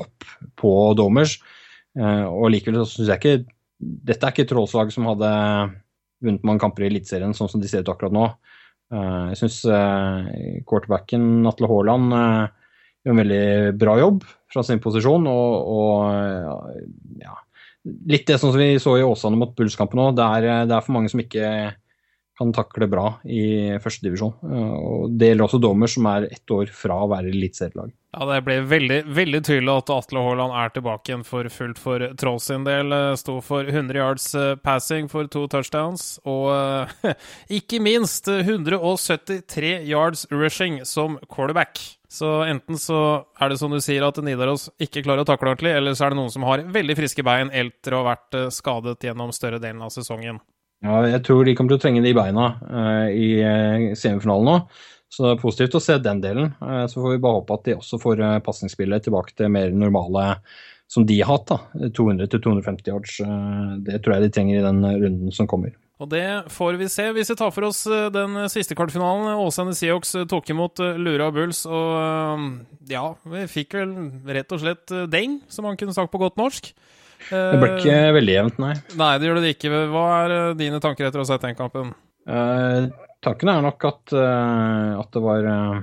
opp 0.00 0.18
på 0.58 0.72
Domers. 0.98 1.32
Eh, 1.98 2.26
og 2.26 2.52
likevel 2.54 2.84
så 2.84 3.00
syns 3.00 3.10
jeg 3.10 3.20
ikke 3.20 3.54
Dette 3.78 4.26
er 4.26 4.34
ikke 4.34 4.42
et 4.42 4.50
Trollslag 4.50 4.90
som 4.90 5.06
hadde 5.06 5.28
vunnet 6.24 6.46
mange 6.46 6.62
kamper 6.64 6.82
i 6.82 6.88
Eliteserien 6.88 7.34
sånn 7.36 7.50
som 7.50 7.62
de 7.62 7.68
ser 7.70 7.84
ut 7.84 7.90
akkurat 7.92 8.14
nå. 8.14 8.24
Eh, 8.90 9.26
jeg 9.32 9.38
syns 9.42 9.58
eh, 9.70 10.62
quarterbacken 10.66 11.46
Atle 11.46 11.70
Haaland 11.70 12.14
gjør 12.14 13.14
en 13.14 13.20
veldig 13.22 13.44
bra 13.78 13.94
jobb 14.00 14.24
fra 14.50 14.64
sin 14.66 14.82
posisjon. 14.82 15.28
Og, 15.30 15.70
og 15.78 17.22
ja, 17.22 17.36
litt 18.10 18.26
det 18.26 18.40
som 18.42 18.50
vi 18.56 18.72
så 18.82 18.96
i 18.98 19.06
Åsane 19.06 19.38
mot 19.38 19.54
Bullskampen 19.54 20.02
òg. 20.08 20.16
Det, 20.18 20.26
det, 20.42 20.74
er 20.74 20.82
for 20.82 20.96
mange 20.96 21.12
som 21.12 21.22
ikke 21.22 21.46
kan 22.38 22.52
takle 22.54 22.88
bra 22.90 23.06
i 23.26 23.76
førstedivisjon. 23.82 24.34
Og 24.78 25.16
det 25.18 25.32
gjelder 25.32 25.46
også 25.48 25.62
Dommer, 25.62 25.90
som 25.90 26.06
er 26.10 26.28
ett 26.30 26.54
år 26.54 26.70
fra 26.74 27.02
å 27.04 27.10
være 27.10 27.32
eliteserielag. 27.32 27.92
Ja, 28.16 28.24
det 28.24 28.38
ble 28.46 28.54
veldig, 28.64 29.02
veldig 29.12 29.40
tydelig 29.44 29.72
at 29.82 29.90
Atle 29.92 30.22
Haaland 30.24 30.54
er 30.56 30.70
tilbake 30.72 31.10
igjen 31.10 31.26
for 31.28 31.48
fullt 31.52 31.80
for 31.82 32.04
Troll 32.16 32.40
sin 32.40 32.64
del. 32.64 32.94
Sto 33.20 33.36
for 33.44 33.68
100 33.68 34.00
yards 34.00 34.30
eh, 34.38 34.54
passing 34.64 35.10
for 35.12 35.28
to 35.28 35.44
touchdowns, 35.52 36.14
og 36.24 36.48
eh, 36.54 37.12
ikke 37.60 37.82
minst 37.84 38.30
173 38.32 39.74
yards 39.90 40.24
rushing 40.32 40.80
som 40.88 41.20
quarterback. 41.28 41.82
Så 42.08 42.30
enten 42.48 42.80
så 42.80 43.26
er 43.36 43.52
det 43.52 43.58
som 43.60 43.72
du 43.72 43.82
sier 43.84 44.06
at 44.06 44.16
Nidaros 44.24 44.70
ikke 44.80 45.04
klarer 45.04 45.26
å 45.26 45.28
takle 45.28 45.52
ordentlig, 45.52 45.74
eller 45.76 45.92
så 45.92 46.06
er 46.06 46.14
det 46.14 46.22
noen 46.22 46.32
som 46.32 46.46
har 46.48 46.64
veldig 46.64 46.96
friske 46.96 47.24
bein 47.26 47.52
etter 47.52 47.92
å 47.92 48.00
ha 48.00 48.14
vært 48.14 48.40
eh, 48.40 48.48
skadet 48.54 49.04
gjennom 49.04 49.36
større 49.36 49.60
delen 49.60 49.84
av 49.84 49.92
sesongen. 49.92 50.40
Ja, 50.84 51.00
jeg 51.10 51.24
tror 51.26 51.42
de 51.42 51.56
kommer 51.58 51.74
til 51.74 51.80
å 51.80 51.82
trenge 51.82 52.04
det 52.04 52.12
i 52.12 52.16
beina 52.16 52.52
uh, 52.62 53.08
i 53.10 53.94
semifinalen 53.98 54.46
nå. 54.46 54.56
Så 55.08 55.24
det 55.24 55.30
er 55.32 55.40
positivt 55.40 55.74
å 55.78 55.82
se 55.82 55.96
den 56.02 56.20
delen. 56.22 56.52
Uh, 56.62 56.84
så 56.86 57.02
får 57.02 57.16
vi 57.16 57.22
bare 57.24 57.40
håpe 57.40 57.56
at 57.56 57.66
de 57.66 57.78
også 57.80 57.98
får 58.02 58.22
uh, 58.22 58.38
pasningsspillet 58.44 59.08
tilbake 59.08 59.34
til 59.34 59.50
mer 59.50 59.74
normale 59.74 60.30
som 60.88 61.04
de 61.08 61.18
har 61.18 61.32
hatt. 61.34 61.50
da, 61.50 61.90
200-250 61.98 62.88
yards. 62.88 63.18
det 63.84 63.98
tror 64.00 64.14
jeg 64.14 64.24
de 64.24 64.30
trenger 64.32 64.56
i 64.56 64.64
den 64.64 64.80
runden 64.86 65.34
som 65.34 65.50
kommer. 65.50 65.74
Og 66.00 66.08
det 66.08 66.24
får 66.54 66.78
vi 66.80 66.86
se. 66.88 67.10
Hvis 67.12 67.28
vi 67.34 67.36
tar 67.36 67.50
for 67.52 67.66
oss 67.66 67.82
den 68.14 68.38
siste 68.48 68.72
kvartfinalen, 68.78 69.34
Åsane 69.42 69.74
Seahawks 69.76 70.14
tok 70.30 70.48
imot 70.54 70.80
Lura 70.96 71.26
Bulls, 71.34 71.66
og 71.66 72.88
ja, 72.88 73.02
vi 73.28 73.44
fikk 73.52 73.76
vel 73.76 73.92
rett 74.38 74.54
og 74.54 74.62
slett 74.62 74.94
deng, 75.12 75.42
som 75.52 75.68
man 75.68 75.76
kunne 75.76 75.92
sagt 75.92 76.14
på 76.14 76.22
godt 76.22 76.40
norsk. 76.40 76.72
Det 77.28 77.58
ble 77.60 77.74
ikke 77.76 77.98
veldig 78.16 78.34
jevnt, 78.34 78.58
nei. 78.62 78.74
Nei, 78.98 79.12
det 79.18 79.28
gjør 79.28 79.40
det 79.42 79.52
ikke. 79.56 79.84
Hva 79.92 80.06
er 80.22 80.34
eh, 80.36 80.56
dine 80.58 80.80
tanker 80.82 81.08
etter 81.08 81.20
å 81.20 81.26
ha 81.26 81.30
sett 81.32 81.44
den 81.44 81.58
kampen? 81.58 81.90
Eh, 82.28 82.88
tankene 83.24 83.56
er 83.58 83.64
nok 83.64 83.86
at, 83.88 84.02
uh, 84.14 84.98
at 85.00 85.10
det 85.14 85.22
var 85.24 85.48
uh, 85.48 85.80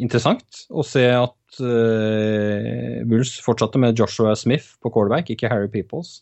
interessant 0.00 0.64
å 0.70 0.84
se 0.86 1.04
at 1.14 1.60
uh, 1.62 3.00
Bulls 3.08 3.36
fortsatte 3.44 3.80
med 3.82 3.98
Joshua 3.98 4.34
Smith 4.38 4.74
på 4.82 4.92
quarterback, 4.92 5.30
ikke 5.32 5.50
Harry 5.52 5.70
Peoples, 5.72 6.20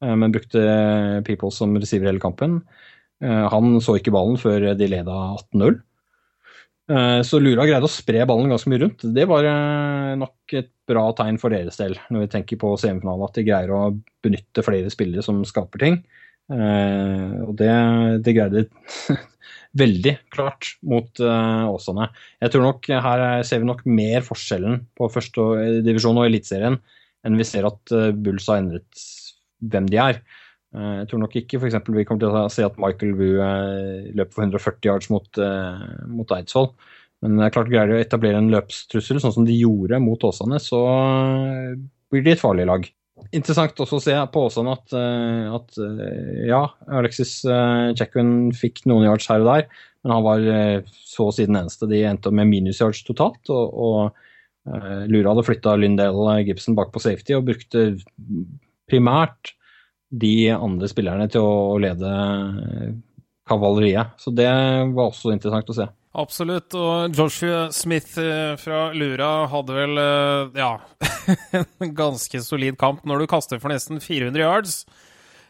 men 0.00 0.32
brukte 0.32 0.60
Peoples 1.26 1.58
som 1.60 1.74
receiver 1.76 2.08
hele 2.08 2.22
kampen. 2.22 2.54
han 3.20 3.74
så 3.84 3.98
ikke 3.98 4.14
ballen 4.14 4.38
før 4.40 4.70
de 4.72 4.86
leda 4.88 5.12
18-0. 5.36 5.74
Eh, 6.90 7.20
så 7.26 7.38
Lura 7.38 7.66
greide 7.68 7.86
å 7.86 7.92
spre 7.92 8.24
ballen 8.26 8.50
ganske 8.50 8.70
mye 8.70 8.82
rundt. 8.82 9.04
Det 9.14 9.26
var 9.30 9.46
eh, 9.46 10.12
nok 10.18 10.54
et 10.58 10.70
bra 10.90 11.04
tegn 11.16 11.38
for 11.38 11.54
deres 11.54 11.78
del, 11.78 11.94
når 12.10 12.24
vi 12.24 12.30
tenker 12.32 12.60
på 12.60 12.72
semifinalen, 12.80 13.26
at 13.28 13.38
de 13.38 13.46
greier 13.46 13.74
å 13.74 13.82
benytte 14.24 14.64
flere 14.66 14.90
spillere 14.92 15.22
som 15.22 15.42
skaper 15.46 15.84
ting. 15.84 16.00
Eh, 16.50 17.36
og 17.46 17.54
det, 17.60 17.70
det 18.26 18.34
greide 18.34 18.64
de 18.64 19.18
veldig 19.80 20.16
klart 20.34 20.72
mot 20.82 21.22
Åsane. 21.22 22.08
Jeg 22.42 22.54
tror 22.54 22.66
nok 22.66 22.90
her 22.90 23.22
ser 23.46 23.62
vi 23.62 23.70
nok 23.70 23.84
mer 23.86 24.26
forskjellen 24.26 24.80
på 24.98 25.06
førstedivisjon 25.14 26.18
og 26.18 26.26
Eliteserien 26.26 26.80
enn 27.22 27.36
vi 27.38 27.46
ser 27.46 27.68
at 27.68 27.92
Bulls 28.18 28.48
har 28.50 28.64
endret 28.64 29.04
hvem 29.70 29.86
de 29.92 30.00
er. 30.02 30.18
Jeg 30.70 31.08
tror 31.10 31.22
nok 31.24 31.34
ikke 31.34 31.58
f.eks. 31.58 31.76
vi 31.90 32.04
kommer 32.06 32.22
til 32.22 32.30
å 32.30 32.44
se 32.52 32.62
at 32.62 32.76
Michael 32.78 33.16
Wu 33.18 33.26
løper 34.14 34.34
for 34.36 34.44
140 34.44 34.86
yards 34.86 35.10
mot, 35.10 35.40
mot 36.06 36.34
Eidsvoll. 36.36 36.70
Men 37.20 37.36
det 37.36 37.48
er 37.48 37.54
klart 37.56 37.72
greier 37.72 37.90
de 37.90 37.98
å 37.98 38.00
etablere 38.00 38.38
en 38.40 38.52
løpstrussel, 38.52 39.18
sånn 39.20 39.34
som 39.34 39.48
de 39.48 39.58
gjorde 39.58 39.98
mot 40.00 40.22
Åsane, 40.24 40.60
så 40.62 40.80
blir 42.10 42.24
de 42.24 42.32
et 42.32 42.40
farlig 42.40 42.64
lag. 42.70 42.86
Interessant 43.36 43.82
også 43.82 43.98
å 43.98 44.04
se 44.06 44.14
på 44.32 44.46
Åsane 44.46 44.72
at, 44.72 44.94
at 45.58 45.80
ja, 46.48 46.62
Alexis 46.88 47.34
Checkwin 47.98 48.54
fikk 48.56 48.86
noen 48.88 49.10
yards 49.10 49.28
her 49.28 49.44
og 49.44 49.50
der, 49.50 49.68
men 50.00 50.14
han 50.16 50.24
var 50.24 50.48
så 50.96 51.28
å 51.28 51.34
si 51.34 51.44
den 51.50 51.60
eneste. 51.60 51.90
De 51.90 52.00
endte 52.08 52.32
med 52.32 52.48
minus 52.48 52.80
yards 52.80 53.02
totalt. 53.04 53.42
og, 53.52 53.74
og 53.74 55.10
Lura 55.10 55.34
hadde 55.34 55.44
flytta 55.44 55.76
Lyndale 55.76 56.40
Gibson 56.46 56.76
bak 56.78 56.92
på 56.94 57.02
safety 57.02 57.36
og 57.36 57.46
brukte 57.48 57.90
primært 58.90 59.54
de 60.10 60.50
andre 60.52 60.90
spillerne 60.90 61.28
til 61.30 61.44
å 61.46 61.78
lede 61.80 62.10
kavaleriet. 63.50 64.18
Så 64.18 64.32
det 64.34 64.50
var 64.50 65.08
også 65.08 65.32
interessant 65.34 65.70
å 65.70 65.76
se. 65.76 65.86
Absolutt. 66.18 66.74
Og 66.74 67.14
Joshua 67.14 67.68
Smith 67.74 68.18
eh, 68.18 68.56
fra 68.58 68.88
Lura 68.96 69.46
hadde 69.50 69.76
vel 69.76 70.00
eh, 70.02 70.58
ja, 70.58 70.72
en 71.84 71.94
ganske 71.94 72.42
solid 72.42 72.78
kamp. 72.80 73.04
Når 73.06 73.22
du 73.22 73.30
kaster 73.30 73.62
for 73.62 73.70
nesten 73.70 74.02
400 74.02 74.42
yards 74.42 74.80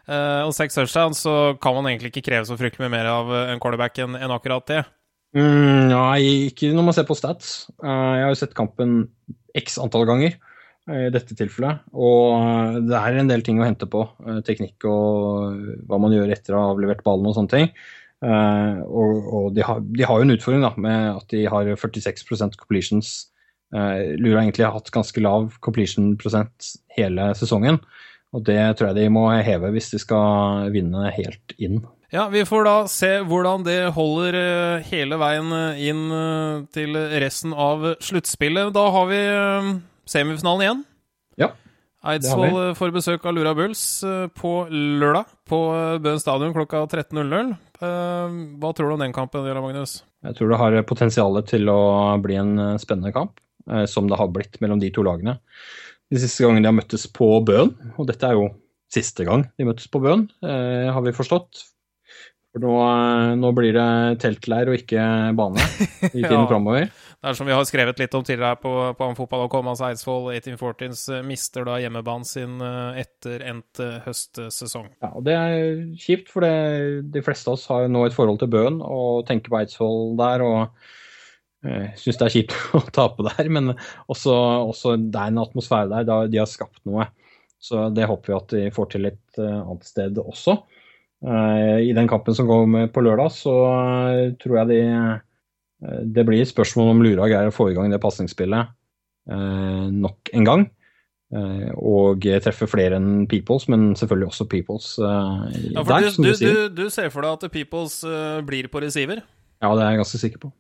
eh, 0.05 0.43
og 0.45 0.53
seks 0.57 0.77
touchdowns, 0.77 1.25
så 1.25 1.57
kan 1.63 1.79
man 1.79 1.89
egentlig 1.89 2.13
ikke 2.13 2.27
kreve 2.29 2.49
så 2.49 2.59
fryktelig 2.61 2.87
mye 2.87 2.97
mer 2.99 3.09
av 3.09 3.33
en 3.47 3.63
quarterback 3.63 4.03
enn 4.05 4.37
akkurat 4.37 4.69
det. 4.69 4.85
Mm, 5.37 5.89
nei, 5.95 6.21
ikke 6.51 6.73
når 6.75 6.89
man 6.89 6.97
ser 6.97 7.09
på 7.09 7.17
stats. 7.17 7.71
Jeg 7.81 8.25
har 8.25 8.33
jo 8.33 8.39
sett 8.43 8.57
kampen 8.59 9.05
x 9.57 9.81
antall 9.81 10.05
ganger 10.09 10.37
i 10.91 11.09
dette 11.12 11.36
tilfellet. 11.38 11.86
Og 11.95 12.80
det 12.88 12.99
er 12.99 13.20
en 13.20 13.30
del 13.30 13.45
ting 13.47 13.61
å 13.61 13.66
hente 13.66 13.88
på. 13.91 14.05
Teknikk 14.47 14.86
og 14.91 15.62
hva 15.88 16.01
man 16.03 16.14
gjør 16.14 16.34
etter 16.34 16.57
å 16.57 16.62
ha 16.64 16.74
avlevert 16.74 17.05
ballen 17.07 17.30
og 17.30 17.36
sånne 17.38 17.55
ting. 17.55 17.72
Og, 18.20 19.28
og 19.32 19.47
de, 19.57 19.64
har, 19.64 19.80
de, 19.80 20.05
har, 20.05 20.20
jo 20.20 20.26
en 20.26 20.34
utfordring 20.34 20.64
da, 20.66 20.74
med 20.76 21.07
at 21.14 21.32
de 21.32 21.47
har 21.49 21.70
46% 21.80 22.59
completions. 22.61 23.14
Lura 23.72 24.43
egentlig 24.43 24.66
har 24.66 24.74
hatt 24.76 24.93
ganske 24.93 25.22
lav 25.24 25.55
completion-prosent 25.64 26.74
hele 26.99 27.30
sesongen. 27.38 27.80
Og 28.36 28.45
det 28.47 28.61
tror 28.78 28.91
jeg 28.91 29.01
de 29.01 29.14
må 29.14 29.24
heve 29.43 29.72
hvis 29.74 29.91
de 29.95 30.03
skal 30.03 30.68
vinne 30.74 31.09
helt 31.16 31.57
inn. 31.59 31.80
Ja, 32.11 32.24
vi 32.26 32.43
får 32.43 32.64
da 32.66 32.76
se 32.91 33.11
hvordan 33.22 33.62
det 33.62 33.93
holder 33.95 34.82
hele 34.88 35.18
veien 35.20 35.53
inn 35.78 36.03
til 36.74 36.99
resten 37.22 37.55
av 37.55 37.86
sluttspillet. 38.03 38.72
Da 38.74 38.88
har 38.91 39.07
vi 39.11 39.20
semifinalen 40.11 40.67
igjen. 40.67 40.85
Ja. 41.41 41.53
Eidsvoll 42.11 42.73
får 42.79 42.95
besøk 42.95 43.27
av 43.29 43.35
Lura 43.37 43.53
Bulls 43.57 43.83
på 44.41 44.53
lørdag 44.73 45.29
på 45.49 45.59
Bøen 46.01 46.23
stadion 46.23 46.55
klokka 46.57 46.87
13.00. 46.89 47.53
Ehm, 47.81 48.41
hva 48.61 48.73
tror 48.77 48.91
du 48.91 48.97
om 48.97 49.03
den 49.03 49.15
kampen, 49.17 49.47
Magnus? 49.65 50.01
Jeg 50.27 50.37
tror 50.37 50.53
det 50.53 50.61
har 50.61 50.81
potensial 50.89 51.41
til 51.49 51.71
å 51.73 51.81
bli 52.21 52.37
en 52.41 52.53
eh, 52.61 52.81
spennende 52.81 53.13
kamp, 53.17 53.41
eh, 53.71 53.87
som 53.89 54.09
det 54.09 54.19
har 54.21 54.33
blitt 54.33 54.61
mellom 54.61 54.81
de 54.83 54.91
to 54.93 55.05
lagene. 55.07 55.39
De 56.11 56.21
siste 56.21 56.45
gangene 56.45 56.65
de 56.65 56.71
har 56.71 56.77
møttes 56.77 57.07
på 57.15 57.33
Bøen, 57.47 57.73
og 57.97 58.11
dette 58.11 58.29
er 58.29 58.37
jo 58.37 58.51
siste 58.93 59.25
gang 59.25 59.47
de 59.57 59.69
møttes 59.69 59.89
på 59.89 60.03
Bøen, 60.03 60.29
eh, 60.45 60.91
har 60.93 61.05
vi 61.07 61.17
forstått. 61.17 61.65
For 62.51 62.63
nå, 62.65 62.71
nå 63.39 63.51
blir 63.55 63.77
det 63.77 63.91
teltleir 64.25 64.73
og 64.73 64.81
ikke 64.81 65.03
bane 65.39 65.63
i 66.09 66.17
tiden 66.17 66.35
ja. 66.35 66.47
framover. 66.51 66.89
Det 67.21 67.29
er 67.31 67.37
som 67.39 67.47
vi 67.47 67.55
har 67.55 67.67
skrevet 67.69 68.01
litt 68.01 68.15
om 68.17 68.25
tidligere 68.27 68.55
her 68.55 68.59
på, 68.59 68.73
på 68.97 69.07
Amfotball.com, 69.11 69.69
altså 69.71 69.87
Eidsvoll 69.91 70.31
1814s 70.33 71.03
eh, 71.15 71.21
mister 71.27 71.67
da 71.69 71.77
hjemmebanen 71.79 72.27
sin 72.27 72.57
eh, 72.65 73.03
etter 73.05 73.45
endt 73.47 73.83
eh, 73.85 74.01
høstsesong. 74.07 74.89
Ja, 75.05 75.13
og 75.13 75.29
det 75.29 75.37
er 75.37 75.85
kjipt, 76.01 76.33
for 76.33 76.47
det, 76.47 77.05
de 77.15 77.23
fleste 77.23 77.53
av 77.53 77.59
oss 77.59 77.69
har 77.71 77.87
nå 77.93 78.03
et 78.09 78.17
forhold 78.17 78.41
til 78.43 78.51
Bøen 78.51 78.81
og 78.83 79.29
tenker 79.29 79.53
på 79.53 79.61
Eidsvoll 79.61 80.17
der. 80.19 80.47
og 80.47 80.91
syns 82.01 82.17
det 82.17 82.25
er 82.25 82.33
kjipt 82.33 82.57
å 82.81 82.83
tape 82.89 83.29
der, 83.29 83.53
men 83.53 83.75
også, 84.09 84.35
også, 84.73 84.97
det 84.99 85.23
er 85.23 85.31
en 85.31 85.45
atmosfære 85.45 85.93
der. 85.93 86.27
De 86.33 86.41
har 86.41 86.51
skapt 86.51 86.83
noe. 86.89 87.07
Så 87.61 87.91
det 87.93 88.09
håper 88.09 88.33
vi 88.33 88.39
at 88.41 88.53
de 88.57 88.67
får 88.73 88.95
til 88.97 89.11
et 89.13 89.43
annet 89.45 89.85
sted 89.85 90.19
også. 90.25 90.57
I 91.21 91.91
den 91.93 92.07
kampen 92.09 92.33
som 92.33 92.47
går 92.49 92.87
på 92.95 93.03
lørdag, 93.05 93.35
så 93.37 93.53
tror 94.41 94.55
jeg 94.57 94.68
de 94.71 94.79
Eh, 95.87 96.03
det 96.05 96.27
blir 96.29 96.45
spørsmål 96.49 96.93
om 96.95 97.03
Lura 97.05 97.29
greier 97.31 97.51
å 97.51 97.55
få 97.55 97.71
i 97.71 97.77
gang 97.77 97.91
det 97.93 98.01
pasningsspillet 98.03 98.71
eh, 99.33 99.89
nok 99.91 100.33
en 100.37 100.49
gang. 100.49 100.66
Eh, 101.31 101.68
og 101.79 102.27
treffe 102.45 102.66
flere 102.71 102.99
enn 102.99 103.27
Peoples, 103.31 103.68
men 103.71 103.93
selvfølgelig 103.99 104.33
også 104.33 104.49
Peoples 104.51 104.89
ja, 104.99 105.85
der, 105.87 106.09
du, 106.11 106.25
du, 106.25 106.33
du, 106.35 106.64
du, 106.75 106.87
ser 106.91 107.12
for 107.14 107.27
deg 107.27 107.39
at 107.39 107.55
Peoples 107.55 108.01
blir 108.47 108.71
på 108.73 108.83
receiver? 108.83 109.23
Ja, 109.61 109.71
det 109.77 109.85
er 109.85 109.95
jeg 109.95 110.03
ganske 110.03 110.21
sikker 110.25 110.49
på. 110.49 110.55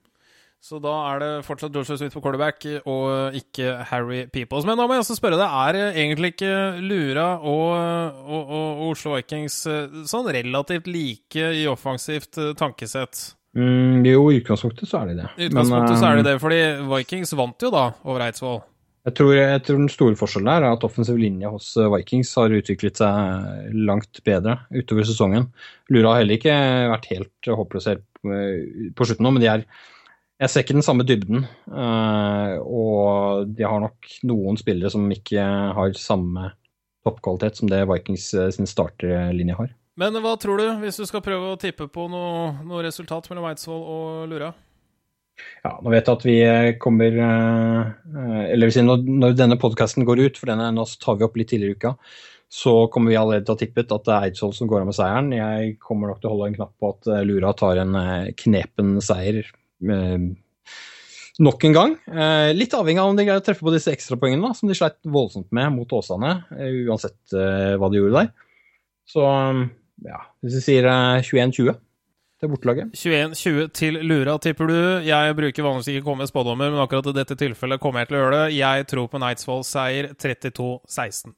Så 0.60 0.76
da 0.84 0.92
er 1.08 1.22
det 1.22 1.28
fortsatt 1.46 1.72
Joshua 1.72 1.96
Smith 1.96 2.12
på 2.12 2.20
quarterback 2.20 2.66
og 2.84 3.36
ikke 3.38 3.78
Harry 3.88 4.26
Peoples. 4.28 4.66
Men 4.68 4.76
da 4.76 4.84
må 4.84 4.94
jeg 4.98 5.06
også 5.06 5.16
spørre 5.16 5.40
deg, 5.40 5.48
er 5.48 5.96
egentlig 6.02 6.34
ikke 6.34 6.52
Lura 6.84 7.30
og, 7.40 8.20
og, 8.28 8.54
og 8.58 8.82
Oslo 8.90 9.16
Vikings 9.16 9.62
sånn 10.10 10.28
relativt 10.36 10.90
like 10.92 11.52
i 11.56 11.64
offensivt 11.70 12.36
tankesett? 12.60 13.22
Mm, 13.56 14.04
jo, 14.06 14.26
i 14.30 14.38
utgangspunktet 14.38 14.86
så 14.86 15.00
er 15.00 15.10
de 15.10 15.22
det. 15.22 15.30
I 15.34 15.48
utgangspunktet 15.48 15.94
Men, 15.94 16.02
så 16.02 16.10
er 16.10 16.20
de 16.20 16.26
det, 16.28 16.36
fordi 16.42 16.60
Vikings 16.92 17.32
vant 17.40 17.64
jo 17.66 17.72
da 17.74 17.86
over 18.04 18.26
Eidsvoll. 18.28 18.60
Jeg 19.08 19.16
tror, 19.16 19.32
jeg 19.32 19.62
tror, 19.64 19.78
den 19.80 19.90
store 19.90 20.16
forskjellen 20.20 20.50
er 20.52 20.66
at 20.68 20.82
offensiv 20.84 21.16
linje 21.18 21.48
hos 21.48 21.70
eh, 21.80 21.88
Vikings 21.88 22.34
har 22.36 22.52
utviklet 22.52 23.00
seg 23.00 23.70
langt 23.88 24.20
bedre 24.28 24.58
utover 24.76 25.08
sesongen. 25.08 25.48
Lura 25.88 26.12
har 26.12 26.20
heller 26.20 26.36
ikke 26.36 26.56
vært 26.92 27.08
helt 27.14 27.48
håpløs 27.48 27.88
eh, 27.94 28.02
på 28.92 29.08
slutten 29.08 29.26
nå, 29.26 29.32
men 29.34 29.42
de 29.42 29.48
er 29.54 29.64
Jeg 30.40 30.48
ser 30.48 30.64
ikke 30.64 30.78
den 30.78 30.86
samme 30.86 31.04
dybden. 31.04 31.44
Eh, 31.68 32.54
og 32.64 33.50
de 33.52 33.66
har 33.66 33.82
nok 33.82 34.08
noen 34.28 34.56
spillere 34.60 34.92
som 34.92 35.04
ikke 35.12 35.44
har 35.76 35.92
samme 36.00 36.54
toppkvalitet 37.04 37.60
som 37.60 37.68
det 37.68 37.84
Vikings 37.88 38.30
sin 38.56 38.68
starterlinje 38.68 39.58
har. 39.58 39.70
Men 40.00 40.16
hva 40.24 40.32
tror 40.40 40.60
du, 40.60 40.66
hvis 40.80 41.00
du 41.00 41.04
skal 41.08 41.22
prøve 41.24 41.52
å 41.52 41.60
tippe 41.60 41.88
på 41.92 42.06
noe, 42.08 42.54
noe 42.64 42.84
resultat 42.86 43.28
mellom 43.28 43.50
Eidsvoll 43.50 43.80
og 43.84 44.28
Lura? 44.30 44.50
Ja, 45.64 45.76
nå 45.80 45.92
vet 45.92 46.08
jeg 46.08 46.16
at 46.18 46.26
vi 46.26 46.38
kommer 46.82 47.14
eh, 47.24 48.50
Eller 48.52 48.72
si 48.72 48.82
når, 48.84 49.04
når 49.04 49.38
denne 49.38 49.58
podkasten 49.60 50.06
går 50.08 50.24
ut, 50.26 50.40
for 50.40 50.52
denne, 50.52 50.70
nå 50.74 50.86
tar 51.00 51.18
vi 51.20 51.26
opp 51.26 51.38
litt 51.40 51.50
tidligere 51.52 51.76
i 51.76 51.80
uka, 51.80 51.94
så 52.50 52.74
kommer 52.92 53.12
vi 53.12 53.18
allerede 53.20 53.46
til 53.46 53.54
å 53.54 53.58
ha 53.58 53.62
tippet 53.62 53.94
at 53.94 54.06
det 54.06 54.14
er 54.14 54.28
Eidsvoll 54.28 54.54
som 54.56 54.70
går 54.70 54.82
av 54.82 54.90
med 54.90 54.96
seieren. 54.96 55.32
Jeg 55.36 55.76
kommer 55.82 56.10
nok 56.10 56.22
til 56.22 56.30
å 56.30 56.34
holde 56.34 56.50
en 56.50 56.58
knapp 56.58 56.74
på 56.80 56.92
at 56.94 57.10
eh, 57.10 57.24
Lura 57.28 57.52
tar 57.56 57.82
en 57.82 57.98
eh, 58.00 58.30
knepen 58.40 58.96
seier. 59.04 59.44
Nok 61.40 61.64
en 61.64 61.74
gang. 61.76 61.96
Litt 62.52 62.74
avhengig 62.76 63.00
av 63.00 63.10
om 63.10 63.16
de 63.16 63.24
greier 63.24 63.40
å 63.40 63.44
treffe 63.44 63.64
på 63.64 63.72
disse 63.72 63.92
ekstrapoengene, 63.94 64.52
som 64.58 64.68
de 64.68 64.76
sleit 64.76 64.98
voldsomt 65.08 65.48
med 65.56 65.72
mot 65.72 65.92
Åsane, 65.96 66.34
uansett 66.84 67.32
hva 67.32 67.88
de 67.88 68.00
gjorde 68.00 68.18
der. 68.18 68.32
Så 69.08 69.24
ja, 70.06 70.20
hvis 70.40 70.58
vi 70.58 70.64
sier 70.64 70.88
21-20 70.88 71.70
eh, 71.70 71.78
til 72.40 72.52
bortelaget. 72.52 72.94
21-20 72.96 73.72
til 73.76 73.98
Lura, 74.06 74.36
tipper 74.40 74.70
du. 74.70 74.78
Jeg 75.04 75.36
bruker 75.36 75.66
vanligvis 75.66 75.90
ikke 75.92 76.04
å 76.04 76.08
komme 76.08 76.24
med 76.24 76.30
spådommer, 76.30 76.72
men 76.72 76.82
akkurat 76.84 77.10
i 77.10 77.16
dette 77.18 77.36
tilfellet 77.40 77.82
kommer 77.82 78.02
jeg 78.02 78.10
til 78.10 78.18
å 78.18 78.22
gjøre 78.22 78.38
det. 78.38 78.56
Jeg 78.56 78.88
tror 78.92 79.10
på 79.12 79.20
Neidsvoll-seier 79.20 80.12
32-16. 80.16 81.34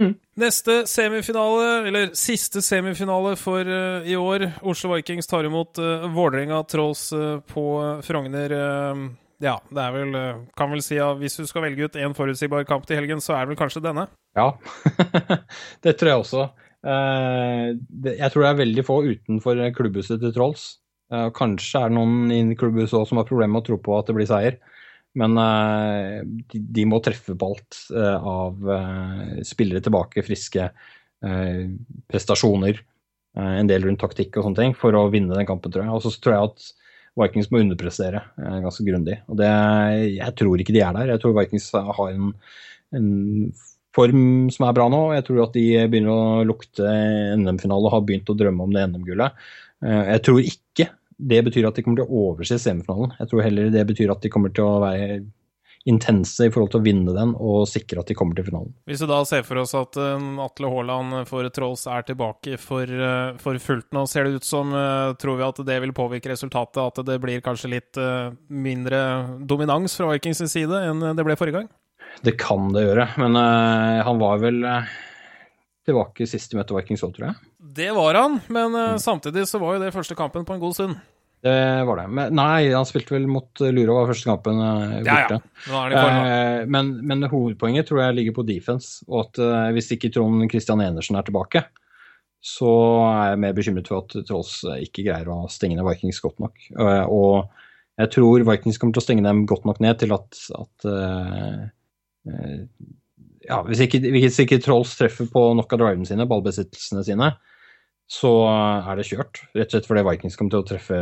Mm. 0.00 0.14
Neste 0.36 0.82
semifinale, 0.86 1.88
eller 1.88 2.10
siste 2.18 2.60
semifinale 2.62 3.32
for 3.40 3.64
uh, 3.64 4.04
i 4.04 4.16
år. 4.16 4.50
Oslo 4.62 4.92
Vikings 4.92 5.28
tar 5.30 5.48
imot 5.48 5.80
uh, 5.80 6.04
Vålerenga 6.12 6.62
Trolls 6.68 7.08
uh, 7.16 7.40
på 7.40 7.64
Frogner. 8.04 8.52
Uh, 8.52 9.06
ja, 9.42 9.58
det 9.68 9.82
er 9.82 9.92
vel 9.92 10.14
Kan 10.56 10.70
vel 10.72 10.80
si 10.80 10.96
at 10.96 11.18
hvis 11.20 11.34
du 11.36 11.44
skal 11.44 11.66
velge 11.66 11.84
ut 11.84 11.98
én 12.00 12.14
forutsigbar 12.16 12.64
kamp 12.68 12.86
til 12.88 12.96
helgen, 12.96 13.20
så 13.20 13.34
er 13.36 13.44
det 13.44 13.52
vel 13.52 13.60
kanskje 13.60 13.84
denne? 13.84 14.06
Ja, 14.36 14.54
det 15.84 15.98
tror 16.00 16.12
jeg 16.12 16.22
også. 16.22 16.46
Det, 16.80 18.14
jeg 18.16 18.32
tror 18.32 18.44
det 18.44 18.48
er 18.48 18.62
veldig 18.62 18.84
få 18.86 18.96
utenfor 19.04 19.60
klubbhuset 19.76 20.22
til 20.22 20.32
Trolls. 20.32 20.70
Eh, 21.14 21.28
kanskje 21.34 21.84
er 21.84 21.92
det 21.92 21.96
noen 22.00 22.32
i 22.34 22.56
klubbhuset 22.58 22.96
også 22.98 23.12
som 23.12 23.20
har 23.20 23.28
problemer 23.28 23.54
med 23.54 23.62
å 23.62 23.66
tro 23.68 23.76
på 23.78 23.94
at 23.98 24.08
det 24.08 24.16
blir 24.16 24.28
seier. 24.30 24.58
Men 25.16 25.38
eh, 25.40 26.20
de 26.52 26.86
må 26.88 27.00
treffe 27.04 27.36
på 27.38 27.50
alt 27.52 27.80
av 28.16 28.72
spillere 29.46 29.82
tilbake, 29.84 30.24
friske 30.26 30.70
prestasjoner. 32.12 32.82
En 33.36 33.68
del 33.68 33.86
rundt 33.86 34.00
taktikk 34.02 34.36
og 34.36 34.44
sånne 34.46 34.60
ting 34.60 34.74
for 34.76 34.94
å 34.96 35.06
vinne 35.12 35.34
den 35.34 35.48
kampen, 35.48 35.72
tror 35.72 35.86
jeg. 35.86 35.94
Og 35.96 36.04
så 36.04 36.12
tror 36.20 36.34
jeg 36.34 36.50
at 36.50 36.66
Vikings 37.16 37.48
må 37.50 37.62
underprestere 37.62 38.20
ganske 38.36 38.84
grundig. 38.84 39.16
Og 39.32 39.40
det, 39.40 39.48
jeg 40.18 40.36
tror 40.36 40.60
ikke 40.60 40.76
de 40.76 40.84
er 40.84 40.92
der. 40.98 41.14
Jeg 41.14 41.22
tror 41.22 41.34
Vikings 41.38 41.70
har 41.72 42.12
en, 42.12 42.30
en 42.96 43.10
form 43.96 44.50
som 44.52 44.66
er 44.66 44.76
bra 44.76 44.88
nå. 44.92 45.02
Jeg 45.16 45.26
tror 45.28 45.42
at 45.46 45.56
de 45.56 45.66
begynner 45.90 46.12
å 46.12 46.44
lukte 46.48 46.84
NM-finale 47.40 47.88
og 47.88 47.94
har 47.94 48.04
begynt 48.06 48.32
å 48.32 48.36
drømme 48.38 48.66
om 48.66 48.74
det 48.74 48.84
NM-gullet. 48.90 49.48
Eh, 49.84 50.02
jeg 50.12 50.24
tror 50.28 50.42
ikke 50.42 50.88
det 51.16 51.40
betyr 51.46 51.68
at 51.68 51.78
de 51.78 51.84
kommer 51.84 52.02
til 52.02 52.10
å 52.10 52.26
overse 52.28 52.58
semifinalen. 52.60 53.16
Jeg 53.20 53.30
tror 53.30 53.44
heller 53.46 53.72
det 53.72 53.88
betyr 53.88 54.12
at 54.12 54.22
de 54.24 54.32
kommer 54.32 54.52
til 54.54 54.68
å 54.68 54.78
være 54.84 55.24
intense 55.86 56.42
i 56.42 56.50
forhold 56.50 56.72
til 56.72 56.80
å 56.80 56.82
vinne 56.82 57.12
den 57.14 57.32
og 57.38 57.68
sikre 57.70 58.02
at 58.02 58.08
de 58.10 58.16
kommer 58.18 58.34
til 58.34 58.48
finalen. 58.48 58.72
Hvis 58.90 59.04
vi 59.04 59.06
da 59.06 59.20
ser 59.28 59.44
for 59.46 59.60
oss 59.62 59.74
at 59.78 59.94
uh, 60.02 60.18
Atle 60.42 60.70
Haaland 60.72 61.20
for 61.30 61.46
Trolls 61.54 61.86
er 61.86 62.02
tilbake 62.08 62.58
for, 62.58 62.90
uh, 62.90 63.38
for, 63.38 63.58
fullt 63.62 63.94
nå, 63.94 64.02
ser 64.10 64.26
det 64.26 64.40
ut 64.40 64.48
som 64.48 64.74
uh, 64.74 65.14
Tror 65.14 65.38
vi 65.38 65.46
at 65.46 65.62
det 65.68 65.78
vil 65.84 65.94
påvirke 65.94 66.32
resultatet? 66.32 66.82
At 66.82 67.06
det 67.06 67.20
blir 67.22 67.44
kanskje 67.44 67.70
litt 67.76 67.98
mindre 68.50 69.00
dominans 69.46 69.94
fra 69.96 70.10
Vikings 70.10 70.42
side 70.50 70.82
enn 70.90 71.04
det 71.14 71.24
ble 71.24 71.38
forrige 71.38 71.62
gang? 71.62 71.70
Det 72.24 72.36
kan 72.40 72.70
det 72.74 72.86
gjøre, 72.86 73.08
men 73.20 73.36
uh, 73.38 74.02
han 74.06 74.20
var 74.20 74.40
vel 74.42 74.62
uh, 74.64 74.94
tilbake 75.86 76.26
sist 76.28 76.52
de 76.52 76.58
møtte 76.58 76.74
Vikings 76.76 77.04
òg, 77.06 77.12
tror 77.16 77.28
jeg. 77.30 77.50
Det 77.76 77.90
var 77.96 78.18
han, 78.18 78.40
men 78.52 78.72
mm. 78.74 78.98
samtidig 79.02 79.46
så 79.50 79.60
var 79.62 79.76
jo 79.76 79.84
det 79.84 79.94
første 79.94 80.16
kampen 80.18 80.46
på 80.48 80.56
en 80.56 80.62
god 80.62 80.76
stund. 80.76 80.98
Det 81.46 81.84
var 81.86 82.00
det. 82.00 82.06
Men, 82.10 82.32
nei, 82.34 82.72
han 82.72 82.86
spilte 82.88 83.14
vel 83.14 83.26
mot 83.30 83.60
Lura, 83.60 84.00
var 84.00 84.08
første 84.10 84.26
kampen 84.26 84.58
borte. 85.06 85.38
Ja, 85.68 85.82
ja. 85.92 86.06
Men, 86.66 86.94
men, 87.06 87.26
hovedpoenget 87.30 87.90
tror 87.90 88.00
jeg 88.02 88.16
ligger 88.16 88.38
på 88.38 88.46
defense, 88.48 89.04
og 89.06 89.28
at 89.28 89.42
hvis 89.76 89.92
ikke 89.94 90.10
Trond 90.14 90.48
Christian 90.50 90.82
Enersen 90.82 91.18
er 91.18 91.26
tilbake, 91.28 91.62
så 92.46 92.72
er 93.04 93.30
jeg 93.32 93.42
mer 93.44 93.54
bekymret 93.54 93.90
for 93.90 94.02
at 94.02 94.26
Trolls 94.26 94.58
ikke 94.80 95.06
greier 95.06 95.30
å 95.30 95.44
stenge 95.52 95.78
ned 95.78 95.86
Vikings 95.86 96.22
godt 96.24 96.42
nok. 96.42 96.66
Og 97.14 97.46
jeg 98.00 98.12
tror 98.16 98.44
Vikings 98.50 98.80
kommer 98.80 98.96
til 98.96 99.04
å 99.04 99.06
stenge 99.06 99.26
dem 99.26 99.46
godt 99.50 99.66
nok 99.68 99.80
ned 99.84 100.00
til 100.02 100.14
at, 100.16 100.40
at 100.56 100.88
ja, 103.48 103.62
hvis 103.66 103.82
ikke, 103.86 104.00
hvis 104.14 104.38
ikke 104.42 104.60
Trolls 104.62 104.94
treffer 104.98 105.28
på 105.30 105.42
nok 105.56 105.72
av 105.74 105.82
drivene 105.82 106.08
sine, 106.08 106.28
ballbesittelsene 106.28 107.04
sine, 107.06 107.32
så 108.10 108.30
er 108.46 108.98
det 108.98 109.08
kjørt. 109.08 109.42
Rett 109.56 109.70
og 109.70 109.74
slett 109.74 109.88
fordi 109.88 110.04
Vikings 110.06 110.38
kommer 110.38 110.54
til 110.54 110.62
å 110.62 110.68
treffe, 110.68 111.00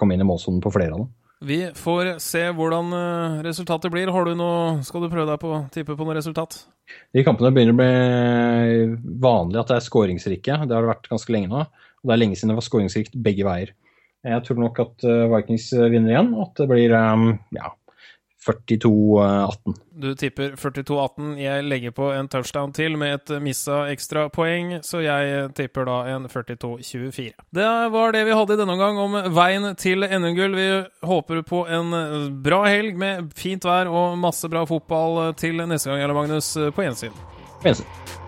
komme 0.00 0.16
inn 0.16 0.24
i 0.24 0.28
målsonen 0.28 0.60
på 0.64 0.72
flere 0.74 0.92
av 0.96 1.04
dem. 1.04 1.08
Vi 1.48 1.60
får 1.78 2.16
se 2.18 2.40
hvordan 2.50 2.90
eh, 2.98 3.42
resultatet 3.46 3.92
blir. 3.94 4.10
Har 4.10 4.26
du 4.26 4.34
noe, 4.34 4.80
skal 4.82 5.04
du 5.04 5.10
prøve 5.12 5.28
deg 5.30 5.38
på 5.38 5.52
å 5.54 5.60
tippe 5.74 5.94
på 5.94 6.06
noe 6.06 6.16
resultat? 6.18 6.64
De 7.14 7.22
kampene 7.22 7.52
begynner 7.54 7.76
å 7.76 7.78
bli 7.78 9.12
vanlig 9.22 9.60
at 9.60 9.70
det 9.70 9.76
er 9.78 9.86
skåringsrike. 9.86 10.56
Det 10.66 10.74
har 10.74 10.82
det 10.82 10.90
vært 10.90 11.06
ganske 11.12 11.34
lenge 11.34 11.52
nå. 11.52 11.62
Og 12.02 12.10
det 12.10 12.16
er 12.16 12.22
lenge 12.24 12.38
siden 12.38 12.52
det 12.52 12.58
var 12.58 12.66
skåringsrikt 12.66 13.14
begge 13.22 13.46
veier. 13.46 13.70
Jeg 14.26 14.44
tror 14.44 14.58
nok 14.64 14.82
at 14.82 15.06
eh, 15.06 15.28
Vikings 15.30 15.70
vinner 15.78 16.10
igjen, 16.16 16.32
og 16.34 16.48
at 16.48 16.64
det 16.64 16.68
blir 16.72 16.96
eh, 16.98 17.24
ja, 17.60 17.70
42-18. 18.48 19.74
Du 19.98 20.14
tipper 20.14 20.54
42-18. 20.56 21.36
Jeg 21.42 21.64
legger 21.66 21.94
på 21.96 22.10
en 22.14 22.28
touchdown 22.28 22.72
til 22.72 22.96
med 23.00 23.14
et 23.18 23.32
missa 23.42 23.82
ekstrapoeng, 23.92 24.78
så 24.86 25.02
jeg 25.04 25.50
tipper 25.58 25.88
da 25.88 25.98
en 26.14 26.28
42-24. 26.30 27.32
Det 27.54 27.72
var 27.94 28.14
det 28.16 28.24
vi 28.28 28.36
hadde 28.38 28.56
i 28.56 28.60
denne 28.62 28.76
omgang 28.78 29.02
om 29.02 29.18
veien 29.36 29.68
til 29.80 30.06
NM-gull. 30.06 30.56
Vi 30.58 30.68
håper 31.08 31.42
på 31.48 31.64
en 31.66 31.92
bra 32.44 32.62
helg 32.68 32.96
med 32.98 33.34
fint 33.38 33.66
vær 33.68 33.90
og 33.90 34.16
masse 34.20 34.48
bra 34.48 34.64
fotball 34.68 35.34
til 35.38 35.60
neste 35.66 35.90
gang, 35.90 36.02
Jarle 36.04 36.16
Magnus, 36.16 36.54
på 36.54 36.86
gjensyn. 36.86 37.14
På 37.58 37.70
gjensyn. 37.70 38.27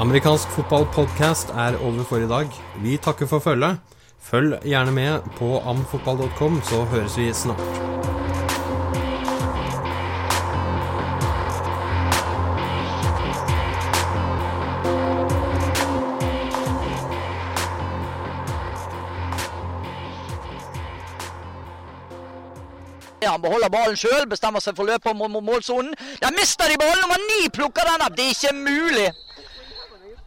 Amerikansk 0.00 0.48
fotballpodkast 0.48 1.50
er 1.52 1.74
over 1.84 2.04
for 2.08 2.16
i 2.24 2.28
dag. 2.28 2.48
Vi 2.80 2.96
takker 2.96 3.26
for 3.28 3.38
følget. 3.38 3.76
Følg 4.20 4.56
gjerne 4.64 4.92
med 4.96 5.20
på 5.36 5.58
amfotball.com, 5.60 6.62
så 6.64 6.84
høres 6.84 7.18
vi 7.18 7.32
snart. 7.32 7.60
Han 23.30 23.42
beholder 23.42 23.68
ballen 23.68 23.96
sjøl, 23.96 24.24
bestemmer 24.28 24.64
seg 24.64 24.74
for 24.76 24.88
å 24.88 24.94
løpe 24.94 25.12
mot 25.14 25.44
målsonen. 25.44 25.92
Der 26.24 26.32
mister 26.32 26.72
de 26.72 26.80
ballen! 26.80 27.04
Nummer 27.04 27.20
ni 27.28 27.48
plukker 27.52 27.84
den 27.84 28.06
opp! 28.06 28.16
Det 28.16 28.24
er 28.24 28.32
ikke 28.34 28.56
mulig! 28.56 29.10